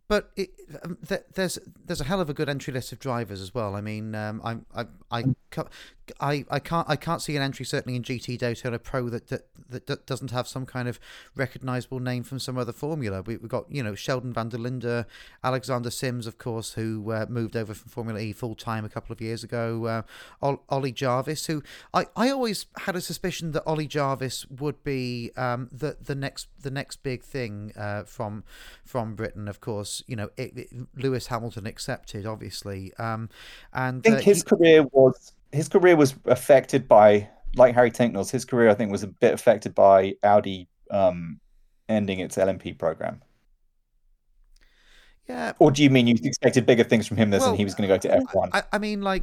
But 0.09 0.31
it, 0.37 0.51
um, 0.83 0.99
th- 1.07 1.23
there's 1.35 1.59
there's 1.85 2.01
a 2.01 2.05
hell 2.05 2.21
of 2.21 2.29
a 2.29 2.35
good 2.35 2.49
entry 2.49 2.73
list 2.73 2.93
of 2.93 2.99
drivers 2.99 3.41
as 3.41 3.55
well. 3.55 3.77
I 3.77 3.81
mean, 3.81 4.15
um, 4.15 4.41
I 4.45 4.57
I 4.75 4.87
I. 5.11 5.25
I 6.21 6.45
I 6.51 6.59
can't 6.59 6.89
I 6.89 6.97
can't 6.97 7.23
see 7.23 7.37
an 7.37 7.43
entry 7.43 7.65
certainly 7.65 7.97
in 7.97 8.03
GT 8.03 8.39
Daytona 8.39 8.79
Pro 8.79 9.09
that 9.09 9.29
that, 9.29 9.87
that 9.87 10.07
doesn't 10.07 10.31
have 10.33 10.49
some 10.49 10.67
kind 10.67 10.89
of 10.89 10.99
recognisable 11.37 12.01
name 12.01 12.25
from 12.25 12.39
some 12.39 12.59
other 12.59 12.73
formula. 12.73 13.23
We, 13.23 13.35
have 13.35 13.49
got 13.49 13.71
you 13.71 13.83
know 13.83 13.95
Sheldon 13.95 14.33
van 14.33 14.49
der 14.49 14.59
Linde, 14.59 15.07
Alexander 15.45 15.91
Sims, 15.91 16.27
of 16.27 16.39
course, 16.39 16.73
who 16.73 17.13
uh, 17.13 17.27
moved 17.29 17.57
over 17.57 17.75
from 17.75 17.91
Formula 17.91 18.21
E 18.21 18.33
full 18.33 18.55
time 18.55 18.85
a 18.85 18.89
couple 18.89 19.13
of 19.13 19.21
years 19.21 19.45
ago. 19.45 20.05
Uh, 20.43 20.57
Ollie 20.69 20.93
Jarvis, 20.93 21.47
who 21.47 21.63
I, 21.95 22.07
I 22.17 22.31
always 22.31 22.67
had 22.79 22.97
a 22.97 23.01
suspicion 23.01 23.53
that 23.53 23.63
Ollie 23.67 23.87
Jarvis 23.87 24.47
would 24.47 24.83
be 24.83 25.31
um, 25.37 25.69
the 25.73 25.97
the 26.01 26.15
next 26.15 26.49
the 26.61 26.71
next 26.71 27.03
big 27.03 27.23
thing 27.23 27.73
uh, 27.77 28.05
from 28.05 28.45
from 28.85 29.15
Britain. 29.15 29.49
Of 29.49 29.61
course, 29.61 30.03
you 30.07 30.17
know, 30.17 30.31
it, 30.37 30.57
it, 30.57 30.69
Lewis 30.97 31.29
Hamilton 31.29 31.67
accepted, 31.67 32.27
obviously. 32.27 32.93
Um, 32.99 33.29
and 33.73 34.01
I 34.05 34.11
think 34.11 34.19
uh, 34.19 34.23
his 34.23 34.39
he, 34.39 34.43
career 34.45 34.83
was 34.93 35.33
his 35.53 35.69
career 35.69 35.97
was 35.97 36.15
affected 36.27 36.89
by, 36.89 37.29
like 37.57 37.75
Harry 37.75 37.91
Tincknell's, 37.91 38.31
his 38.31 38.45
career 38.45 38.71
I 38.71 38.75
think 38.75 38.91
was 38.91 39.03
a 39.03 39.09
bit 39.09 39.35
affected 39.35 39.75
by 39.75 40.15
Audi 40.23 40.69
um, 40.91 41.41
ending 41.89 42.21
its 42.21 42.37
LMP 42.37 42.79
program. 42.79 43.23
Yeah. 45.29 45.53
Or 45.61 45.71
do 45.71 45.85
you 45.85 45.91
mean 45.91 46.09
you 46.09 46.17
expected 46.25 46.67
bigger 46.67 46.83
things 46.83 47.07
from 47.07 47.17
him 47.17 47.31
well, 47.31 47.41
than 47.41 47.55
he 47.55 47.65
was 47.65 47.77
going 47.77 47.89
to 47.89 47.95
go 47.95 47.99
to 47.99 48.25
F1? 48.27 48.51
I, 48.53 48.65
I 48.73 48.79
mean, 48.79 49.01
like, 49.01 49.23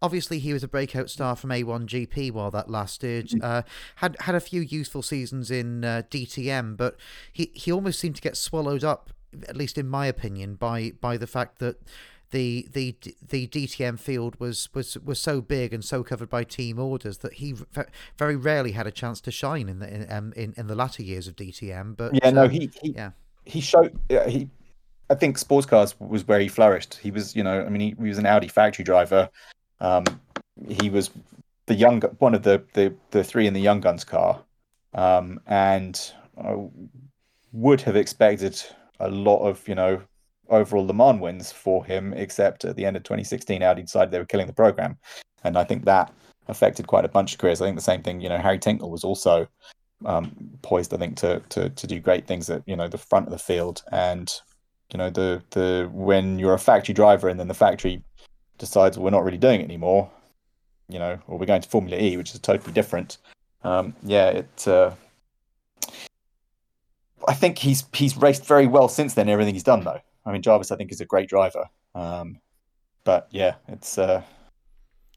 obviously 0.00 0.38
he 0.38 0.52
was 0.52 0.62
a 0.62 0.68
breakout 0.68 1.10
star 1.10 1.34
from 1.34 1.50
A1 1.50 1.86
GP 1.86 2.30
while 2.30 2.52
that 2.52 2.70
lasted. 2.70 3.28
Mm-hmm. 3.28 3.40
Uh, 3.42 3.62
had 3.96 4.16
had 4.20 4.36
a 4.36 4.40
few 4.40 4.60
useful 4.60 5.02
seasons 5.02 5.50
in 5.50 5.84
uh, 5.84 6.02
DTM, 6.10 6.76
but 6.76 6.96
he, 7.32 7.50
he 7.54 7.72
almost 7.72 7.98
seemed 7.98 8.16
to 8.16 8.22
get 8.22 8.36
swallowed 8.36 8.84
up 8.84 9.10
at 9.48 9.56
least 9.56 9.78
in 9.78 9.88
my 9.88 10.06
opinion, 10.06 10.54
by 10.54 10.92
by 11.00 11.16
the 11.16 11.26
fact 11.26 11.58
that 11.58 11.80
the 12.30 12.68
the 12.72 12.96
the 13.26 13.46
DTM 13.48 13.98
field 13.98 14.38
was 14.38 14.68
was 14.74 14.96
was 14.98 15.18
so 15.18 15.40
big 15.40 15.72
and 15.72 15.84
so 15.84 16.02
covered 16.02 16.30
by 16.30 16.44
team 16.44 16.78
orders 16.78 17.18
that 17.18 17.34
he 17.34 17.54
very 18.16 18.36
rarely 18.36 18.72
had 18.72 18.86
a 18.86 18.92
chance 18.92 19.20
to 19.22 19.30
shine 19.30 19.68
in 19.68 19.78
the 19.80 19.92
in 19.92 20.12
um, 20.12 20.32
in, 20.36 20.54
in 20.56 20.66
the 20.66 20.74
latter 20.74 21.02
years 21.02 21.26
of 21.26 21.36
DTM. 21.36 21.96
But 21.96 22.14
yeah, 22.14 22.30
no, 22.30 22.48
he, 22.48 22.70
he 22.82 22.90
yeah 22.92 23.10
he 23.44 23.60
showed 23.60 23.98
he. 24.08 24.48
I 25.08 25.16
think 25.16 25.38
sports 25.38 25.66
cars 25.66 25.98
was 25.98 26.26
where 26.28 26.38
he 26.38 26.46
flourished. 26.46 26.94
He 26.94 27.10
was, 27.10 27.34
you 27.34 27.42
know, 27.42 27.64
I 27.64 27.68
mean, 27.68 27.80
he, 27.80 27.96
he 28.00 28.08
was 28.08 28.18
an 28.18 28.26
Audi 28.26 28.46
factory 28.46 28.84
driver. 28.84 29.28
Um, 29.80 30.04
he 30.68 30.88
was 30.88 31.10
the 31.66 31.74
young 31.74 32.00
one 32.18 32.34
of 32.34 32.42
the 32.42 32.62
the 32.74 32.94
the 33.10 33.24
three 33.24 33.46
in 33.46 33.54
the 33.54 33.60
Young 33.60 33.80
Guns 33.80 34.04
car, 34.04 34.40
um, 34.94 35.40
and 35.46 36.12
I 36.42 36.68
would 37.52 37.80
have 37.80 37.96
expected 37.96 38.62
a 39.00 39.08
lot 39.08 39.40
of 39.40 39.66
you 39.66 39.74
know 39.74 40.00
overall 40.50 40.86
Le 40.86 40.92
Mans 40.92 41.20
wins 41.20 41.52
for 41.52 41.84
him, 41.84 42.12
except 42.14 42.64
at 42.64 42.76
the 42.76 42.84
end 42.84 42.96
of 42.96 43.02
2016, 43.02 43.62
Audi 43.62 43.82
decided 43.82 44.10
they 44.10 44.18
were 44.18 44.24
killing 44.24 44.46
the 44.46 44.52
program, 44.52 44.98
and 45.44 45.56
I 45.56 45.64
think 45.64 45.84
that 45.84 46.12
affected 46.48 46.86
quite 46.86 47.04
a 47.04 47.08
bunch 47.08 47.32
of 47.32 47.38
careers. 47.38 47.62
I 47.62 47.66
think 47.66 47.76
the 47.76 47.82
same 47.82 48.02
thing, 48.02 48.20
you 48.20 48.28
know, 48.28 48.38
Harry 48.38 48.58
Tincknell 48.58 48.90
was 48.90 49.04
also 49.04 49.46
um, 50.04 50.58
poised, 50.62 50.92
I 50.92 50.96
think, 50.96 51.16
to 51.18 51.40
to 51.50 51.70
to 51.70 51.86
do 51.86 52.00
great 52.00 52.26
things 52.26 52.50
at 52.50 52.62
you 52.66 52.76
know 52.76 52.88
the 52.88 52.98
front 52.98 53.26
of 53.26 53.32
the 53.32 53.38
field, 53.38 53.82
and 53.92 54.32
you 54.92 54.98
know 54.98 55.10
the 55.10 55.42
the 55.50 55.88
when 55.92 56.38
you're 56.38 56.54
a 56.54 56.58
factory 56.58 56.94
driver 56.94 57.28
and 57.28 57.38
then 57.38 57.48
the 57.48 57.54
factory 57.54 58.02
decides 58.58 58.96
well, 58.96 59.04
we're 59.04 59.10
not 59.10 59.24
really 59.24 59.38
doing 59.38 59.60
it 59.60 59.64
anymore, 59.64 60.10
you 60.88 60.98
know, 60.98 61.18
or 61.26 61.38
we're 61.38 61.46
going 61.46 61.62
to 61.62 61.68
Formula 61.68 62.00
E, 62.00 62.16
which 62.16 62.34
is 62.34 62.40
totally 62.40 62.72
different. 62.72 63.18
Um, 63.62 63.94
yeah, 64.02 64.28
it. 64.28 64.68
Uh, 64.68 64.92
I 67.28 67.34
think 67.34 67.58
he's 67.58 67.84
he's 67.92 68.16
raced 68.16 68.46
very 68.46 68.66
well 68.66 68.88
since 68.88 69.14
then. 69.14 69.28
Everything 69.28 69.54
he's 69.54 69.62
done, 69.62 69.84
though. 69.84 70.00
I 70.30 70.32
mean, 70.32 70.42
Jarvis, 70.42 70.70
I 70.70 70.76
think, 70.76 70.92
is 70.92 71.00
a 71.00 71.04
great 71.04 71.28
driver. 71.28 71.68
Um, 71.94 72.38
but 73.02 73.26
yeah, 73.32 73.56
it's 73.66 73.98
uh, 73.98 74.22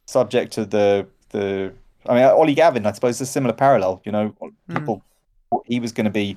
subject 0.08 0.52
to 0.54 0.66
the 0.66 1.08
the. 1.30 1.72
I 2.08 2.16
mean, 2.16 2.24
Ollie 2.24 2.56
Gavin, 2.56 2.86
I 2.86 2.92
suppose, 2.92 3.16
is 3.16 3.30
a 3.30 3.32
similar 3.32 3.54
parallel. 3.54 4.02
You 4.06 4.12
know, 4.12 4.28
hmm. 4.40 4.76
people 4.76 5.04
mm. 5.54 5.62
he 5.66 5.80
was 5.80 5.92
going 5.92 6.06
to 6.06 6.12
be, 6.12 6.36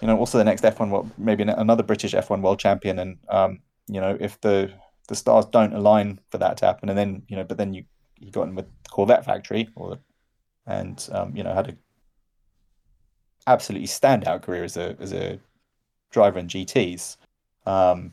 you 0.00 0.06
know, 0.06 0.18
also 0.18 0.38
the 0.38 0.44
next 0.44 0.62
F1 0.62 0.90
world, 0.90 1.10
maybe 1.18 1.42
another 1.42 1.82
British 1.82 2.12
F1 2.12 2.42
world 2.42 2.60
champion, 2.60 2.98
and 2.98 3.18
um, 3.30 3.60
you 3.88 4.00
know, 4.00 4.16
if 4.20 4.38
the 4.42 4.70
the 5.08 5.16
stars 5.16 5.46
don't 5.46 5.72
align 5.72 6.20
for 6.30 6.38
that 6.38 6.58
to 6.58 6.66
happen, 6.66 6.90
and 6.90 6.98
then 6.98 7.22
you 7.28 7.36
know, 7.36 7.44
but 7.44 7.56
then 7.56 7.72
you 7.72 7.84
you 8.18 8.30
got 8.30 8.48
in 8.48 8.54
with 8.54 8.66
the 8.84 8.90
Corvette 8.90 9.24
factory, 9.24 9.68
or 9.76 9.98
and 10.66 11.08
um, 11.12 11.34
you 11.34 11.42
know 11.42 11.54
had 11.54 11.70
a 11.70 11.76
absolutely 13.46 13.88
standout 13.88 14.42
career 14.42 14.64
as 14.64 14.76
a 14.76 14.96
as 15.00 15.12
a 15.12 15.40
driver 16.10 16.38
in 16.38 16.48
GTS. 16.48 17.16
Um, 17.70 18.12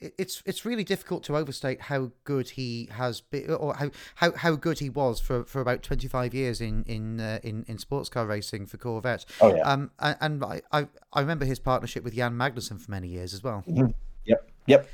it's 0.00 0.42
it's 0.46 0.64
really 0.64 0.84
difficult 0.84 1.24
to 1.24 1.36
overstate 1.36 1.80
how 1.80 2.12
good 2.24 2.50
he 2.50 2.88
has 2.92 3.20
been, 3.20 3.50
or 3.50 3.74
how, 3.74 3.90
how, 4.14 4.32
how 4.32 4.54
good 4.54 4.78
he 4.78 4.88
was 4.88 5.18
for, 5.20 5.44
for 5.44 5.60
about 5.60 5.82
twenty 5.82 6.06
five 6.06 6.32
years 6.34 6.60
in 6.60 6.84
in, 6.84 7.20
uh, 7.20 7.40
in 7.42 7.64
in 7.66 7.78
sports 7.78 8.08
car 8.08 8.24
racing 8.24 8.66
for 8.66 8.76
Corvette. 8.76 9.24
Oh 9.40 9.54
yeah. 9.54 9.62
Um, 9.62 9.90
and, 9.98 10.44
I, 10.44 10.62
I 10.72 10.86
I 11.12 11.20
remember 11.20 11.44
his 11.44 11.58
partnership 11.58 12.04
with 12.04 12.14
Jan 12.14 12.34
Magnussen 12.34 12.80
for 12.80 12.90
many 12.90 13.08
years 13.08 13.34
as 13.34 13.42
well. 13.42 13.64
Mm-hmm. 13.68 13.90
Yep. 14.24 14.50
Yep. 14.66 14.88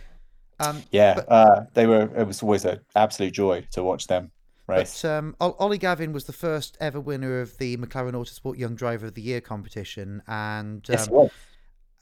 Um, 0.61 0.82
yeah, 0.90 1.14
but, 1.14 1.30
uh, 1.30 1.64
they 1.74 1.86
were. 1.86 2.09
It 2.16 2.26
was 2.26 2.42
always 2.42 2.64
an 2.64 2.80
absolute 2.95 3.32
joy 3.32 3.66
to 3.72 3.82
watch 3.82 4.07
them. 4.07 4.30
Right. 4.66 4.88
But 5.03 5.05
um, 5.05 5.36
Ollie 5.40 5.78
Gavin 5.78 6.12
was 6.12 6.24
the 6.24 6.32
first 6.32 6.78
ever 6.80 6.99
winner 6.99 7.40
of 7.40 7.59
the 7.59 7.76
McLaren 7.76 8.12
Autosport 8.12 8.57
Young 8.57 8.74
Driver 8.74 9.07
of 9.07 9.14
the 9.14 9.20
Year 9.20 9.42
competition, 9.42 10.22
and 10.26 10.88
um, 10.88 10.97
yes, 10.97 11.09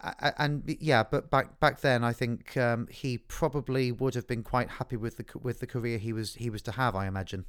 and 0.03 0.63
yeah, 0.81 1.05
but 1.05 1.31
back 1.31 1.61
back 1.61 1.81
then, 1.81 2.03
I 2.03 2.13
think 2.13 2.57
um, 2.57 2.89
he 2.91 3.19
probably 3.19 3.93
would 3.93 4.15
have 4.15 4.27
been 4.27 4.43
quite 4.43 4.69
happy 4.69 4.97
with 4.97 5.17
the 5.17 5.25
with 5.41 5.61
the 5.61 5.67
career 5.67 5.99
he 5.99 6.13
was 6.13 6.35
he 6.35 6.51
was 6.51 6.63
to 6.63 6.73
have. 6.73 6.97
I 6.97 7.07
imagine. 7.07 7.45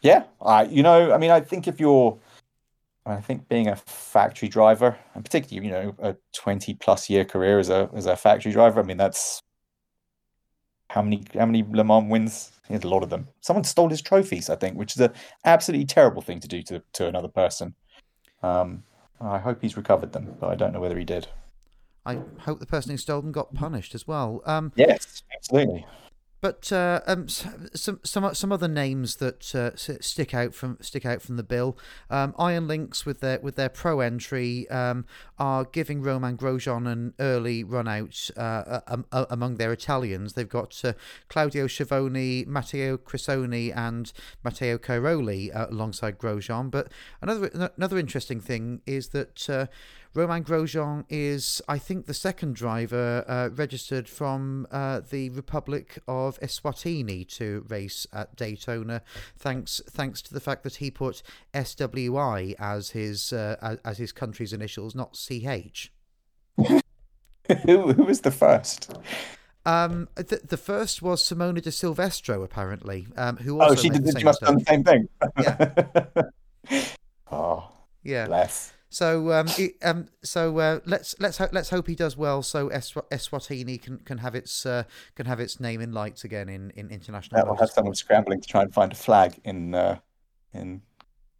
Yeah, 0.00 0.24
I 0.40 0.64
you 0.64 0.82
know, 0.82 1.12
I 1.12 1.18
mean, 1.18 1.30
I 1.30 1.40
think 1.40 1.66
if 1.68 1.80
you're, 1.80 2.18
I 3.06 3.20
think 3.20 3.48
being 3.48 3.68
a 3.68 3.76
factory 3.76 4.48
driver, 4.48 4.98
and 5.14 5.24
particularly 5.24 5.66
you 5.66 5.72
know 5.72 5.94
a 5.98 6.16
twenty 6.34 6.74
plus 6.74 7.08
year 7.08 7.24
career 7.24 7.58
as 7.58 7.70
a 7.70 7.88
as 7.94 8.06
a 8.06 8.16
factory 8.16 8.52
driver, 8.52 8.80
I 8.80 8.84
mean 8.84 8.98
that's 8.98 9.40
how 10.90 11.00
many 11.00 11.24
how 11.34 11.46
many 11.46 11.64
Le 11.70 11.84
Mans 11.84 12.10
wins? 12.10 12.52
He 12.68 12.74
had 12.74 12.84
a 12.84 12.88
lot 12.88 13.02
of 13.02 13.10
them. 13.10 13.28
Someone 13.40 13.64
stole 13.64 13.88
his 13.88 14.02
trophies, 14.02 14.50
I 14.50 14.56
think, 14.56 14.76
which 14.76 14.94
is 14.94 15.00
an 15.00 15.12
absolutely 15.44 15.86
terrible 15.86 16.22
thing 16.22 16.40
to 16.40 16.48
do 16.48 16.62
to 16.64 16.82
to 16.94 17.06
another 17.06 17.28
person. 17.28 17.74
Um, 18.42 18.82
I 19.20 19.38
hope 19.38 19.62
he's 19.62 19.76
recovered 19.76 20.12
them, 20.12 20.36
but 20.40 20.50
I 20.50 20.56
don't 20.56 20.72
know 20.72 20.80
whether 20.80 20.98
he 20.98 21.04
did. 21.04 21.28
I 22.04 22.18
hope 22.40 22.60
the 22.60 22.66
person 22.66 22.90
who 22.90 22.96
stole 22.96 23.22
them 23.22 23.32
got 23.32 23.54
punished 23.54 23.94
as 23.94 24.06
well. 24.06 24.42
Um, 24.44 24.72
yes, 24.76 25.22
absolutely. 25.34 25.86
But 26.42 26.72
uh, 26.72 27.02
um, 27.06 27.28
some 27.28 28.00
some 28.02 28.34
some 28.34 28.50
other 28.50 28.66
names 28.66 29.16
that 29.16 29.54
uh, 29.54 29.76
stick 29.76 30.34
out 30.34 30.56
from 30.56 30.76
stick 30.80 31.06
out 31.06 31.22
from 31.22 31.36
the 31.36 31.44
bill. 31.44 31.78
Um, 32.10 32.34
Iron 32.36 32.66
Lynx 32.66 33.06
with 33.06 33.20
their 33.20 33.38
with 33.38 33.54
their 33.54 33.68
pro 33.68 34.00
entry 34.00 34.68
um, 34.68 35.06
are 35.38 35.64
giving 35.64 36.02
Romain 36.02 36.36
Grosjean 36.36 36.90
an 36.90 37.14
early 37.20 37.62
run 37.62 37.86
out 37.86 38.28
uh, 38.36 38.80
among 39.30 39.54
their 39.54 39.72
Italians. 39.72 40.32
They've 40.32 40.48
got 40.48 40.84
uh, 40.84 40.94
Claudio 41.28 41.68
Schiavone, 41.68 42.44
Matteo 42.44 42.96
Cressoni, 42.96 43.72
and 43.74 44.12
Matteo 44.42 44.78
Cairoli 44.78 45.54
uh, 45.54 45.68
alongside 45.70 46.18
Grosjean. 46.18 46.72
But 46.72 46.90
another 47.20 47.70
another 47.76 47.98
interesting 47.98 48.40
thing 48.40 48.82
is 48.84 49.10
that 49.10 49.68
Romain 50.14 50.44
Grosjean 50.44 51.04
is, 51.08 51.62
I 51.68 51.78
think, 51.78 52.06
the 52.06 52.14
second 52.14 52.54
driver 52.54 53.24
uh, 53.26 53.48
registered 53.54 54.08
from 54.08 54.66
uh, 54.70 55.00
the 55.08 55.30
Republic 55.30 55.98
of 56.06 56.38
Eswatini 56.40 57.26
to 57.36 57.64
race 57.68 58.06
at 58.12 58.36
Daytona, 58.36 59.02
thanks 59.36 59.80
thanks 59.88 60.20
to 60.22 60.34
the 60.34 60.40
fact 60.40 60.64
that 60.64 60.76
he 60.76 60.90
put 60.90 61.22
SWI 61.54 62.54
as 62.58 62.90
his 62.90 63.32
uh, 63.32 63.76
as 63.84 63.98
his 63.98 64.12
country's 64.12 64.52
initials, 64.52 64.94
not 64.94 65.14
CH. 65.14 65.90
who, 66.58 67.92
who 67.92 68.04
was 68.04 68.20
the 68.20 68.30
first? 68.30 68.92
Um, 69.64 70.08
the, 70.16 70.40
the 70.46 70.56
first 70.56 71.02
was 71.02 71.22
Simona 71.22 71.62
de 71.62 71.70
Silvestro, 71.70 72.42
apparently, 72.42 73.06
um, 73.16 73.36
who 73.36 73.58
oh, 73.58 73.62
also 73.62 73.72
oh, 73.72 73.76
she 73.76 73.88
did. 73.88 74.18
She 74.18 74.24
must 74.24 74.40
have 74.40 74.48
done 74.48 74.58
the 74.58 74.64
same 74.64 74.84
thing. 74.84 75.08
Yeah. 75.40 76.82
oh, 77.32 77.70
yeah. 78.02 78.26
Bless. 78.26 78.72
So 78.92 79.32
um, 79.32 79.46
it, 79.56 79.76
um, 79.82 80.08
so 80.22 80.58
uh, 80.58 80.80
let's 80.84 81.14
let's 81.18 81.38
ho- 81.38 81.48
let's 81.50 81.70
hope 81.70 81.86
he 81.86 81.94
does 81.94 82.14
well. 82.14 82.42
So 82.42 82.68
Eswatini 82.68 83.80
can, 83.80 83.98
can 84.00 84.18
have 84.18 84.34
its 84.34 84.66
uh, 84.66 84.84
can 85.14 85.24
have 85.24 85.40
its 85.40 85.58
name 85.58 85.80
in 85.80 85.92
lights 85.92 86.24
again 86.24 86.50
in, 86.50 86.70
in 86.76 86.90
international. 86.90 87.40
Yeah, 87.40 87.44
we'll 87.46 87.56
have 87.56 87.70
someone 87.70 87.94
scrambling 87.94 88.42
to 88.42 88.46
try 88.46 88.60
and 88.60 88.72
find 88.72 88.92
a 88.92 88.94
flag 88.94 89.40
in 89.44 89.74
uh, 89.74 89.98
in 90.52 90.82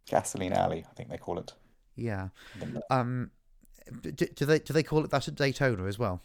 Gasoline 0.09 0.53
Alley, 0.53 0.83
I 0.89 0.93
think 0.95 1.09
they 1.09 1.17
call 1.17 1.37
it. 1.37 1.53
Yeah. 1.95 2.29
Um, 2.89 3.29
do, 4.01 4.11
do 4.11 4.45
they 4.45 4.57
do 4.57 4.73
they 4.73 4.81
call 4.81 5.03
it 5.03 5.11
that 5.11 5.27
at 5.27 5.35
Daytona 5.35 5.85
as 5.85 5.99
well? 5.99 6.23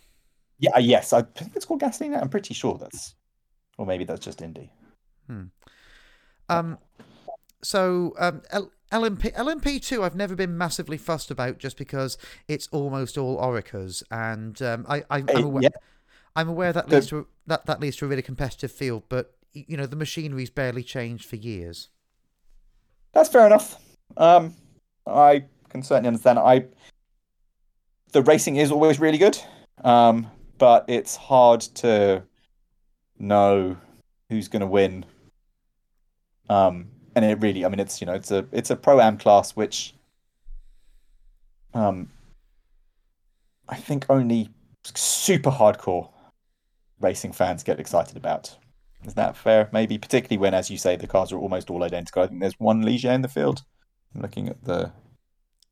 Yeah. 0.59 0.71
Uh, 0.75 0.81
yes, 0.81 1.13
I 1.13 1.21
think 1.21 1.55
it's 1.55 1.67
called 1.67 1.81
Gasoline. 1.81 2.15
I'm 2.15 2.31
pretty 2.31 2.55
sure 2.55 2.79
that's, 2.79 3.15
or 3.77 3.85
maybe 3.85 4.05
that's 4.05 4.25
just 4.25 4.41
Indy. 4.41 4.73
Hmm. 5.27 5.43
Um. 6.49 6.79
So 7.63 8.15
um, 8.19 8.41
LMP 8.91 9.35
LMP 9.35 9.85
two 9.85 10.03
I've 10.03 10.17
never 10.17 10.35
been 10.35 10.57
massively 10.57 10.97
fussed 10.97 11.31
about 11.31 11.59
just 11.59 11.77
because 11.77 12.17
it's 12.47 12.69
almost 12.69 13.19
all 13.19 13.39
Orecas 13.39 14.03
and 14.11 14.61
um, 14.63 14.87
I, 14.89 15.05
I 15.11 15.19
am 15.19 15.45
aware 15.45 15.63
yeah. 15.65 15.69
I'm 16.39 16.49
aware 16.49 16.73
that 16.73 16.89
leads 16.89 17.09
to 17.09 17.27
that 17.49 17.67
that 17.67 17.81
leads 17.81 17.97
to 17.97 18.05
a 18.05 18.09
really 18.09 18.23
competitive 18.23 18.71
field, 18.71 19.03
but 19.09 19.35
you 19.53 19.77
know 19.77 19.87
the 19.87 19.97
machinery's 19.97 20.51
barely 20.51 20.85
changed 20.85 21.25
for 21.25 21.35
years. 21.35 21.89
That's 23.13 23.29
fair 23.29 23.45
enough. 23.45 23.75
Um, 24.17 24.55
I 25.05 25.47
can 25.69 25.83
certainly 25.83 26.07
understand. 26.07 26.39
I 26.39 26.67
the 28.13 28.23
racing 28.23 28.55
is 28.55 28.71
always 28.71 29.01
really 29.01 29.19
good, 29.19 29.37
um, 29.83 30.31
but 30.59 30.85
it's 30.87 31.17
hard 31.17 31.61
to 31.61 32.23
know 33.19 33.77
who's 34.29 34.47
going 34.47 34.61
to 34.61 34.67
win. 34.67 35.05
Um, 36.49 36.89
and 37.19 37.33
it 37.33 37.43
really, 37.43 37.65
I 37.65 37.69
mean, 37.69 37.81
it's 37.81 38.01
you 38.01 38.07
know, 38.07 38.15
it's 38.15 38.31
a 38.31 38.47
it's 38.53 38.71
a 38.71 38.77
pro 38.77 39.01
am 39.01 39.19
class 39.19 39.53
which, 39.53 39.95
um, 41.75 42.11
I 43.69 43.77
think 43.77 44.07
only 44.09 44.51
super 44.85 45.51
hardcore 45.51 46.11
racing 47.01 47.33
fans 47.33 47.63
get 47.63 47.81
excited 47.81 48.17
about. 48.17 48.57
Is 49.05 49.15
that 49.15 49.37
fair? 49.37 49.69
Maybe, 49.73 49.99
particularly 49.99 50.39
when, 50.39 50.55
as 50.55 50.71
you 50.71 50.79
say, 50.79 50.97
the 50.97 51.07
cars 51.07 51.33
are 51.33 51.39
almost 51.39 51.71
all 51.71 51.85
identical. 51.85 52.23
I 52.23 52.27
think 52.29 52.41
there's 52.41 52.59
one 52.59 52.83
Ligier 52.83 53.13
in 53.13 53.23
the 53.23 53.29
field. 53.29 53.63
I'm 54.15 54.23
looking 54.23 54.49
at 54.49 54.65
the. 54.65 54.93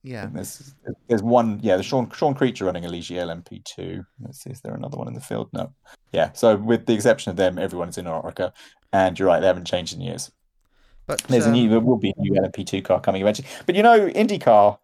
Yeah. 0.03 0.29
There's 0.33 0.75
there's 1.09 1.23
one. 1.23 1.61
Yeah, 1.63 1.77
the 1.77 1.83
Sean 1.83 2.11
Sean 2.11 2.35
Creech 2.35 2.61
running 2.61 2.85
a 2.85 2.89
Ligier 2.89 3.23
LMP2. 3.25 4.05
Let's 4.21 4.43
see, 4.43 4.51
is 4.51 4.61
there 4.63 4.75
another 4.75 4.97
one 4.97 5.09
in 5.09 5.15
the 5.15 5.21
field? 5.21 5.49
No. 5.53 5.73
Yeah. 6.13 6.33
So 6.33 6.57
with 6.57 6.87
the 6.87 6.95
exception 6.95 7.31
of 7.31 7.37
them, 7.37 7.59
everyone's 7.59 7.99
in 7.99 8.07
Oreca, 8.07 8.53
and 8.93 9.19
you're 9.19 9.29
right, 9.29 9.41
they 9.41 9.47
haven't 9.47 9.67
changed 9.67 9.95
in 9.95 10.01
years. 10.01 10.31
But 11.07 11.23
there's 11.29 11.47
um, 11.47 11.53
a 11.53 11.57
new, 11.57 11.69
there 11.69 11.81
will 11.81 11.99
be 11.99 12.13
a 12.17 12.21
new 12.21 12.33
LMP2 12.33 12.85
car 12.85 13.01
coming 13.01 13.23
eventually. 13.23 13.49
But 13.65 13.75
you 13.75 13.83
know, 13.83 14.09
IndyCar, 14.09 14.79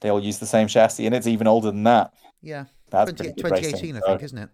they 0.00 0.08
all 0.08 0.22
use 0.22 0.38
the 0.38 0.46
same 0.46 0.68
chassis, 0.68 1.06
and 1.06 1.14
it's 1.14 1.26
even 1.26 1.46
older 1.46 1.70
than 1.70 1.84
that. 1.84 2.14
Yeah, 2.42 2.66
that's 2.90 3.12
20, 3.12 3.34
2018, 3.34 3.72
racing, 3.72 3.96
I 3.96 4.00
think, 4.00 4.20
so. 4.20 4.24
isn't 4.24 4.38
it? 4.38 4.50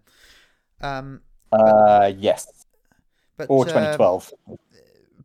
Um, 0.81 1.21
uh, 1.51 2.11
yes, 2.17 2.65
but, 3.37 3.47
or 3.49 3.65
2012. 3.65 4.33
Uh, 4.49 4.55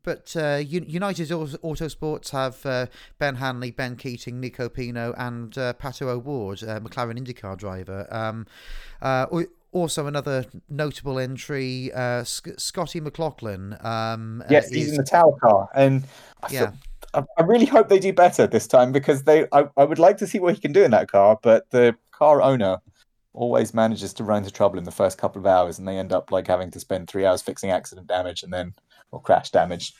but 0.04 0.34
uh, 0.36 0.56
United 0.56 1.28
Autosports 1.28 2.30
have 2.30 2.66
uh, 2.66 2.86
Ben 3.18 3.36
Hanley, 3.36 3.70
Ben 3.70 3.96
Keating, 3.96 4.40
Nico 4.40 4.68
Pino, 4.68 5.14
and 5.16 5.56
uh, 5.56 5.74
Pato 5.74 6.08
O'Ward, 6.08 6.62
uh, 6.64 6.80
McLaren 6.80 7.18
IndyCar 7.18 7.56
driver. 7.56 8.08
Um, 8.10 8.46
uh, 9.00 9.26
also 9.72 10.06
another 10.06 10.44
notable 10.68 11.18
entry, 11.18 11.92
uh, 11.92 12.24
Sc- 12.24 12.58
Scotty 12.58 13.00
McLaughlin. 13.00 13.76
Um, 13.80 14.42
uh, 14.42 14.48
yes, 14.50 14.68
he's 14.68 14.90
in 14.90 14.96
the 14.96 15.02
tower 15.02 15.36
car, 15.40 15.68
and 15.74 16.04
I 16.42 16.52
yeah. 16.52 16.70
Feel, 17.14 17.28
I, 17.36 17.42
really 17.42 17.66
hope 17.66 17.88
they 17.88 17.98
do 17.98 18.12
better 18.12 18.46
this 18.46 18.66
time 18.66 18.92
because 18.92 19.24
they. 19.24 19.46
I, 19.52 19.68
I 19.76 19.84
would 19.84 19.98
like 19.98 20.18
to 20.18 20.26
see 20.26 20.38
what 20.38 20.54
he 20.54 20.60
can 20.60 20.72
do 20.72 20.82
in 20.82 20.90
that 20.92 21.10
car, 21.10 21.38
but 21.42 21.68
the 21.70 21.96
car 22.12 22.40
owner 22.40 22.78
always 23.34 23.74
manages 23.74 24.12
to 24.14 24.24
run 24.24 24.38
into 24.38 24.50
trouble 24.50 24.78
in 24.78 24.84
the 24.84 24.90
first 24.90 25.18
couple 25.18 25.40
of 25.40 25.46
hours, 25.46 25.78
and 25.78 25.88
they 25.88 25.98
end 25.98 26.12
up 26.12 26.30
like 26.30 26.46
having 26.46 26.70
to 26.70 26.80
spend 26.80 27.08
three 27.08 27.26
hours 27.26 27.42
fixing 27.42 27.70
accident 27.70 28.06
damage 28.06 28.42
and 28.42 28.52
then 28.52 28.74
or 29.10 29.20
crash 29.20 29.50
damage, 29.50 29.94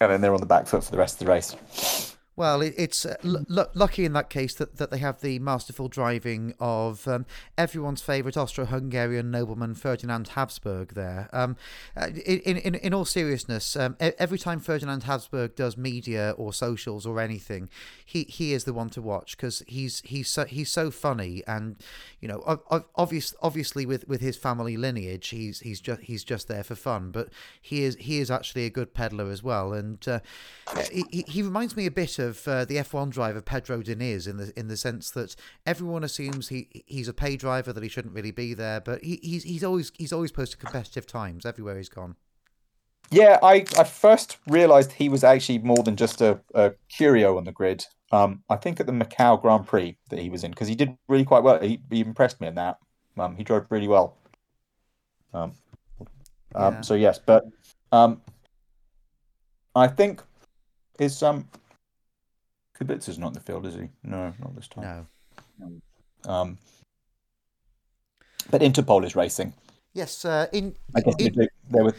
and 0.00 0.10
then 0.10 0.20
they're 0.20 0.34
on 0.34 0.40
the 0.40 0.46
back 0.46 0.66
foot 0.66 0.84
for 0.84 0.90
the 0.90 0.98
rest 0.98 1.20
of 1.20 1.26
the 1.26 1.32
race. 1.32 2.16
Well, 2.38 2.62
it, 2.62 2.74
it's 2.76 3.04
uh, 3.04 3.16
l- 3.24 3.68
lucky 3.74 4.04
in 4.04 4.12
that 4.12 4.30
case 4.30 4.54
that, 4.54 4.76
that 4.76 4.92
they 4.92 4.98
have 4.98 5.22
the 5.22 5.40
masterful 5.40 5.88
driving 5.88 6.54
of 6.60 7.08
um, 7.08 7.26
everyone's 7.58 8.00
favourite 8.00 8.36
Austro-Hungarian 8.36 9.32
nobleman 9.32 9.74
Ferdinand 9.74 10.28
Habsburg 10.28 10.94
there. 10.94 11.28
Um, 11.32 11.56
uh, 11.96 12.10
in, 12.24 12.58
in, 12.58 12.76
in 12.76 12.94
all 12.94 13.04
seriousness, 13.04 13.74
um, 13.74 13.96
every 13.98 14.38
time 14.38 14.60
Ferdinand 14.60 15.02
Habsburg 15.02 15.56
does 15.56 15.76
media 15.76 16.32
or 16.38 16.52
socials 16.52 17.06
or 17.06 17.18
anything, 17.18 17.68
he, 18.06 18.22
he 18.22 18.52
is 18.52 18.62
the 18.62 18.72
one 18.72 18.88
to 18.90 19.02
watch 19.02 19.36
because 19.36 19.64
he's 19.66 20.00
he's 20.04 20.28
so, 20.28 20.44
he's 20.44 20.70
so 20.70 20.92
funny 20.92 21.42
and 21.48 21.74
you 22.20 22.28
know 22.28 22.60
obvious, 22.94 23.34
obviously 23.42 23.84
with, 23.84 24.06
with 24.06 24.20
his 24.20 24.36
family 24.36 24.76
lineage 24.76 25.30
he's 25.30 25.58
he's 25.60 25.80
just 25.80 26.02
he's 26.02 26.22
just 26.22 26.46
there 26.46 26.62
for 26.62 26.76
fun, 26.76 27.10
but 27.10 27.30
he 27.60 27.82
is 27.82 27.96
he 27.98 28.20
is 28.20 28.30
actually 28.30 28.64
a 28.64 28.70
good 28.70 28.94
peddler 28.94 29.28
as 29.28 29.42
well, 29.42 29.72
and 29.72 30.06
uh, 30.06 30.20
he, 30.92 31.24
he 31.26 31.42
reminds 31.42 31.76
me 31.76 31.84
a 31.84 31.90
bit 31.90 32.20
of 32.20 32.27
of 32.28 32.46
uh, 32.46 32.64
the 32.64 32.76
F1 32.76 33.10
driver 33.10 33.40
Pedro 33.40 33.82
Diniz 33.82 34.28
in 34.28 34.36
the 34.36 34.52
in 34.56 34.68
the 34.68 34.76
sense 34.76 35.10
that 35.10 35.34
everyone 35.66 36.04
assumes 36.04 36.48
he 36.48 36.68
he's 36.86 37.08
a 37.08 37.12
pay 37.12 37.36
driver 37.36 37.72
that 37.72 37.82
he 37.82 37.88
shouldn't 37.88 38.14
really 38.14 38.30
be 38.30 38.54
there, 38.54 38.80
but 38.80 39.02
he, 39.02 39.18
he's 39.22 39.42
he's 39.42 39.64
always 39.64 39.90
he's 39.98 40.12
always 40.12 40.30
posted 40.30 40.60
competitive 40.60 41.06
times 41.06 41.44
everywhere 41.44 41.76
he's 41.76 41.88
gone. 41.88 42.16
Yeah, 43.10 43.38
I, 43.42 43.64
I 43.78 43.84
first 43.84 44.36
realised 44.46 44.92
he 44.92 45.08
was 45.08 45.24
actually 45.24 45.58
more 45.58 45.82
than 45.82 45.96
just 45.96 46.20
a, 46.20 46.40
a 46.54 46.72
curio 46.90 47.38
on 47.38 47.44
the 47.44 47.52
grid. 47.52 47.86
Um, 48.12 48.42
I 48.50 48.56
think 48.56 48.80
at 48.80 48.86
the 48.86 48.92
Macau 48.92 49.40
Grand 49.40 49.66
Prix 49.66 49.96
that 50.10 50.18
he 50.18 50.28
was 50.28 50.44
in 50.44 50.50
because 50.50 50.68
he 50.68 50.74
did 50.74 50.96
really 51.08 51.24
quite 51.24 51.42
well. 51.42 51.58
He, 51.60 51.80
he 51.90 52.00
impressed 52.00 52.40
me 52.40 52.48
in 52.48 52.54
that. 52.56 52.78
Um, 53.16 53.36
he 53.36 53.44
drove 53.44 53.66
really 53.70 53.88
well. 53.88 54.16
Um, 55.32 55.52
um 56.54 56.74
yeah. 56.74 56.80
so 56.82 56.94
yes, 56.94 57.18
but 57.18 57.44
um, 57.92 58.20
I 59.74 59.88
think 59.88 60.22
his 60.98 61.22
um 61.22 61.48
is 62.80 63.18
not 63.18 63.28
in 63.28 63.32
the 63.34 63.40
field, 63.40 63.66
is 63.66 63.74
he? 63.74 63.88
No, 64.02 64.32
not 64.38 64.54
this 64.54 64.68
time. 64.68 65.06
No. 65.58 66.30
Um, 66.30 66.58
but 68.50 68.60
Interpol 68.60 69.04
is 69.04 69.14
racing. 69.16 69.52
Yes, 69.92 70.24
uh, 70.24 70.46
in, 70.52 70.76
I 70.94 71.00
guess 71.00 71.14
in, 71.18 71.48
they 71.70 71.82
were 71.82 71.94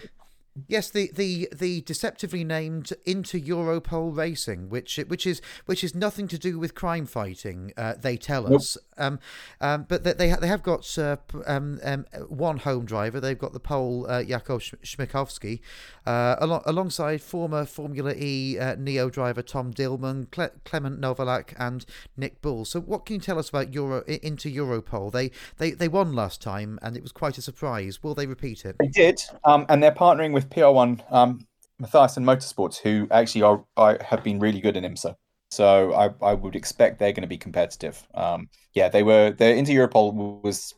Yes, 0.67 0.89
the, 0.89 1.11
the, 1.13 1.47
the 1.55 1.81
deceptively 1.81 2.43
named 2.43 2.91
Inter 3.05 3.37
Europol 3.37 4.15
Racing, 4.15 4.69
which 4.69 4.97
which 5.07 5.25
is 5.25 5.41
which 5.65 5.83
is 5.83 5.95
nothing 5.95 6.27
to 6.27 6.37
do 6.37 6.59
with 6.59 6.75
crime 6.75 7.05
fighting. 7.05 7.71
Uh, 7.77 7.93
they 7.99 8.17
tell 8.17 8.43
nope. 8.43 8.59
us, 8.59 8.77
um, 8.99 9.19
um, 9.61 9.85
but 9.87 10.03
they 10.03 10.11
they 10.33 10.47
have 10.47 10.63
got 10.63 10.97
uh, 10.97 11.17
um, 11.45 11.79
um, 11.83 12.05
one 12.27 12.57
home 12.57 12.85
driver. 12.85 13.19
They've 13.19 13.37
got 13.37 13.53
the 13.53 13.59
Pole 13.59 14.05
uh, 14.09 14.23
Jakub 14.23 14.61
Śmiechowski, 14.83 15.59
uh, 16.05 16.35
al- 16.41 16.63
alongside 16.65 17.21
former 17.21 17.65
Formula 17.65 18.13
E 18.15 18.57
uh, 18.59 18.75
Neo 18.77 19.09
driver 19.09 19.41
Tom 19.41 19.73
Dillmann, 19.73 20.29
Cle- 20.31 20.51
Clement 20.65 20.99
Novalak, 20.99 21.53
and 21.57 21.85
Nick 22.17 22.41
Boulle. 22.41 22.65
So, 22.65 22.79
what 22.79 23.05
can 23.05 23.15
you 23.15 23.21
tell 23.21 23.39
us 23.39 23.49
about 23.49 23.73
Euro 23.73 24.03
Inter 24.07 24.49
Europol? 24.49 25.11
They 25.11 25.31
they 25.57 25.71
they 25.71 25.87
won 25.87 26.13
last 26.13 26.41
time, 26.41 26.79
and 26.81 26.95
it 26.95 27.03
was 27.03 27.11
quite 27.11 27.37
a 27.37 27.41
surprise. 27.41 28.03
Will 28.03 28.15
they 28.15 28.27
repeat 28.27 28.65
it? 28.65 28.75
They 28.79 28.87
did, 28.87 29.21
um, 29.43 29.65
and 29.69 29.81
they're 29.81 29.91
partnering 29.91 30.33
with 30.33 30.49
PR1 30.49 31.11
um, 31.11 31.47
and 31.79 31.87
Motorsports, 31.87 32.77
who 32.77 33.07
actually 33.11 33.41
are, 33.43 33.63
are, 33.77 33.97
have 34.03 34.23
been 34.23 34.39
really 34.39 34.59
good 34.61 34.75
in 34.75 34.83
IMSA. 34.83 35.15
So 35.51 35.93
I, 35.93 36.11
I 36.21 36.33
would 36.33 36.55
expect 36.55 36.99
they're 36.99 37.11
going 37.11 37.23
to 37.23 37.27
be 37.27 37.37
competitive. 37.37 38.07
Um, 38.13 38.49
yeah, 38.73 38.89
they 38.89 39.03
were. 39.03 39.31
Their 39.31 39.55
Inter 39.55 39.73
Europol 39.73 40.43
was 40.43 40.73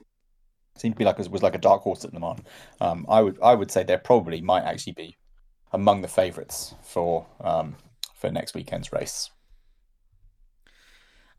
seemed 0.78 0.96
to 0.96 1.00
be 1.00 1.06
like 1.06 1.18
was 1.18 1.44
like 1.44 1.56
a 1.56 1.60
dark 1.60 1.82
horse 1.82 2.06
at 2.06 2.14
Le 2.14 2.20
Mans. 2.20 2.40
Um, 2.80 3.06
I 3.10 3.22
would 3.22 3.38
I 3.42 3.54
would 3.54 3.72
say 3.72 3.84
they 3.84 3.98
probably 3.98 4.42
might 4.42 4.64
actually 4.64 4.94
be 4.94 5.18
among 5.74 6.02
the 6.02 6.08
favourites 6.08 6.74
for 6.82 7.28
um, 7.42 7.76
for 8.16 8.32
next 8.32 8.54
weekend's 8.54 8.92
race. 8.92 9.30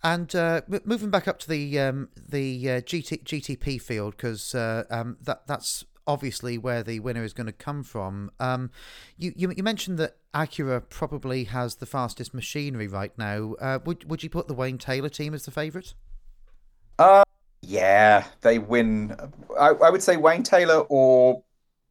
And 0.04 0.34
uh, 0.34 0.62
moving 0.84 1.10
back 1.10 1.28
up 1.28 1.38
to 1.40 1.48
the 1.48 1.78
um, 1.78 2.08
the 2.16 2.70
uh, 2.70 2.80
GT, 2.80 3.22
GTP 3.22 3.80
field 3.80 4.16
because 4.16 4.54
uh, 4.54 4.84
um, 4.90 5.16
that 5.22 5.46
that's 5.46 5.84
obviously 6.06 6.58
where 6.58 6.82
the 6.82 7.00
winner 7.00 7.24
is 7.24 7.32
going 7.32 7.46
to 7.46 7.52
come 7.52 7.82
from. 7.82 8.30
Um, 8.40 8.70
you, 9.16 9.32
you, 9.36 9.52
you 9.56 9.62
mentioned 9.62 9.98
that 9.98 10.16
Acura 10.34 10.82
probably 10.88 11.44
has 11.44 11.76
the 11.76 11.86
fastest 11.86 12.34
machinery 12.34 12.88
right 12.88 13.16
now. 13.16 13.54
Uh, 13.60 13.78
would 13.84 14.08
would 14.08 14.22
you 14.22 14.30
put 14.30 14.48
the 14.48 14.54
Wayne 14.54 14.78
Taylor 14.78 15.08
team 15.08 15.34
as 15.34 15.44
the 15.44 15.50
favourite? 15.50 15.94
Uh 16.98 17.24
yeah, 17.62 18.24
they 18.40 18.58
win. 18.58 19.16
I, 19.58 19.68
I 19.68 19.90
would 19.90 20.02
say 20.02 20.16
Wayne 20.16 20.42
Taylor 20.42 20.84
or 20.88 21.42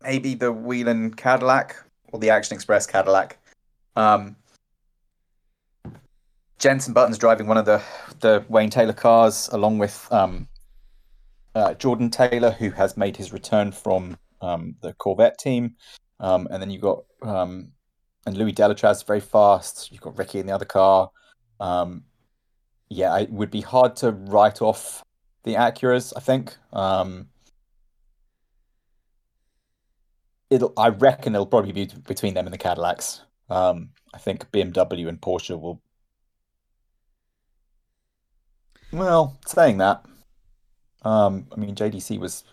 maybe 0.03 0.35
the 0.35 0.51
Whelen 0.51 1.13
Cadillac 1.13 1.75
or 2.11 2.19
the 2.19 2.29
Action 2.29 2.55
Express 2.55 2.85
Cadillac. 2.85 3.37
Um, 3.95 4.35
Jenson 6.59 6.93
Button's 6.93 7.17
driving 7.17 7.47
one 7.47 7.57
of 7.57 7.65
the 7.65 7.81
the 8.19 8.43
Wayne 8.49 8.69
Taylor 8.69 8.93
cars 8.93 9.49
along 9.51 9.77
with 9.77 10.07
um, 10.11 10.47
uh, 11.55 11.73
Jordan 11.75 12.09
Taylor, 12.09 12.51
who 12.51 12.69
has 12.71 12.97
made 12.97 13.17
his 13.17 13.33
return 13.33 13.71
from 13.71 14.17
um, 14.41 14.75
the 14.81 14.93
Corvette 14.93 15.37
team, 15.37 15.75
um, 16.19 16.47
and 16.51 16.61
then 16.61 16.69
you've 16.69 16.81
got 16.81 17.03
um, 17.21 17.71
and 18.25 18.37
Louis 18.37 18.53
Delétraz 18.53 19.05
very 19.05 19.19
fast. 19.19 19.91
You've 19.91 20.01
got 20.01 20.17
Ricky 20.17 20.39
in 20.39 20.45
the 20.45 20.53
other 20.53 20.65
car. 20.65 21.11
Um, 21.59 22.03
yeah, 22.89 23.17
it 23.19 23.31
would 23.31 23.51
be 23.51 23.61
hard 23.61 23.95
to 23.97 24.11
write 24.11 24.61
off 24.61 25.03
the 25.43 25.55
Acuras. 25.55 26.13
I 26.15 26.19
think. 26.19 26.55
Um, 26.73 27.29
it'll. 30.49 30.73
I 30.77 30.89
reckon 30.89 31.33
it'll 31.33 31.47
probably 31.47 31.71
be 31.71 31.89
between 32.07 32.33
them 32.33 32.45
and 32.45 32.53
the 32.53 32.57
Cadillacs. 32.57 33.21
Um, 33.49 33.89
I 34.13 34.17
think 34.17 34.51
BMW 34.51 35.07
and 35.07 35.19
Porsche 35.19 35.59
will. 35.59 35.81
Well, 38.91 39.39
saying 39.47 39.77
that, 39.77 40.05
um, 41.03 41.47
I 41.51 41.59
mean, 41.59 41.75
JDC 41.75 42.19
was 42.19 42.43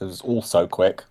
was 0.00 0.20
also 0.20 0.66
quick. 0.66 1.04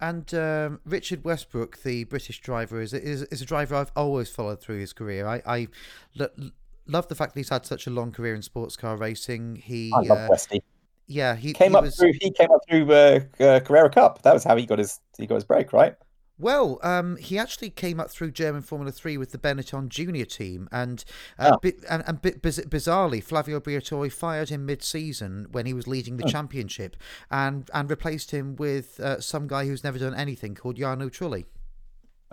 And 0.00 0.32
um, 0.34 0.80
Richard 0.84 1.24
Westbrook, 1.24 1.82
the 1.82 2.04
British 2.04 2.40
driver, 2.40 2.80
is, 2.80 2.92
is 2.92 3.22
is 3.24 3.40
a 3.40 3.46
driver 3.46 3.76
I've 3.76 3.92
always 3.96 4.28
followed 4.28 4.60
through 4.60 4.80
his 4.80 4.92
career. 4.92 5.26
I, 5.26 5.42
I 5.46 5.68
lo- 6.14 6.50
love 6.86 7.08
the 7.08 7.14
fact 7.14 7.34
that 7.34 7.40
he's 7.40 7.48
had 7.48 7.64
such 7.64 7.86
a 7.86 7.90
long 7.90 8.12
career 8.12 8.34
in 8.34 8.42
sports 8.42 8.76
car 8.76 8.96
racing. 8.96 9.56
He, 9.56 9.92
I 9.94 10.00
love 10.00 10.18
uh, 10.18 10.26
Westy. 10.30 10.62
Yeah, 11.06 11.36
he 11.36 11.52
came 11.52 11.72
he 11.72 11.76
up 11.76 11.84
was... 11.84 11.96
through. 11.96 12.12
He 12.20 12.30
came 12.30 12.50
up 12.50 12.60
through 12.68 12.92
uh, 12.92 13.20
uh, 13.40 13.60
Carrera 13.60 13.90
Cup. 13.90 14.22
That 14.22 14.34
was 14.34 14.44
how 14.44 14.56
he 14.56 14.66
got 14.66 14.78
his 14.78 15.00
he 15.16 15.26
got 15.26 15.36
his 15.36 15.44
break, 15.44 15.72
right? 15.72 15.94
Well, 16.36 16.80
um, 16.82 17.16
he 17.16 17.38
actually 17.38 17.70
came 17.70 18.00
up 18.00 18.10
through 18.10 18.32
German 18.32 18.62
Formula 18.62 18.90
Three 18.90 19.16
with 19.16 19.30
the 19.30 19.38
Benetton 19.38 19.88
Junior 19.88 20.24
team, 20.24 20.68
and 20.72 21.04
uh, 21.38 21.52
oh. 21.54 21.58
bi- 21.62 21.78
and, 21.88 22.02
and 22.08 22.20
bi- 22.20 22.30
bizarrely, 22.32 23.22
Flavio 23.22 23.60
Briatore 23.60 24.10
fired 24.10 24.48
him 24.48 24.66
mid-season 24.66 25.46
when 25.52 25.64
he 25.64 25.72
was 25.72 25.86
leading 25.86 26.16
the 26.16 26.24
oh. 26.24 26.28
championship, 26.28 26.96
and 27.30 27.70
and 27.72 27.88
replaced 27.88 28.32
him 28.32 28.56
with 28.56 28.98
uh, 28.98 29.20
some 29.20 29.46
guy 29.46 29.66
who's 29.66 29.84
never 29.84 29.98
done 29.98 30.14
anything 30.14 30.56
called 30.56 30.76
Jarno 30.76 31.08
Trulli. 31.08 31.44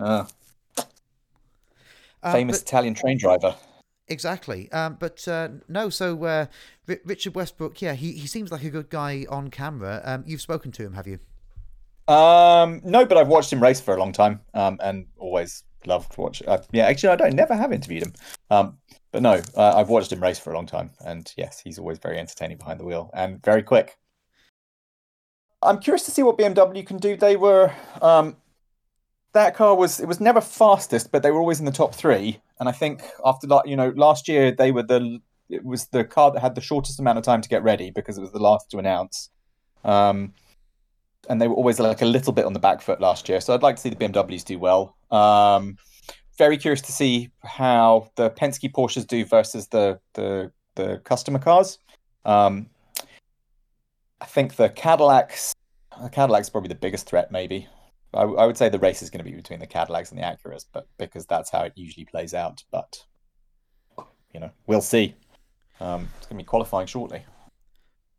Uh, 0.00 0.24
famous 2.32 2.58
but, 2.58 2.68
Italian 2.68 2.94
train 2.94 3.18
driver. 3.18 3.54
Exactly, 4.08 4.70
um, 4.72 4.96
but 4.98 5.26
uh, 5.28 5.48
no. 5.68 5.90
So 5.90 6.24
uh, 6.24 6.46
R- 6.88 7.00
Richard 7.04 7.36
Westbrook, 7.36 7.80
yeah, 7.80 7.94
he, 7.94 8.12
he 8.12 8.26
seems 8.26 8.50
like 8.50 8.64
a 8.64 8.70
good 8.70 8.90
guy 8.90 9.26
on 9.30 9.48
camera. 9.48 10.02
Um, 10.04 10.24
you've 10.26 10.42
spoken 10.42 10.72
to 10.72 10.82
him, 10.82 10.94
have 10.94 11.06
you? 11.06 11.20
Um, 12.08 12.80
no, 12.84 13.06
but 13.06 13.16
I've 13.16 13.28
watched 13.28 13.52
him 13.52 13.62
race 13.62 13.80
for 13.80 13.94
a 13.94 13.98
long 13.98 14.12
time, 14.12 14.40
um, 14.54 14.78
and 14.82 15.06
always 15.18 15.64
loved 15.86 16.16
watch. 16.18 16.42
Uh, 16.46 16.58
yeah, 16.72 16.86
actually, 16.86 17.10
I 17.10 17.16
don't 17.16 17.34
never 17.34 17.54
have 17.54 17.72
interviewed 17.72 18.04
him. 18.04 18.12
Um, 18.50 18.78
but 19.12 19.22
no, 19.22 19.40
uh, 19.56 19.74
I've 19.76 19.88
watched 19.88 20.12
him 20.12 20.22
race 20.22 20.38
for 20.38 20.52
a 20.52 20.54
long 20.54 20.66
time, 20.66 20.90
and 21.04 21.32
yes, 21.36 21.60
he's 21.60 21.78
always 21.78 21.98
very 21.98 22.18
entertaining 22.18 22.58
behind 22.58 22.80
the 22.80 22.84
wheel 22.84 23.10
and 23.14 23.42
very 23.42 23.62
quick. 23.62 23.96
I'm 25.62 25.78
curious 25.78 26.04
to 26.06 26.10
see 26.10 26.22
what 26.22 26.38
BMW 26.38 26.84
can 26.84 26.96
do. 26.96 27.16
They 27.16 27.36
were 27.36 27.72
um, 28.00 28.36
that 29.32 29.54
car 29.54 29.76
was 29.76 30.00
it 30.00 30.08
was 30.08 30.20
never 30.20 30.40
fastest, 30.40 31.12
but 31.12 31.22
they 31.22 31.30
were 31.30 31.40
always 31.40 31.60
in 31.60 31.66
the 31.66 31.72
top 31.72 31.94
three. 31.94 32.40
And 32.58 32.68
I 32.68 32.72
think 32.72 33.02
after 33.24 33.46
that, 33.48 33.66
you 33.66 33.76
know, 33.76 33.92
last 33.96 34.28
year 34.28 34.52
they 34.52 34.72
were 34.72 34.82
the 34.82 35.20
it 35.48 35.64
was 35.64 35.86
the 35.86 36.04
car 36.04 36.30
that 36.32 36.40
had 36.40 36.54
the 36.54 36.60
shortest 36.60 36.98
amount 36.98 37.18
of 37.18 37.24
time 37.24 37.42
to 37.42 37.48
get 37.48 37.62
ready 37.62 37.90
because 37.90 38.18
it 38.18 38.22
was 38.22 38.32
the 38.32 38.38
last 38.38 38.70
to 38.70 38.78
announce. 38.78 39.30
Um, 39.84 40.32
and 41.28 41.40
they 41.40 41.48
were 41.48 41.54
always 41.54 41.78
like 41.78 42.02
a 42.02 42.06
little 42.06 42.32
bit 42.32 42.44
on 42.44 42.52
the 42.52 42.58
back 42.58 42.80
foot 42.80 43.00
last 43.00 43.28
year. 43.28 43.40
So 43.40 43.54
I'd 43.54 43.62
like 43.62 43.76
to 43.76 43.82
see 43.82 43.90
the 43.90 43.96
BMWs 43.96 44.44
do 44.44 44.58
well. 44.58 44.96
Um, 45.10 45.76
very 46.38 46.56
curious 46.56 46.80
to 46.82 46.92
see 46.92 47.30
how 47.44 48.10
the 48.16 48.30
Penske 48.30 48.72
Porsches 48.72 49.06
do 49.06 49.24
versus 49.24 49.68
the 49.68 50.00
the, 50.14 50.50
the 50.74 51.00
customer 51.04 51.38
cars. 51.38 51.78
Um, 52.24 52.66
I 54.20 54.26
think 54.26 54.56
the 54.56 54.68
Cadillacs, 54.68 55.54
the 56.00 56.08
Cadillacs 56.08 56.48
probably 56.48 56.68
the 56.68 56.74
biggest 56.74 57.06
threat. 57.06 57.30
Maybe 57.30 57.68
I, 58.14 58.22
I 58.22 58.46
would 58.46 58.56
say 58.56 58.68
the 58.68 58.78
race 58.78 59.02
is 59.02 59.10
going 59.10 59.24
to 59.24 59.30
be 59.30 59.36
between 59.36 59.60
the 59.60 59.66
Cadillacs 59.66 60.10
and 60.10 60.18
the 60.18 60.24
Acuras, 60.24 60.66
but 60.72 60.86
because 60.98 61.26
that's 61.26 61.50
how 61.50 61.62
it 61.62 61.72
usually 61.76 62.04
plays 62.04 62.34
out. 62.34 62.62
But 62.70 63.04
you 64.32 64.40
know, 64.40 64.50
we'll 64.66 64.80
see. 64.80 65.14
Um, 65.80 66.08
it's 66.18 66.26
going 66.26 66.38
to 66.38 66.44
be 66.44 66.46
qualifying 66.46 66.86
shortly. 66.86 67.24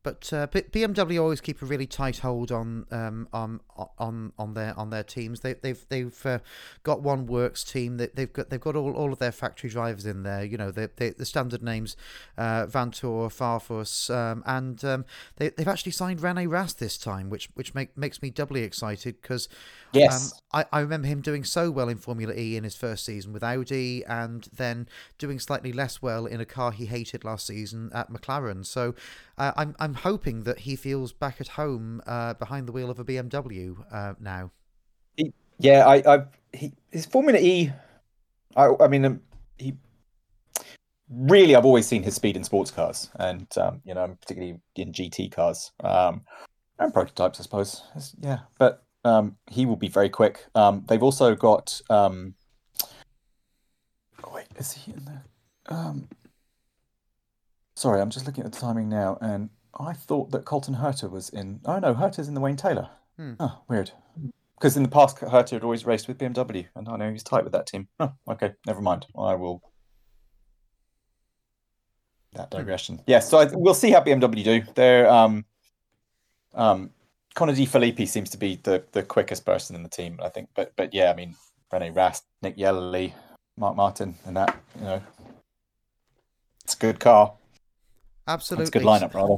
But 0.03 0.33
uh, 0.33 0.47
BMW 0.47 1.21
always 1.21 1.39
keep 1.39 1.61
a 1.61 1.65
really 1.65 1.87
tight 1.87 2.17
hold 2.17 2.51
on 2.51 2.85
um, 2.91 3.29
on 3.31 3.61
on 3.97 4.33
on 4.37 4.53
their 4.53 4.77
on 4.77 4.89
their 4.89 5.03
teams. 5.03 5.39
They, 5.39 5.53
they've 5.53 5.83
they've 5.87 6.25
uh, 6.25 6.39
got 6.83 7.01
one 7.01 7.25
works 7.25 7.63
team. 7.63 7.95
That 7.97 8.17
they've 8.17 8.31
got 8.31 8.49
they've 8.49 8.59
got 8.59 8.75
all, 8.75 8.91
all 8.93 9.13
of 9.13 9.19
their 9.19 9.31
factory 9.31 9.69
drivers 9.69 10.05
in 10.05 10.23
there. 10.23 10.43
You 10.43 10.57
know 10.57 10.71
they, 10.71 10.89
they, 10.97 11.11
the 11.11 11.25
standard 11.25 11.63
names, 11.63 11.95
uh, 12.37 12.65
Vanthoor, 12.65 13.29
Farfus, 13.29 14.13
um, 14.13 14.43
and 14.45 14.83
um, 14.83 15.05
they 15.37 15.49
they've 15.49 15.69
actually 15.69 15.93
signed 15.93 16.21
Rene 16.21 16.47
Rast 16.47 16.79
this 16.79 16.97
time, 16.97 17.29
which 17.29 17.49
which 17.53 17.73
make, 17.73 17.97
makes 17.97 18.21
me 18.21 18.29
doubly 18.29 18.63
excited 18.63 19.21
because 19.21 19.47
yes, 19.93 20.33
um, 20.51 20.65
I 20.71 20.79
I 20.79 20.81
remember 20.81 21.07
him 21.07 21.21
doing 21.21 21.45
so 21.45 21.71
well 21.71 21.87
in 21.87 21.97
Formula 21.97 22.33
E 22.33 22.57
in 22.57 22.65
his 22.65 22.75
first 22.75 23.05
season 23.05 23.31
with 23.31 23.43
Audi, 23.43 24.03
and 24.03 24.49
then 24.53 24.89
doing 25.17 25.39
slightly 25.39 25.71
less 25.71 26.01
well 26.01 26.25
in 26.25 26.41
a 26.41 26.45
car 26.45 26.73
he 26.73 26.87
hated 26.87 27.23
last 27.23 27.47
season 27.47 27.89
at 27.93 28.11
McLaren. 28.11 28.65
So 28.65 28.95
uh, 29.37 29.51
I'm 29.55 29.75
I'm 29.79 29.93
hoping 29.95 30.43
that 30.43 30.59
he 30.59 30.75
feels 30.75 31.11
back 31.11 31.41
at 31.41 31.49
home 31.49 32.01
uh, 32.05 32.33
behind 32.35 32.67
the 32.67 32.71
wheel 32.71 32.89
of 32.89 32.99
a 32.99 33.05
BMW 33.05 33.75
uh, 33.91 34.13
now. 34.19 34.51
He, 35.17 35.33
yeah, 35.59 35.85
I, 35.87 35.95
I 36.05 36.25
he, 36.53 36.73
his 36.91 37.05
Formula 37.05 37.39
E. 37.39 37.71
I, 38.55 38.69
I 38.79 38.87
mean, 38.87 39.05
um, 39.05 39.21
he 39.57 39.75
really 41.09 41.55
I've 41.55 41.65
always 41.65 41.87
seen 41.87 42.03
his 42.03 42.15
speed 42.15 42.37
in 42.37 42.43
sports 42.43 42.69
cars, 42.69 43.09
and 43.15 43.47
um, 43.57 43.81
you 43.85 43.93
know, 43.93 44.15
particularly 44.21 44.59
in 44.75 44.91
GT 44.91 45.31
cars 45.31 45.71
um, 45.83 46.21
and 46.77 46.93
prototypes, 46.93 47.39
I 47.39 47.43
suppose. 47.43 47.83
It's, 47.95 48.15
yeah, 48.19 48.39
but 48.59 48.83
um, 49.03 49.37
he 49.49 49.65
will 49.65 49.75
be 49.75 49.89
very 49.89 50.09
quick. 50.09 50.45
Um, 50.53 50.83
they've 50.87 51.03
also 51.03 51.33
got. 51.33 51.81
Um, 51.89 52.35
oh 54.23 54.31
wait, 54.35 54.47
is 54.57 54.73
he 54.73 54.91
in 54.93 55.05
there? 55.05 55.23
Sorry, 57.83 57.99
I'm 57.99 58.09
just 58.09 58.25
looking 58.25 58.45
at 58.45 58.53
the 58.53 58.57
timing 58.57 58.87
now, 58.87 59.17
and 59.19 59.49
I 59.77 59.91
thought 59.91 60.31
that 60.31 60.45
Colton 60.45 60.75
Herta 60.75 61.11
was 61.11 61.27
in. 61.27 61.59
Oh 61.65 61.79
no, 61.79 61.93
Herta's 61.93 62.29
in 62.29 62.33
the 62.33 62.39
Wayne 62.39 62.55
Taylor. 62.55 62.89
Hmm. 63.17 63.33
Oh, 63.41 63.61
weird. 63.67 63.91
Because 64.55 64.77
in 64.77 64.83
the 64.83 64.89
past, 64.89 65.17
Herta 65.17 65.49
had 65.49 65.65
always 65.65 65.85
raced 65.85 66.07
with 66.07 66.17
BMW, 66.17 66.65
and 66.77 66.87
I 66.87 66.95
know 66.95 67.11
he's 67.11 67.23
tight 67.23 67.43
with 67.43 67.51
that 67.51 67.67
team. 67.67 67.89
Oh, 67.99 68.13
okay, 68.29 68.53
never 68.65 68.79
mind. 68.79 69.05
I 69.19 69.35
will. 69.35 69.61
That 72.35 72.53
hmm. 72.53 72.59
digression. 72.59 73.01
Yes, 73.05 73.05
yeah, 73.05 73.19
so 73.19 73.37
I, 73.39 73.49
we'll 73.51 73.73
see 73.73 73.91
how 73.91 74.01
BMW 74.01 74.45
do. 74.45 74.61
They're 74.75 75.09
um, 75.09 75.43
um, 76.53 76.89
Connor 77.35 77.53
De 77.53 77.65
Phillippi 77.65 78.05
seems 78.05 78.29
to 78.29 78.37
be 78.37 78.61
the, 78.63 78.81
the 78.93 79.03
quickest 79.03 79.45
person 79.45 79.75
in 79.75 79.83
the 79.83 79.89
team, 79.89 80.21
I 80.23 80.29
think. 80.29 80.47
But 80.55 80.71
but 80.77 80.93
yeah, 80.93 81.11
I 81.11 81.15
mean 81.15 81.35
Rene 81.69 81.89
Rast, 81.89 82.23
Nick 82.41 82.55
Yelloly, 82.55 83.11
Mark 83.57 83.75
Martin, 83.75 84.15
and 84.23 84.37
that 84.37 84.57
you 84.79 84.85
know, 84.85 85.03
it's 86.63 86.75
a 86.75 86.77
good 86.77 87.01
car. 87.01 87.33
Absolutely, 88.27 88.63
it's 88.63 88.69
a 88.69 88.79
good 88.79 88.83
lineup, 88.83 89.13
rather. 89.13 89.35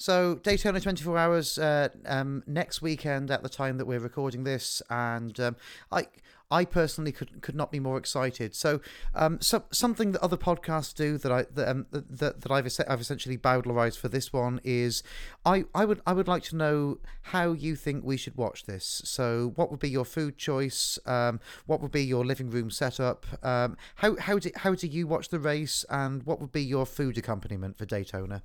So 0.00 0.36
Daytona 0.36 0.80
24 0.80 1.18
Hours 1.18 1.58
uh, 1.58 1.88
um, 2.06 2.44
next 2.46 2.80
weekend 2.80 3.32
at 3.32 3.42
the 3.42 3.48
time 3.48 3.78
that 3.78 3.84
we're 3.84 3.98
recording 3.98 4.44
this, 4.44 4.80
and 4.88 5.38
um, 5.40 5.56
I 5.90 6.06
I 6.52 6.64
personally 6.64 7.10
could 7.10 7.42
could 7.42 7.56
not 7.56 7.72
be 7.72 7.80
more 7.80 7.98
excited. 7.98 8.54
So, 8.54 8.80
um, 9.16 9.40
so 9.40 9.64
something 9.72 10.12
that 10.12 10.22
other 10.22 10.36
podcasts 10.36 10.94
do 10.94 11.18
that 11.18 11.32
I 11.32 11.46
that 11.52 11.68
um, 11.68 11.86
that, 11.90 12.40
that 12.40 12.50
I've 12.50 12.68
I've 12.88 13.00
essentially 13.00 13.36
bowdlerized 13.36 13.98
for 13.98 14.08
this 14.08 14.32
one 14.32 14.60
is 14.62 15.02
I, 15.44 15.64
I 15.74 15.84
would 15.84 16.00
I 16.06 16.12
would 16.12 16.28
like 16.28 16.44
to 16.44 16.56
know 16.56 16.98
how 17.22 17.52
you 17.52 17.74
think 17.74 18.04
we 18.04 18.16
should 18.16 18.36
watch 18.36 18.66
this. 18.66 19.02
So, 19.04 19.52
what 19.56 19.68
would 19.72 19.80
be 19.80 19.90
your 19.90 20.04
food 20.04 20.38
choice? 20.38 21.00
Um, 21.06 21.40
what 21.66 21.80
would 21.80 21.92
be 21.92 22.04
your 22.04 22.24
living 22.24 22.50
room 22.50 22.70
setup? 22.70 23.26
Um, 23.42 23.76
how 23.96 24.14
how 24.14 24.38
do 24.38 24.50
how 24.54 24.76
do 24.76 24.86
you 24.86 25.08
watch 25.08 25.28
the 25.28 25.40
race? 25.40 25.84
And 25.90 26.22
what 26.22 26.40
would 26.40 26.52
be 26.52 26.62
your 26.62 26.86
food 26.86 27.18
accompaniment 27.18 27.76
for 27.76 27.84
Daytona? 27.84 28.44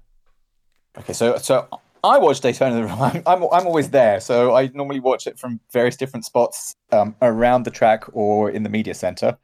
Okay, 0.97 1.13
so 1.13 1.37
so 1.37 1.67
I 2.03 2.17
watch 2.17 2.41
Daytona. 2.41 2.87
I'm, 3.01 3.23
I'm, 3.25 3.43
I'm 3.51 3.67
always 3.67 3.89
there, 3.89 4.19
so 4.19 4.55
I 4.55 4.67
normally 4.73 4.99
watch 4.99 5.25
it 5.27 5.39
from 5.39 5.59
various 5.71 5.95
different 5.95 6.25
spots 6.25 6.75
um, 6.91 7.15
around 7.21 7.63
the 7.63 7.71
track 7.71 8.03
or 8.13 8.51
in 8.51 8.63
the 8.63 8.69
media 8.69 8.93
center, 8.93 9.37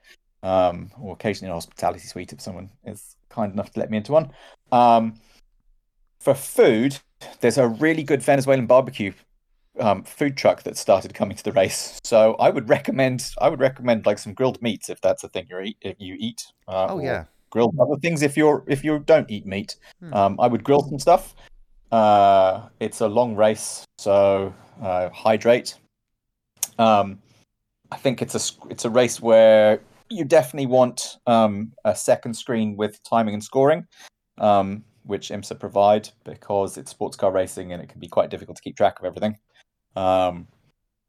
um, 0.44 0.92
or 1.00 1.14
occasionally 1.14 1.48
in 1.48 1.52
a 1.52 1.56
hospitality 1.56 2.06
suite 2.06 2.34
if 2.34 2.42
someone 2.42 2.70
is 2.86 3.16
kind 3.30 3.54
enough 3.54 3.72
to 3.72 3.80
let 3.80 3.90
me 3.90 3.98
into 3.98 4.12
one. 4.12 4.32
Um, 4.72 5.20
for 6.20 6.34
food, 6.34 7.00
there's 7.40 7.58
a 7.58 7.68
really 7.68 8.04
good 8.04 8.22
Venezuelan 8.22 8.68
barbecue 8.68 9.14
um, 9.80 10.04
food 10.04 10.36
truck 10.36 10.64
that 10.64 10.78
started 10.78 11.14
coming 11.14 11.38
to 11.38 11.44
the 11.44 11.54
race. 11.54 12.00
So 12.04 12.36
I 12.36 12.50
would 12.50 12.70
recommend 12.70 13.32
I 13.42 13.50
would 13.50 13.60
recommend 13.60 14.06
like 14.06 14.20
some 14.20 14.34
grilled 14.34 14.62
meats 14.62 14.90
if 14.90 15.00
that's 15.02 15.24
a 15.24 15.30
thing 15.30 15.48
you 15.50 15.60
eat. 15.60 15.78
If 15.82 15.96
you 16.00 16.16
eat. 16.20 16.46
Uh, 16.68 16.88
oh 16.90 17.00
yeah. 17.00 17.26
Grilled 17.50 17.78
other 17.80 17.98
things 17.98 18.22
if 18.22 18.38
you're 18.38 18.64
if 18.68 18.84
you 18.84 19.00
don't 19.00 19.30
eat 19.30 19.46
meat. 19.46 19.76
Hmm. 20.00 20.14
Um, 20.14 20.40
I 20.40 20.48
would 20.48 20.64
grill 20.64 20.84
some 20.84 21.00
stuff. 21.00 21.36
Uh, 21.92 22.70
it's 22.80 23.02
a 23.02 23.08
long 23.08 23.36
race, 23.36 23.86
so 23.98 24.54
uh, 24.82 25.10
hydrate. 25.10 25.76
Um, 26.78 27.20
I 27.92 27.98
think 27.98 28.22
it's 28.22 28.36
a 28.36 28.70
it's 28.70 28.86
a 28.86 28.90
race 28.90 29.20
where 29.20 29.82
you 30.10 30.26
definitely 30.26 30.68
want 30.68 31.18
um, 31.28 31.74
a 31.86 31.96
second 31.96 32.34
screen 32.36 32.76
with 32.76 33.02
timing 33.04 33.34
and 33.34 33.44
scoring, 33.44 33.88
um, 34.38 34.84
which 35.04 35.30
IMSA 35.30 35.60
provide 35.60 36.10
because 36.24 36.78
it's 36.78 36.92
sports 36.92 37.16
car 37.16 37.32
racing 37.32 37.74
and 37.74 37.82
it 37.82 37.90
can 37.90 38.00
be 38.00 38.08
quite 38.08 38.30
difficult 38.30 38.58
to 38.58 38.64
keep 38.64 38.76
track 38.76 39.00
of 39.00 39.06
everything. 39.06 39.38
Um, 39.96 40.48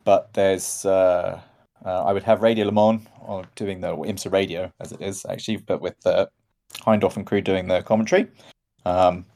but 0.04 0.32
there's 0.32 0.84
uh, 0.84 1.40
uh, 1.84 2.04
I 2.04 2.12
would 2.12 2.22
have 2.22 2.42
Radio 2.42 2.66
Le 2.66 2.72
Mans 2.72 3.06
or 3.20 3.44
doing 3.54 3.80
the 3.80 3.96
IMSA 3.96 4.32
radio 4.32 4.72
as 4.80 4.92
it 4.92 5.00
is 5.00 5.24
actually, 5.28 5.58
but 5.58 5.80
with 5.80 6.00
the 6.00 6.30
Hindhaugh 6.86 7.16
and 7.16 7.26
crew 7.26 7.40
doing 7.40 7.68
the 7.68 7.82
commentary. 7.82 8.28
Um, 8.84 9.26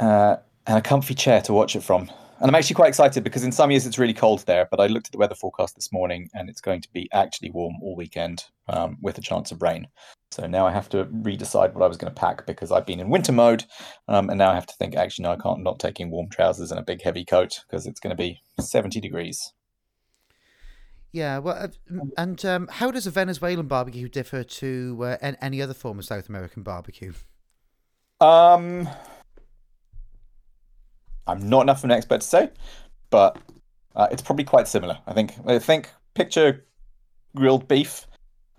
uh, 0.00 0.36
and 0.66 0.78
a 0.78 0.82
comfy 0.82 1.14
chair 1.14 1.40
to 1.42 1.52
watch 1.52 1.76
it 1.76 1.82
from. 1.82 2.10
And 2.40 2.50
I'm 2.50 2.56
actually 2.56 2.74
quite 2.74 2.88
excited 2.88 3.22
because 3.22 3.44
in 3.44 3.52
some 3.52 3.70
years 3.70 3.86
it's 3.86 3.98
really 3.98 4.14
cold 4.14 4.40
there, 4.46 4.66
but 4.68 4.80
I 4.80 4.88
looked 4.88 5.06
at 5.06 5.12
the 5.12 5.18
weather 5.18 5.34
forecast 5.34 5.76
this 5.76 5.92
morning 5.92 6.28
and 6.34 6.48
it's 6.48 6.60
going 6.60 6.80
to 6.80 6.88
be 6.92 7.08
actually 7.12 7.50
warm 7.50 7.76
all 7.80 7.94
weekend 7.94 8.46
um, 8.68 8.98
with 9.00 9.16
a 9.16 9.20
chance 9.20 9.52
of 9.52 9.62
rain. 9.62 9.86
So 10.32 10.46
now 10.46 10.66
I 10.66 10.72
have 10.72 10.88
to 10.88 11.04
redecide 11.04 11.72
what 11.72 11.84
I 11.84 11.86
was 11.86 11.96
going 11.96 12.12
to 12.12 12.20
pack 12.20 12.44
because 12.46 12.72
I've 12.72 12.86
been 12.86 12.98
in 12.98 13.10
winter 13.10 13.32
mode, 13.32 13.64
um, 14.08 14.28
and 14.28 14.38
now 14.38 14.50
I 14.50 14.54
have 14.54 14.66
to 14.66 14.74
think 14.74 14.96
actually 14.96 15.24
no, 15.24 15.32
I 15.32 15.36
can't. 15.36 15.62
Not 15.62 15.78
taking 15.78 16.10
warm 16.10 16.30
trousers 16.30 16.72
and 16.72 16.80
a 16.80 16.84
big 16.84 17.02
heavy 17.02 17.24
coat 17.24 17.60
because 17.68 17.86
it's 17.86 18.00
going 18.00 18.16
to 18.16 18.20
be 18.20 18.40
70 18.58 19.00
degrees. 19.00 19.52
Yeah, 21.12 21.38
well, 21.38 21.56
uh, 21.56 21.98
and 22.16 22.42
um, 22.46 22.68
how 22.68 22.90
does 22.90 23.06
a 23.06 23.10
Venezuelan 23.10 23.66
barbecue 23.66 24.08
differ 24.08 24.42
to 24.42 24.98
uh, 25.02 25.32
any 25.42 25.60
other 25.60 25.74
form 25.74 25.98
of 25.98 26.06
South 26.06 26.30
American 26.30 26.62
barbecue? 26.62 27.12
Um, 28.18 28.88
I'm 31.26 31.46
not 31.48 31.62
enough 31.62 31.78
of 31.78 31.84
an 31.84 31.90
expert 31.90 32.22
to 32.22 32.26
say, 32.26 32.50
but 33.10 33.36
uh, 33.94 34.08
it's 34.10 34.22
probably 34.22 34.44
quite 34.44 34.66
similar. 34.66 34.98
I 35.06 35.12
think. 35.12 35.34
I 35.46 35.58
think 35.58 35.90
picture 36.14 36.64
grilled 37.36 37.68
beef 37.68 38.06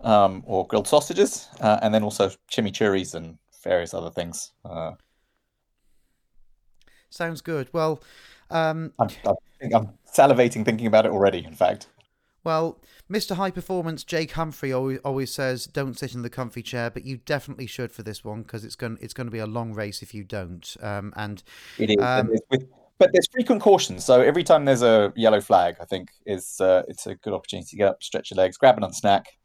um, 0.00 0.44
or 0.46 0.64
grilled 0.68 0.86
sausages, 0.86 1.48
uh, 1.60 1.80
and 1.82 1.92
then 1.92 2.04
also 2.04 2.30
chimichurris 2.52 3.16
and 3.16 3.36
various 3.64 3.94
other 3.94 4.10
things. 4.10 4.52
Uh, 4.64 4.92
Sounds 7.10 7.40
good. 7.40 7.68
Well, 7.72 8.00
um... 8.50 8.92
I'm, 8.98 9.08
I'm 9.74 9.88
salivating 10.12 10.64
thinking 10.64 10.86
about 10.86 11.04
it 11.04 11.10
already. 11.10 11.44
In 11.44 11.54
fact. 11.54 11.88
Well, 12.44 12.78
Mr. 13.10 13.36
High 13.36 13.50
Performance 13.50 14.04
Jake 14.04 14.32
Humphrey 14.32 14.72
always, 14.72 14.98
always 14.98 15.32
says, 15.32 15.66
"Don't 15.66 15.98
sit 15.98 16.14
in 16.14 16.22
the 16.22 16.30
comfy 16.30 16.62
chair," 16.62 16.90
but 16.90 17.04
you 17.04 17.16
definitely 17.16 17.66
should 17.66 17.90
for 17.90 18.02
this 18.02 18.22
one 18.22 18.42
because 18.42 18.64
it's 18.64 18.76
going 18.76 18.98
it's 19.00 19.14
going 19.14 19.26
to 19.26 19.32
be 19.32 19.38
a 19.38 19.46
long 19.46 19.72
race 19.72 20.02
if 20.02 20.14
you 20.14 20.24
don't. 20.24 20.76
Um, 20.80 21.12
and 21.16 21.42
it 21.78 21.90
is, 21.90 21.96
um, 22.00 22.30
with, 22.50 22.66
but 22.98 23.10
there's 23.12 23.26
frequent 23.28 23.62
cautions. 23.62 24.04
So 24.04 24.20
every 24.20 24.44
time 24.44 24.64
there's 24.66 24.82
a 24.82 25.12
yellow 25.16 25.40
flag, 25.40 25.76
I 25.80 25.84
think 25.84 26.10
is 26.26 26.60
uh, 26.60 26.82
it's 26.86 27.06
a 27.06 27.14
good 27.14 27.32
opportunity 27.32 27.70
to 27.70 27.76
get 27.76 27.88
up, 27.88 28.02
stretch 28.02 28.30
your 28.30 28.36
legs, 28.36 28.56
grab 28.56 28.76
another 28.76 28.94
snack. 28.94 29.38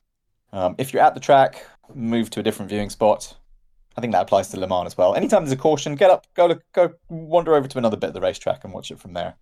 Um, 0.52 0.76
if 0.78 0.94
you're 0.94 1.04
at 1.04 1.14
the 1.14 1.20
track, 1.20 1.66
move 1.94 2.30
to 2.32 2.40
a 2.40 2.44
different 2.44 2.70
viewing 2.70 2.90
spot. 2.90 3.36
I 3.98 4.02
think 4.02 4.14
that 4.14 4.22
applies 4.22 4.50
to 4.50 4.60
Le 4.60 4.68
Mans 4.68 4.88
as 4.88 4.98
well. 4.98 5.16
Anytime 5.16 5.44
there's 5.44 5.52
a 5.52 5.58
caution, 5.58 5.96
get 5.96 6.10
up, 6.10 6.26
go 6.34 6.48
look, 6.48 6.64
go 6.74 6.94
wander 7.10 7.56
over 7.56 7.68
to 7.68 7.78
another 7.78 7.98
bit 7.98 8.08
of 8.08 8.14
the 8.14 8.22
racetrack 8.22 8.64
and 8.64 8.74
watch 8.74 8.92
it 8.92 9.00
from 9.00 9.14
there. 9.14 9.36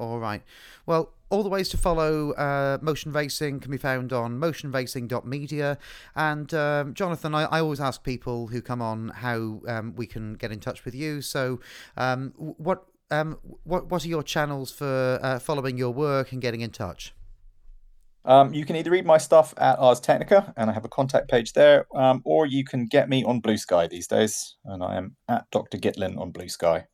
All 0.00 0.18
right. 0.18 0.42
Well, 0.86 1.12
all 1.28 1.42
the 1.42 1.50
ways 1.50 1.68
to 1.68 1.76
follow 1.76 2.32
uh, 2.32 2.78
Motion 2.80 3.12
Racing 3.12 3.60
can 3.60 3.70
be 3.70 3.76
found 3.76 4.12
on 4.14 4.40
motionracing.media. 4.40 5.78
And 6.16 6.52
um, 6.54 6.94
Jonathan, 6.94 7.34
I, 7.34 7.44
I, 7.44 7.60
always 7.60 7.80
ask 7.80 8.02
people 8.02 8.48
who 8.48 8.62
come 8.62 8.80
on 8.80 9.10
how 9.10 9.60
um, 9.68 9.94
we 9.94 10.06
can 10.06 10.34
get 10.34 10.50
in 10.52 10.58
touch 10.58 10.84
with 10.84 10.94
you. 10.94 11.20
So, 11.20 11.60
um, 11.98 12.32
what 12.36 12.86
um, 13.10 13.38
what 13.64 13.90
what 13.90 14.04
are 14.04 14.08
your 14.08 14.22
channels 14.22 14.72
for 14.72 15.20
uh, 15.22 15.38
following 15.38 15.76
your 15.76 15.90
work 15.90 16.32
and 16.32 16.40
getting 16.40 16.62
in 16.62 16.70
touch? 16.70 17.14
Um, 18.24 18.52
you 18.52 18.64
can 18.64 18.76
either 18.76 18.90
read 18.90 19.06
my 19.06 19.18
stuff 19.18 19.54
at 19.56 19.78
Ars 19.78 20.00
Technica, 20.00 20.52
and 20.56 20.70
I 20.70 20.72
have 20.72 20.84
a 20.84 20.90
contact 20.90 21.30
page 21.30 21.52
there, 21.52 21.86
um, 21.94 22.22
or 22.24 22.46
you 22.46 22.64
can 22.64 22.86
get 22.86 23.08
me 23.08 23.24
on 23.24 23.40
Blue 23.40 23.56
Sky 23.56 23.86
these 23.86 24.06
days, 24.06 24.56
and 24.64 24.82
I 24.82 24.96
am 24.96 25.16
at 25.28 25.50
Dr. 25.50 25.78
Gitlin 25.78 26.18
on 26.18 26.30
Blue 26.30 26.48
Sky. 26.48 26.86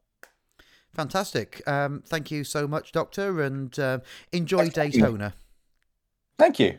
Fantastic. 0.97 1.63
Um, 1.69 2.03
thank 2.07 2.31
you 2.31 2.43
so 2.43 2.67
much, 2.67 2.91
Doctor, 2.91 3.43
and 3.43 3.79
uh, 3.79 3.99
enjoy 4.33 4.71
Daytona. 4.71 5.35
Thank 6.39 6.59
you. 6.59 6.79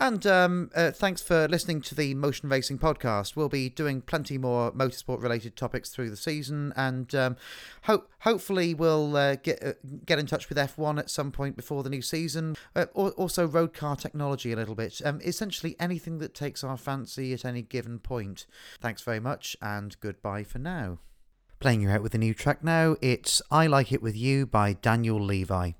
And 0.00 0.26
um, 0.26 0.70
uh, 0.74 0.92
thanks 0.92 1.20
for 1.22 1.46
listening 1.46 1.82
to 1.82 1.94
the 1.94 2.14
Motion 2.14 2.48
Racing 2.48 2.78
podcast. 2.78 3.36
We'll 3.36 3.50
be 3.50 3.68
doing 3.68 4.00
plenty 4.00 4.38
more 4.38 4.72
motorsport 4.72 5.22
related 5.22 5.56
topics 5.56 5.90
through 5.90 6.08
the 6.08 6.16
season, 6.16 6.72
and 6.74 7.14
um, 7.14 7.36
ho- 7.82 8.04
hopefully 8.20 8.72
we'll 8.72 9.14
uh, 9.14 9.36
get 9.36 9.62
uh, 9.62 9.72
get 10.06 10.18
in 10.18 10.26
touch 10.26 10.48
with 10.48 10.56
F1 10.56 10.98
at 10.98 11.10
some 11.10 11.32
point 11.32 11.54
before 11.54 11.82
the 11.82 11.90
new 11.90 12.02
season. 12.02 12.56
Uh, 12.74 12.86
also, 12.94 13.46
road 13.46 13.74
car 13.74 13.96
technology 13.96 14.52
a 14.52 14.56
little 14.56 14.74
bit. 14.74 15.02
Um, 15.04 15.20
essentially, 15.22 15.76
anything 15.78 16.18
that 16.18 16.34
takes 16.34 16.64
our 16.64 16.78
fancy 16.78 17.34
at 17.34 17.44
any 17.44 17.60
given 17.60 17.98
point. 17.98 18.46
Thanks 18.80 19.02
very 19.02 19.20
much, 19.20 19.54
and 19.60 19.98
goodbye 20.00 20.44
for 20.44 20.58
now. 20.58 20.98
Playing 21.58 21.80
you 21.80 21.90
out 21.90 22.02
with 22.02 22.14
a 22.14 22.18
new 22.18 22.34
track 22.34 22.62
now, 22.62 22.96
it's 23.00 23.40
I 23.50 23.66
Like 23.66 23.90
It 23.90 24.02
With 24.02 24.14
You 24.14 24.46
by 24.46 24.74
Daniel 24.74 25.18
Levi. 25.18 25.72